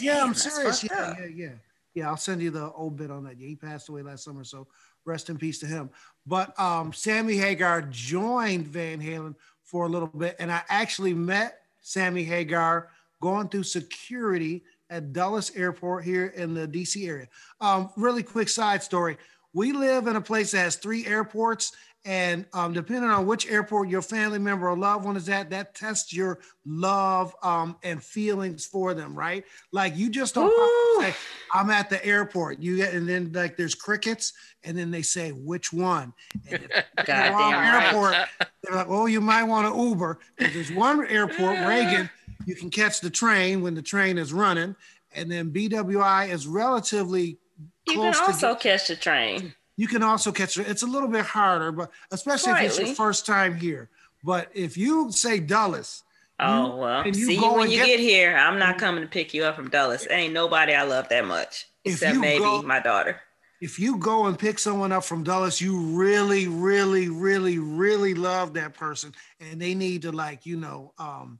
Yeah, 0.00 0.14
Damn, 0.16 0.28
I'm 0.30 0.34
serious. 0.34 0.82
Yeah, 0.82 1.14
yeah, 1.20 1.26
yeah. 1.26 1.48
Yeah, 1.94 2.08
I'll 2.08 2.16
send 2.16 2.42
you 2.42 2.50
the 2.50 2.72
old 2.72 2.96
bit 2.96 3.10
on 3.10 3.24
that. 3.24 3.38
Yeah, 3.38 3.48
he 3.48 3.56
passed 3.56 3.88
away 3.88 4.02
last 4.02 4.24
summer, 4.24 4.44
so 4.44 4.66
rest 5.04 5.30
in 5.30 5.38
peace 5.38 5.58
to 5.60 5.66
him. 5.66 5.90
But 6.26 6.58
um, 6.58 6.92
Sammy 6.92 7.36
Hagar 7.36 7.82
joined 7.82 8.66
Van 8.66 9.00
Halen 9.00 9.34
for 9.62 9.86
a 9.86 9.88
little 9.88 10.08
bit, 10.08 10.36
and 10.38 10.50
I 10.50 10.62
actually 10.68 11.14
met 11.14 11.60
Sammy 11.80 12.24
Hagar 12.24 12.88
going 13.20 13.48
through 13.48 13.62
security 13.62 14.64
at 14.90 15.12
Dulles 15.12 15.54
Airport 15.56 16.04
here 16.04 16.26
in 16.26 16.54
the 16.54 16.68
DC 16.68 17.08
area. 17.08 17.28
Um, 17.60 17.90
really 17.96 18.22
quick 18.22 18.48
side 18.48 18.82
story. 18.82 19.16
We 19.52 19.72
live 19.72 20.08
in 20.08 20.16
a 20.16 20.20
place 20.20 20.50
that 20.50 20.58
has 20.58 20.76
three 20.76 21.06
airports, 21.06 21.72
and 22.06 22.44
um, 22.52 22.72
depending 22.74 23.08
on 23.10 23.26
which 23.26 23.48
airport 23.50 23.88
your 23.88 24.02
family 24.02 24.38
member 24.38 24.68
or 24.68 24.76
loved 24.76 25.04
one 25.06 25.16
is 25.16 25.28
at, 25.28 25.48
that 25.50 25.74
tests 25.74 26.12
your 26.12 26.38
love 26.66 27.34
um, 27.42 27.76
and 27.82 28.02
feelings 28.02 28.66
for 28.66 28.92
them, 28.92 29.14
right? 29.18 29.44
Like 29.72 29.96
you 29.96 30.10
just 30.10 30.34
don't 30.34 30.50
pop 30.54 30.68
up 31.00 31.04
and 31.06 31.14
say, 31.14 31.20
I'm 31.54 31.70
at 31.70 31.88
the 31.88 32.04
airport. 32.04 32.58
You 32.60 32.76
get, 32.76 32.92
and 32.94 33.08
then 33.08 33.32
like 33.32 33.56
there's 33.56 33.74
crickets, 33.74 34.32
and 34.64 34.76
then 34.76 34.90
they 34.90 35.02
say 35.02 35.30
which 35.30 35.72
one. 35.72 36.12
And 36.50 36.62
if 36.64 36.84
you're 37.08 37.16
wrong 37.32 37.52
right. 37.52 37.84
airport, 37.84 38.14
they're 38.62 38.76
like, 38.76 38.88
oh, 38.88 39.06
you 39.06 39.20
might 39.20 39.44
want 39.44 39.72
to 39.74 39.80
Uber. 39.82 40.18
'Cause 40.38 40.52
There's 40.52 40.72
one 40.72 41.06
airport, 41.06 41.58
Reagan, 41.66 42.10
you 42.46 42.54
can 42.54 42.68
catch 42.70 43.00
the 43.00 43.10
train 43.10 43.62
when 43.62 43.74
the 43.74 43.82
train 43.82 44.18
is 44.18 44.32
running, 44.32 44.76
and 45.14 45.30
then 45.32 45.50
BWI 45.50 46.28
is 46.28 46.46
relatively 46.46 47.38
You 47.86 47.94
close 47.94 48.16
can 48.18 48.24
to 48.26 48.32
also 48.32 48.52
get- 48.54 48.60
catch 48.60 48.88
the 48.88 48.96
train. 48.96 49.54
You 49.76 49.88
can 49.88 50.02
also 50.02 50.30
catch 50.32 50.56
it. 50.58 50.68
It's 50.68 50.82
a 50.82 50.86
little 50.86 51.08
bit 51.08 51.24
harder, 51.24 51.72
but 51.72 51.90
especially 52.10 52.52
if 52.52 52.62
it's 52.62 52.78
your 52.78 52.94
first 52.94 53.26
time 53.26 53.54
here. 53.54 53.90
But 54.22 54.50
if 54.54 54.76
you 54.76 55.10
say 55.12 55.40
Dulles, 55.40 56.02
Oh 56.40 56.76
well. 56.76 57.00
and 57.02 57.14
you 57.14 57.26
See 57.26 57.36
go 57.36 57.52
when 57.54 57.62
and 57.64 57.72
you 57.72 57.78
get- 57.78 57.86
get, 57.86 58.00
here, 58.00 58.36
I'm 58.36 58.58
not 58.58 58.78
coming 58.78 59.02
to 59.02 59.08
pick 59.08 59.34
you 59.34 59.44
up 59.44 59.56
from 59.56 59.70
Dulles. 59.70 60.06
Ain't 60.10 60.32
nobody 60.32 60.74
I 60.74 60.82
love 60.82 61.08
that 61.10 61.24
much. 61.26 61.66
Except 61.84 62.14
you 62.14 62.20
maybe 62.20 62.42
go- 62.42 62.62
my 62.62 62.80
daughter. 62.80 63.20
if 63.60 63.78
you 63.78 63.96
go 63.98 64.26
and 64.26 64.38
pick 64.38 64.58
someone 64.58 64.90
up 64.92 65.04
from 65.04 65.22
Dulles, 65.22 65.60
you 65.60 65.78
really, 65.96 66.48
really, 66.48 67.08
really, 67.08 67.58
really 67.58 68.14
love 68.14 68.54
that 68.54 68.74
person, 68.74 69.12
and 69.40 69.60
they 69.60 69.74
need 69.74 70.02
to 70.02 70.12
like, 70.12 70.44
you 70.46 70.56
know, 70.56 70.92
um, 70.98 71.38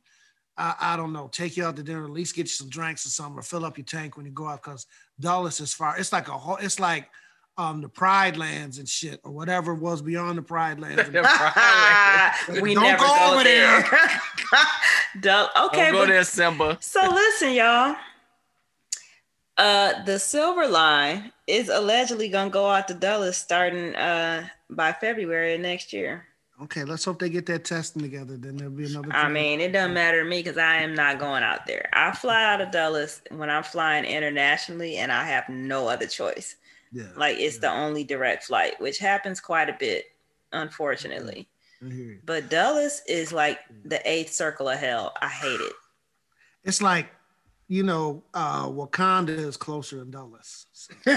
I, 0.57 0.75
I 0.81 0.97
don't 0.97 1.13
know, 1.13 1.29
take 1.33 1.57
you 1.57 1.65
out 1.65 1.75
to 1.77 1.83
dinner, 1.83 2.05
at 2.05 2.11
least 2.11 2.37
get 2.37 2.43
you 2.43 2.49
some 2.49 2.69
drinks 2.69 3.05
or 3.05 3.09
something, 3.09 3.39
or 3.39 3.43
fill 3.43 3.65
up 3.65 3.77
your 3.77 3.85
tank 3.85 4.17
when 4.17 4.27
you 4.27 4.33
go 4.33 4.47
out, 4.47 4.63
because 4.63 4.87
Dulles 5.19 5.61
is 5.61 5.75
far. 5.75 5.99
It's 5.99 6.13
like 6.13 6.29
a 6.29 6.39
whole. 6.39 6.57
It's 6.57 6.79
like 6.79 7.09
um 7.57 7.81
the 7.81 7.89
Pride 7.89 8.37
Lands 8.37 8.79
and 8.79 8.89
shit, 8.89 9.21
or 9.25 9.33
whatever 9.33 9.75
was 9.75 10.03
beyond 10.03 10.39
the 10.39 10.43
Pride 10.43 10.81
Lands. 10.81 11.09
we 12.61 12.75
Don't 12.75 12.83
never 12.83 13.05
go 13.05 13.15
go, 13.15 13.35
over 13.35 13.45
there. 13.45 13.83
Duh, 15.21 15.49
okay, 15.67 15.85
Don't 15.85 15.93
go 15.93 15.99
but 16.01 16.09
there, 16.09 16.25
Simba. 16.25 16.79
so 16.81 17.09
listen, 17.09 17.53
y'all. 17.53 17.97
Uh, 19.57 20.03
the 20.03 20.19
Silver 20.19 20.67
Line 20.67 21.31
is 21.47 21.69
allegedly 21.69 22.29
gonna 22.29 22.51
go 22.51 22.67
out 22.67 22.89
to 22.89 22.95
Dulles 22.95 23.37
starting 23.37 23.95
uh 23.95 24.49
by 24.71 24.93
February 24.93 25.55
of 25.55 25.61
next 25.61 25.93
year. 25.93 26.27
Okay, 26.63 26.85
let's 26.85 27.05
hope 27.05 27.19
they 27.19 27.29
get 27.29 27.47
that 27.47 27.65
testing 27.65 28.01
together. 28.03 28.37
Then 28.37 28.57
there'll 28.57 28.73
be 28.73 28.87
another. 28.87 29.13
I 29.13 29.29
mean, 29.29 29.61
it 29.61 29.73
doesn't 29.73 29.93
matter 29.93 30.23
to 30.23 30.29
me 30.29 30.41
because 30.41 30.57
I 30.57 30.77
am 30.77 30.95
not 30.95 31.19
going 31.19 31.43
out 31.43 31.67
there. 31.67 31.89
I 31.93 32.13
fly 32.13 32.45
out 32.45 32.61
of 32.61 32.71
Dulles 32.71 33.23
when 33.31 33.51
I'm 33.51 33.65
flying 33.65 34.05
internationally, 34.05 34.97
and 34.97 35.11
I 35.11 35.25
have 35.25 35.49
no 35.49 35.89
other 35.89 36.07
choice. 36.07 36.57
Yeah, 36.95 37.09
Like 37.17 37.39
it's 37.39 37.59
the 37.59 37.71
only 37.71 38.05
direct 38.05 38.45
flight, 38.45 38.81
which 38.81 38.99
happens 38.99 39.41
quite 39.41 39.69
a 39.69 39.77
bit, 39.79 40.07
unfortunately. 40.53 41.49
I 41.83 41.89
hear 41.89 42.05
you. 42.05 42.19
But 42.25 42.49
Dulles 42.49 43.03
is 43.09 43.33
like 43.33 43.59
the 43.85 44.01
eighth 44.09 44.33
circle 44.33 44.69
of 44.69 44.79
hell. 44.79 45.13
I 45.21 45.29
hate 45.29 45.61
it. 45.61 45.73
It's 46.63 46.81
like, 46.81 47.11
you 47.75 47.83
know, 47.83 48.23
uh, 48.35 48.69
Wakanda 48.69 49.31
is 49.31 49.57
closer 49.57 49.99
than 49.99 50.13
Dulles. 50.13 50.67
So- 50.73 50.95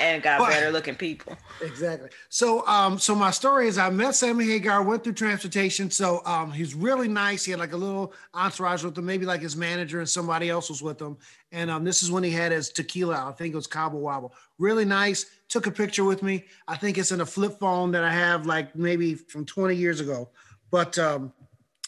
and 0.00 0.22
got 0.22 0.38
But- 0.38 0.50
better 0.50 0.70
looking 0.70 0.94
people. 0.94 1.36
Exactly. 1.60 2.08
So, 2.28 2.64
um, 2.68 3.00
so 3.00 3.16
my 3.16 3.32
story 3.32 3.66
is 3.66 3.76
I 3.76 3.90
met 3.90 4.14
Sammy 4.14 4.46
Hagar, 4.46 4.80
went 4.84 5.02
through 5.02 5.14
transportation. 5.14 5.90
So, 5.90 6.22
um, 6.24 6.52
he's 6.52 6.76
really 6.76 7.08
nice. 7.08 7.44
He 7.44 7.50
had 7.50 7.58
like 7.58 7.72
a 7.72 7.76
little 7.76 8.12
entourage 8.32 8.84
with 8.84 8.96
him, 8.96 9.06
maybe 9.06 9.26
like 9.26 9.40
his 9.40 9.56
manager 9.56 9.98
and 9.98 10.08
somebody 10.08 10.50
else 10.50 10.68
was 10.68 10.82
with 10.82 11.02
him. 11.02 11.16
And 11.50 11.68
um, 11.68 11.82
this 11.82 12.04
is 12.04 12.12
when 12.12 12.22
he 12.22 12.30
had 12.30 12.52
his 12.52 12.68
tequila. 12.68 13.26
I 13.28 13.32
think 13.32 13.52
it 13.52 13.56
was 13.56 13.66
Cabo 13.66 14.00
Wabo. 14.00 14.30
Really 14.58 14.84
nice. 14.84 15.26
Took 15.48 15.66
a 15.66 15.72
picture 15.72 16.04
with 16.04 16.22
me. 16.22 16.44
I 16.68 16.76
think 16.76 16.96
it's 16.96 17.10
in 17.10 17.22
a 17.22 17.26
flip 17.26 17.58
phone 17.58 17.90
that 17.90 18.04
I 18.04 18.12
have 18.12 18.46
like 18.46 18.76
maybe 18.76 19.16
from 19.16 19.44
20 19.44 19.74
years 19.74 19.98
ago. 19.98 20.28
But 20.70 20.96
um, 21.00 21.32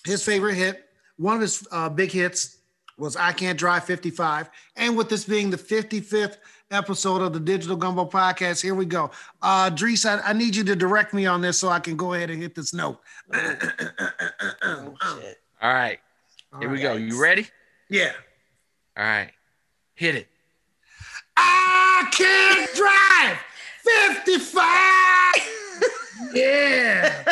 his 0.04 0.24
favorite 0.24 0.56
hit, 0.56 0.88
one 1.16 1.36
of 1.36 1.42
his 1.42 1.64
uh, 1.70 1.88
big 1.88 2.10
hits 2.10 2.58
was 3.02 3.16
I 3.16 3.32
Can't 3.32 3.58
Drive 3.58 3.84
55. 3.84 4.48
And 4.76 4.96
with 4.96 5.08
this 5.08 5.24
being 5.24 5.50
the 5.50 5.56
55th 5.56 6.36
episode 6.70 7.20
of 7.20 7.32
the 7.32 7.40
Digital 7.40 7.76
Gumbo 7.76 8.04
Podcast, 8.04 8.62
here 8.62 8.76
we 8.76 8.86
go. 8.86 9.10
Uh, 9.42 9.68
Dris, 9.70 10.06
I, 10.06 10.20
I 10.20 10.32
need 10.32 10.54
you 10.54 10.62
to 10.64 10.76
direct 10.76 11.12
me 11.12 11.26
on 11.26 11.40
this 11.40 11.58
so 11.58 11.68
I 11.68 11.80
can 11.80 11.96
go 11.96 12.14
ahead 12.14 12.30
and 12.30 12.40
hit 12.40 12.54
this 12.54 12.72
note. 12.72 13.00
Oh, 13.34 14.94
shit. 15.20 15.40
All 15.60 15.72
right, 15.74 15.98
here 16.60 16.68
we 16.70 16.80
go. 16.80 16.94
You 16.94 17.20
ready? 17.20 17.48
Yeah. 17.90 18.12
All 18.96 19.04
right, 19.04 19.30
hit 19.94 20.14
it. 20.14 20.28
I 21.36 22.08
can't 22.12 22.70
drive 22.74 23.38
55. 24.30 24.62
yeah. 26.34 27.24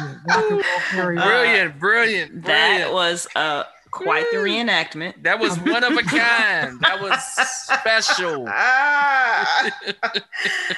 Yeah, 0.00 0.14
rock 0.26 0.40
and 0.40 0.52
roll 0.52 0.60
karaoke. 0.90 1.22
Brilliant, 1.24 1.78
brilliant, 1.78 2.42
That 2.44 2.68
brilliant. 2.68 2.92
was 2.92 3.26
uh 3.36 3.64
quite 3.90 4.26
the 4.30 4.38
reenactment. 4.38 5.22
That 5.22 5.38
was 5.38 5.58
one 5.58 5.84
of 5.84 5.92
a 5.92 6.02
kind. 6.02 6.80
That 6.80 7.00
was 7.00 7.22
special. 7.22 8.46
Ah, 8.52 9.70
I've 10.02 10.14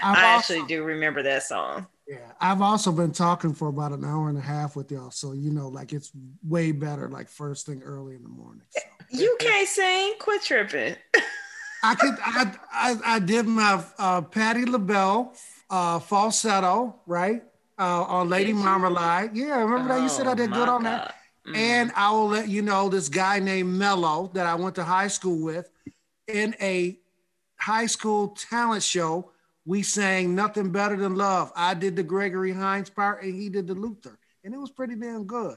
also- 0.02 0.54
actually 0.54 0.66
do 0.66 0.82
remember 0.82 1.22
that 1.22 1.42
song. 1.44 1.86
Yeah, 2.08 2.18
I've 2.40 2.60
also 2.60 2.90
been 2.92 3.12
talking 3.12 3.54
for 3.54 3.68
about 3.68 3.92
an 3.92 4.04
hour 4.04 4.28
and 4.28 4.36
a 4.36 4.40
half 4.40 4.74
with 4.74 4.90
y'all, 4.90 5.10
so 5.12 5.32
you 5.32 5.50
know, 5.50 5.68
like 5.68 5.92
it's 5.92 6.10
way 6.42 6.72
better, 6.72 7.08
like 7.08 7.28
first 7.28 7.64
thing 7.64 7.80
early 7.82 8.16
in 8.16 8.22
the 8.22 8.28
morning. 8.28 8.62
So 8.70 8.80
You 9.10 9.36
can't 9.38 9.68
sing. 9.68 10.14
Quit 10.18 10.42
tripping. 10.42 10.96
I 11.84 11.94
could, 11.94 12.14
I, 12.24 12.52
I, 12.72 12.96
I 13.16 13.18
did 13.18 13.46
my 13.46 13.82
uh, 13.98 14.20
Patti 14.22 14.64
LaBelle 14.66 15.32
uh, 15.70 16.00
falsetto, 16.00 16.96
right, 17.06 17.42
uh, 17.78 18.02
on 18.02 18.28
Lady 18.28 18.52
Did 18.52 18.58
you? 18.58 18.64
Marmalade. 18.64 19.30
Yeah, 19.34 19.60
remember 19.62 19.94
that? 19.94 20.02
You 20.02 20.08
said 20.08 20.26
I 20.26 20.32
Oh, 20.32 20.34
did 20.34 20.50
my 20.50 20.56
good 20.56 20.68
on 20.68 20.82
that. 20.84 21.14
Mm. 21.46 21.56
And 21.56 21.92
I 21.96 22.10
will 22.12 22.28
let 22.28 22.48
you 22.48 22.62
know 22.62 22.88
this 22.88 23.08
guy 23.08 23.38
named 23.40 23.74
Mello 23.74 24.30
that 24.34 24.46
I 24.46 24.54
went 24.54 24.76
to 24.76 24.84
high 24.84 25.08
school 25.08 25.42
with 25.42 25.68
in 26.28 26.54
a 26.60 26.98
high 27.58 27.86
school 27.86 28.28
talent 28.28 28.82
show. 28.82 29.30
We 29.64 29.82
sang 29.82 30.34
Nothing 30.34 30.70
Better 30.70 30.96
Than 30.96 31.14
Love. 31.16 31.52
I 31.56 31.74
did 31.74 31.96
the 31.96 32.02
Gregory 32.02 32.52
Hines 32.52 32.90
part 32.90 33.22
and 33.22 33.34
he 33.34 33.48
did 33.48 33.66
the 33.66 33.74
Luther. 33.74 34.18
And 34.44 34.52
it 34.54 34.58
was 34.58 34.70
pretty 34.70 34.94
damn 34.96 35.24
good. 35.24 35.56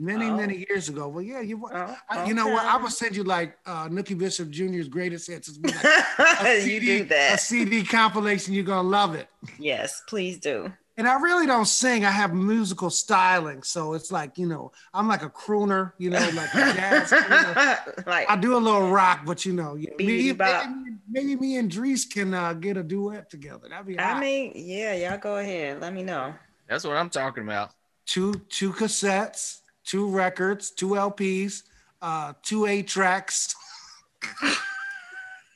Many, 0.00 0.26
Oh. 0.26 0.36
many 0.36 0.64
years 0.68 0.88
ago. 0.88 1.08
Well, 1.08 1.22
yeah, 1.24 1.40
you 1.40 1.60
Oh, 1.72 1.96
I, 2.08 2.24
you 2.26 2.34
know 2.34 2.46
what? 2.46 2.64
I 2.64 2.76
would 2.76 2.92
send 2.92 3.16
you 3.16 3.24
like 3.24 3.58
uh 3.66 3.88
Nookie 3.88 4.16
Bishop 4.16 4.48
Jr.'s 4.50 4.86
greatest 4.88 5.26
hits. 5.28 5.48
It's 5.48 5.58
like 6.18 6.42
a 6.44 6.56
you 6.58 6.80
CD, 6.80 7.02
do 7.02 7.14
A. 7.14 7.36
CD 7.38 7.82
compilation. 7.82 8.54
You're 8.54 8.62
gonna 8.64 8.88
love 8.88 9.16
it. 9.16 9.28
Yes, 9.58 10.00
please 10.08 10.38
do. 10.38 10.72
And 10.98 11.06
I 11.08 11.20
really 11.20 11.46
don't 11.46 11.64
sing. 11.64 12.04
I 12.04 12.10
have 12.10 12.34
musical 12.34 12.90
styling, 12.90 13.62
so 13.62 13.94
it's 13.94 14.10
like 14.10 14.36
you 14.36 14.46
know, 14.46 14.72
I'm 14.92 15.06
like 15.06 15.22
a 15.22 15.30
crooner. 15.30 15.92
You 15.96 16.10
know, 16.10 16.18
like 16.18 16.52
a 16.52 16.74
jazz. 16.74 17.10
crooner. 17.12 18.06
like 18.06 18.28
I 18.28 18.34
do 18.36 18.56
a 18.56 18.58
little 18.58 18.90
rock, 18.90 19.20
but 19.24 19.46
you 19.46 19.52
know, 19.52 19.76
yeah, 19.76 19.90
Beady 19.96 20.32
maybe, 20.32 20.38
maybe, 20.38 20.96
maybe 21.08 21.36
me 21.36 21.56
and 21.56 21.70
Dris 21.70 22.04
can 22.04 22.34
uh, 22.34 22.52
get 22.52 22.76
a 22.76 22.82
duet 22.82 23.30
together. 23.30 23.68
That'd 23.70 23.86
be 23.86 23.96
I 23.98 24.02
hot. 24.14 24.20
mean, 24.20 24.52
yeah, 24.56 24.94
y'all 24.94 25.18
go 25.18 25.36
ahead. 25.36 25.80
Let 25.80 25.94
me 25.94 26.02
know. 26.02 26.34
That's 26.68 26.84
what 26.84 26.96
I'm 26.96 27.10
talking 27.10 27.44
about. 27.44 27.70
two 28.04 28.34
two 28.48 28.72
cassettes, 28.72 29.60
two 29.84 30.08
records, 30.10 30.72
two 30.72 30.88
LPs, 30.90 31.62
uh, 32.02 32.32
two 32.42 32.66
eight 32.66 32.88
tracks. 32.88 33.54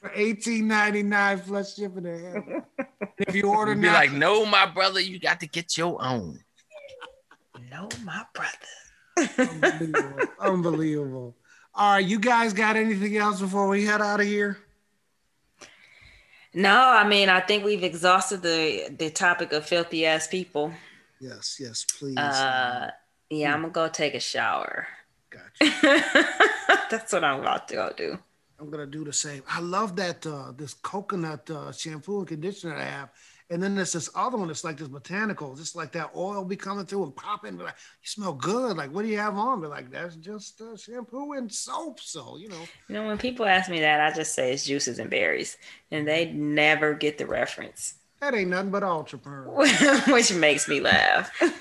For 0.03 0.11
eighteen 0.17 0.67
ninety 0.67 1.05
nine 1.05 1.39
plus 1.39 1.77
shipping 1.77 2.07
and 2.07 2.25
handling. 2.25 2.63
If 3.19 3.37
you 3.37 3.45
order 3.45 3.71
You'd 3.71 3.83
be 3.83 3.87
now, 3.87 3.95
like, 3.95 4.13
no, 4.13 4.45
my 4.45 4.67
brother, 4.67 4.99
you 4.99 5.21
got 5.21 5.39
to 5.41 5.47
get 5.47 5.79
your 5.79 6.03
own. 6.03 6.41
No, 7.71 7.89
my 8.03 8.25
brother. 8.35 9.31
unbelievable, 9.39 10.27
unbelievable. 10.41 11.37
All 11.73 11.93
right, 11.93 12.05
you 12.05 12.19
guys 12.19 12.53
got 12.53 12.75
anything 12.75 13.17
else 13.17 13.41
before 13.41 13.69
we 13.69 13.85
head 13.85 14.03
out 14.03 14.19
of 14.21 14.27
here? 14.27 14.59
No, 16.53 16.77
I 16.77 17.07
mean, 17.07 17.29
I 17.29 17.41
think 17.41 17.65
we've 17.65 17.85
exhausted 17.85 18.43
the 18.43 18.89
the 18.99 19.09
topic 19.09 19.53
of 19.53 19.67
filthy 19.67 20.05
ass 20.05 20.27
people. 20.27 20.73
Yes, 21.21 21.59
yes, 21.61 21.87
please. 21.99 22.17
Uh, 22.19 22.91
yeah, 23.31 23.55
I'm 23.55 23.61
gonna 23.61 23.73
go 23.73 23.89
take 23.89 24.15
a 24.15 24.21
shower. 24.21 24.89
gotcha. 25.31 25.73
That's 26.91 27.13
what 27.13 27.23
I'm 27.23 27.41
about 27.41 27.69
to 27.69 27.75
go 27.75 27.93
do. 27.97 28.19
I'm 28.63 28.71
gonna 28.71 28.87
do 28.87 29.05
the 29.05 29.13
same. 29.13 29.43
I 29.49 29.61
love 29.61 29.97
that 29.97 30.25
uh, 30.27 30.53
this 30.57 30.75
coconut 30.75 31.51
uh, 31.51 31.73
shampoo 31.73 32.21
and 32.21 32.29
conditioner 32.29 32.77
I 32.77 32.85
have, 32.85 33.11
and 33.51 33.61
then 33.63 33.75
there's 33.75 33.93
this 33.93 34.09
other 34.15 34.39
one 34.39 34.47
that's 34.49 34.63
like 34.65 34.77
this 34.77 34.89
botanical, 34.89 35.55
just 35.57 35.75
like 35.75 35.91
that 35.93 36.11
oil 36.17 36.45
be 36.45 36.57
coming 36.57 36.87
through 36.87 37.03
and 37.03 37.17
popping. 37.17 37.59
Like, 37.59 37.75
you 38.03 38.09
smell 38.09 38.33
good. 38.35 38.77
Like, 38.77 38.93
what 38.95 39.03
do 39.03 39.09
you 39.09 39.19
have 39.19 39.37
on? 39.37 39.61
Be 39.61 39.67
like, 39.67 39.91
that's 39.91 40.17
just 40.17 40.61
uh, 40.61 40.77
shampoo 40.77 41.33
and 41.33 41.53
soap. 41.53 41.99
So 42.01 42.37
you 42.37 42.49
know, 42.49 42.63
You 42.89 42.95
know, 42.95 43.07
when 43.07 43.19
people 43.19 43.45
ask 43.47 43.69
me 43.69 43.81
that, 43.81 44.01
I 44.01 44.15
just 44.15 44.35
say 44.35 44.53
it's 44.53 44.65
juices 44.65 45.01
and 45.01 45.11
berries, 45.11 45.59
and 45.91 46.07
they 46.07 46.33
never 46.33 46.95
get 46.95 47.19
the 47.19 47.27
reference, 47.27 47.95
that 48.23 48.35
ain't 48.37 48.51
nothing 48.51 48.70
but 48.70 48.85
ultra 48.85 49.18
perm. 49.18 49.49
which 50.12 50.33
makes 50.33 50.68
me 50.68 50.79
laugh. 50.79 51.33
That's 51.41 51.59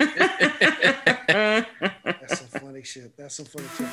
some 2.38 2.60
funny 2.60 2.84
shit. 2.84 3.16
That's 3.16 3.34
some 3.34 3.46
funny 3.46 3.66
shit. 3.76 3.88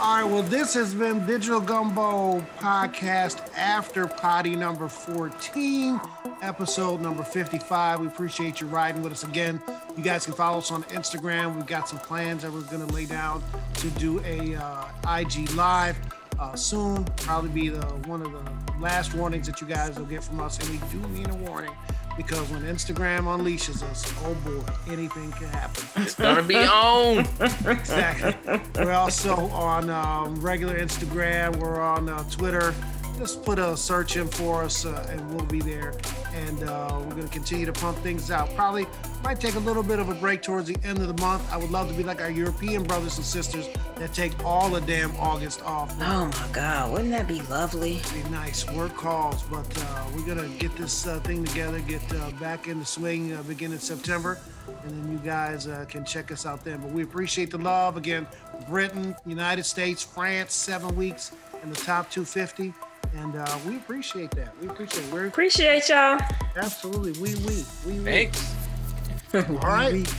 All 0.00 0.22
right. 0.22 0.24
Well, 0.24 0.44
this 0.44 0.72
has 0.74 0.94
been 0.94 1.26
Digital 1.26 1.60
Gumbo 1.60 2.38
Podcast 2.58 3.52
After 3.56 4.06
Poddy 4.06 4.54
number 4.54 4.86
14, 4.86 6.00
episode 6.42 7.00
number 7.00 7.24
55. 7.24 7.98
We 7.98 8.06
appreciate 8.06 8.60
you 8.60 8.68
riding 8.68 9.02
with 9.02 9.12
us 9.12 9.24
again. 9.24 9.60
You 9.96 10.04
guys 10.04 10.24
can 10.24 10.34
follow 10.34 10.58
us 10.58 10.70
on 10.70 10.84
Instagram. 10.84 11.56
We've 11.56 11.66
got 11.66 11.88
some 11.88 11.98
plans 11.98 12.42
that 12.42 12.52
we're 12.52 12.60
going 12.62 12.86
to 12.86 12.94
lay 12.94 13.06
down 13.06 13.42
to 13.74 13.90
do 13.90 14.22
a 14.24 14.54
uh, 14.54 14.84
IG 15.18 15.50
live 15.54 15.98
uh, 16.38 16.54
soon. 16.54 17.04
Probably 17.16 17.50
be 17.50 17.68
the 17.68 17.84
one 18.06 18.22
of 18.22 18.30
the 18.30 18.44
last 18.78 19.12
warnings 19.12 19.48
that 19.48 19.60
you 19.60 19.66
guys 19.66 19.98
will 19.98 20.06
get 20.06 20.22
from 20.22 20.38
us, 20.38 20.60
and 20.60 20.68
we 20.70 20.78
do 20.88 20.98
mean 21.08 21.28
a 21.28 21.34
warning 21.50 21.72
because 22.16 22.48
when 22.50 22.62
Instagram 22.62 23.24
unleashes 23.24 23.82
us, 23.82 24.12
oh 24.24 24.34
boy, 24.34 24.92
anything 24.92 25.30
can 25.32 25.48
happen. 25.48 25.84
It's 26.02 26.14
gonna 26.14 26.42
be 26.42 26.56
on. 26.56 27.26
Exactly. 27.66 28.60
We're 28.76 28.92
also 28.92 29.34
on 29.34 29.90
um, 29.90 30.40
regular 30.40 30.78
Instagram. 30.78 31.56
We're 31.56 31.80
on 31.80 32.08
uh, 32.08 32.22
Twitter. 32.30 32.74
Just 33.18 33.44
put 33.44 33.58
a 33.58 33.76
search 33.76 34.16
in 34.16 34.28
for 34.28 34.64
us, 34.64 34.84
uh, 34.84 35.06
and 35.10 35.34
we'll 35.34 35.46
be 35.46 35.60
there. 35.60 35.94
And 36.34 36.62
uh, 36.64 37.00
we're 37.00 37.10
going 37.10 37.28
to 37.28 37.32
continue 37.32 37.66
to 37.66 37.72
pump 37.72 37.98
things 37.98 38.30
out. 38.30 38.54
Probably 38.54 38.86
might 39.22 39.40
take 39.40 39.54
a 39.54 39.60
little 39.60 39.82
bit 39.82 39.98
of 39.98 40.08
a 40.08 40.14
break 40.14 40.42
towards 40.42 40.66
the 40.68 40.76
end 40.84 40.98
of 40.98 41.06
the 41.06 41.22
month. 41.22 41.42
I 41.52 41.56
would 41.56 41.70
love 41.70 41.88
to 41.88 41.94
be 41.94 42.02
like 42.02 42.20
our 42.20 42.30
European 42.30 42.82
brothers 42.82 43.16
and 43.18 43.26
sisters 43.26 43.68
that 43.96 44.12
take 44.12 44.32
all 44.44 44.68
the 44.70 44.80
damn 44.80 45.14
August 45.16 45.62
off. 45.62 45.94
oh 46.00 46.26
my 46.26 46.48
God, 46.52 46.92
wouldn't 46.92 47.10
that 47.10 47.28
be 47.28 47.40
lovely? 47.42 48.00
Be 48.12 48.28
nice 48.30 48.68
work 48.72 48.94
calls, 48.96 49.42
but 49.44 49.66
uh, 49.78 50.06
we're 50.14 50.26
gonna 50.26 50.48
get 50.58 50.74
this 50.76 51.06
uh, 51.06 51.20
thing 51.20 51.44
together, 51.44 51.78
get 51.80 52.02
uh, 52.14 52.30
back 52.32 52.66
in 52.66 52.80
the 52.80 52.84
swing 52.84 53.32
uh, 53.32 53.42
beginning 53.44 53.78
September, 53.78 54.40
and 54.82 54.90
then 54.90 55.12
you 55.12 55.18
guys 55.18 55.68
uh, 55.68 55.84
can 55.88 56.04
check 56.04 56.32
us 56.32 56.46
out 56.46 56.64
then. 56.64 56.80
But 56.80 56.90
we 56.90 57.02
appreciate 57.02 57.50
the 57.50 57.58
love 57.58 57.96
again. 57.96 58.26
Britain, 58.68 59.14
United 59.24 59.64
States, 59.64 60.02
France, 60.02 60.52
seven 60.52 60.94
weeks 60.96 61.32
in 61.62 61.70
the 61.70 61.76
top 61.76 62.10
250, 62.10 62.72
and 63.14 63.36
uh, 63.36 63.58
we 63.66 63.76
appreciate 63.76 64.30
that. 64.32 64.52
We 64.60 64.68
appreciate 64.68 65.04
it. 65.04 65.12
We're 65.12 65.26
Appreciate 65.26 65.88
y'all. 65.88 66.18
absolutely 66.56 67.12
we 67.20 67.34
we 67.46 67.64
we 67.86 67.92
we. 68.00 68.04
Thanks. 68.04 68.54
All 69.34 69.42
right. 69.42 70.14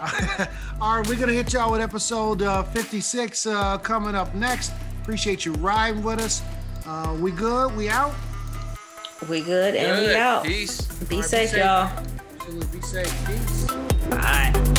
All 0.80 0.96
right, 0.98 1.08
we're 1.08 1.16
gonna 1.18 1.32
hit 1.32 1.52
y'all 1.52 1.70
with 1.72 1.80
episode 1.82 2.40
uh, 2.42 2.62
56 2.62 3.46
uh, 3.46 3.78
coming 3.78 4.14
up 4.14 4.34
next. 4.34 4.72
Appreciate 5.02 5.44
you 5.44 5.52
riding 5.54 6.02
with 6.02 6.20
us. 6.20 6.42
Uh, 6.86 7.16
we 7.20 7.30
good? 7.32 7.76
We 7.76 7.88
out? 7.90 8.14
We 9.28 9.42
good 9.42 9.74
and 9.76 10.06
we 10.06 10.14
out. 10.14 10.44
Peace. 10.44 10.80
Be 10.80 10.86
All 10.86 10.98
right, 11.00 11.08
be 11.10 11.22
safe, 11.22 11.50
safe. 11.50 11.58
y'all. 11.58 11.90
Absolutely. 12.36 12.78
Be 12.78 12.86
safe. 12.86 13.26
Peace. 13.26 14.69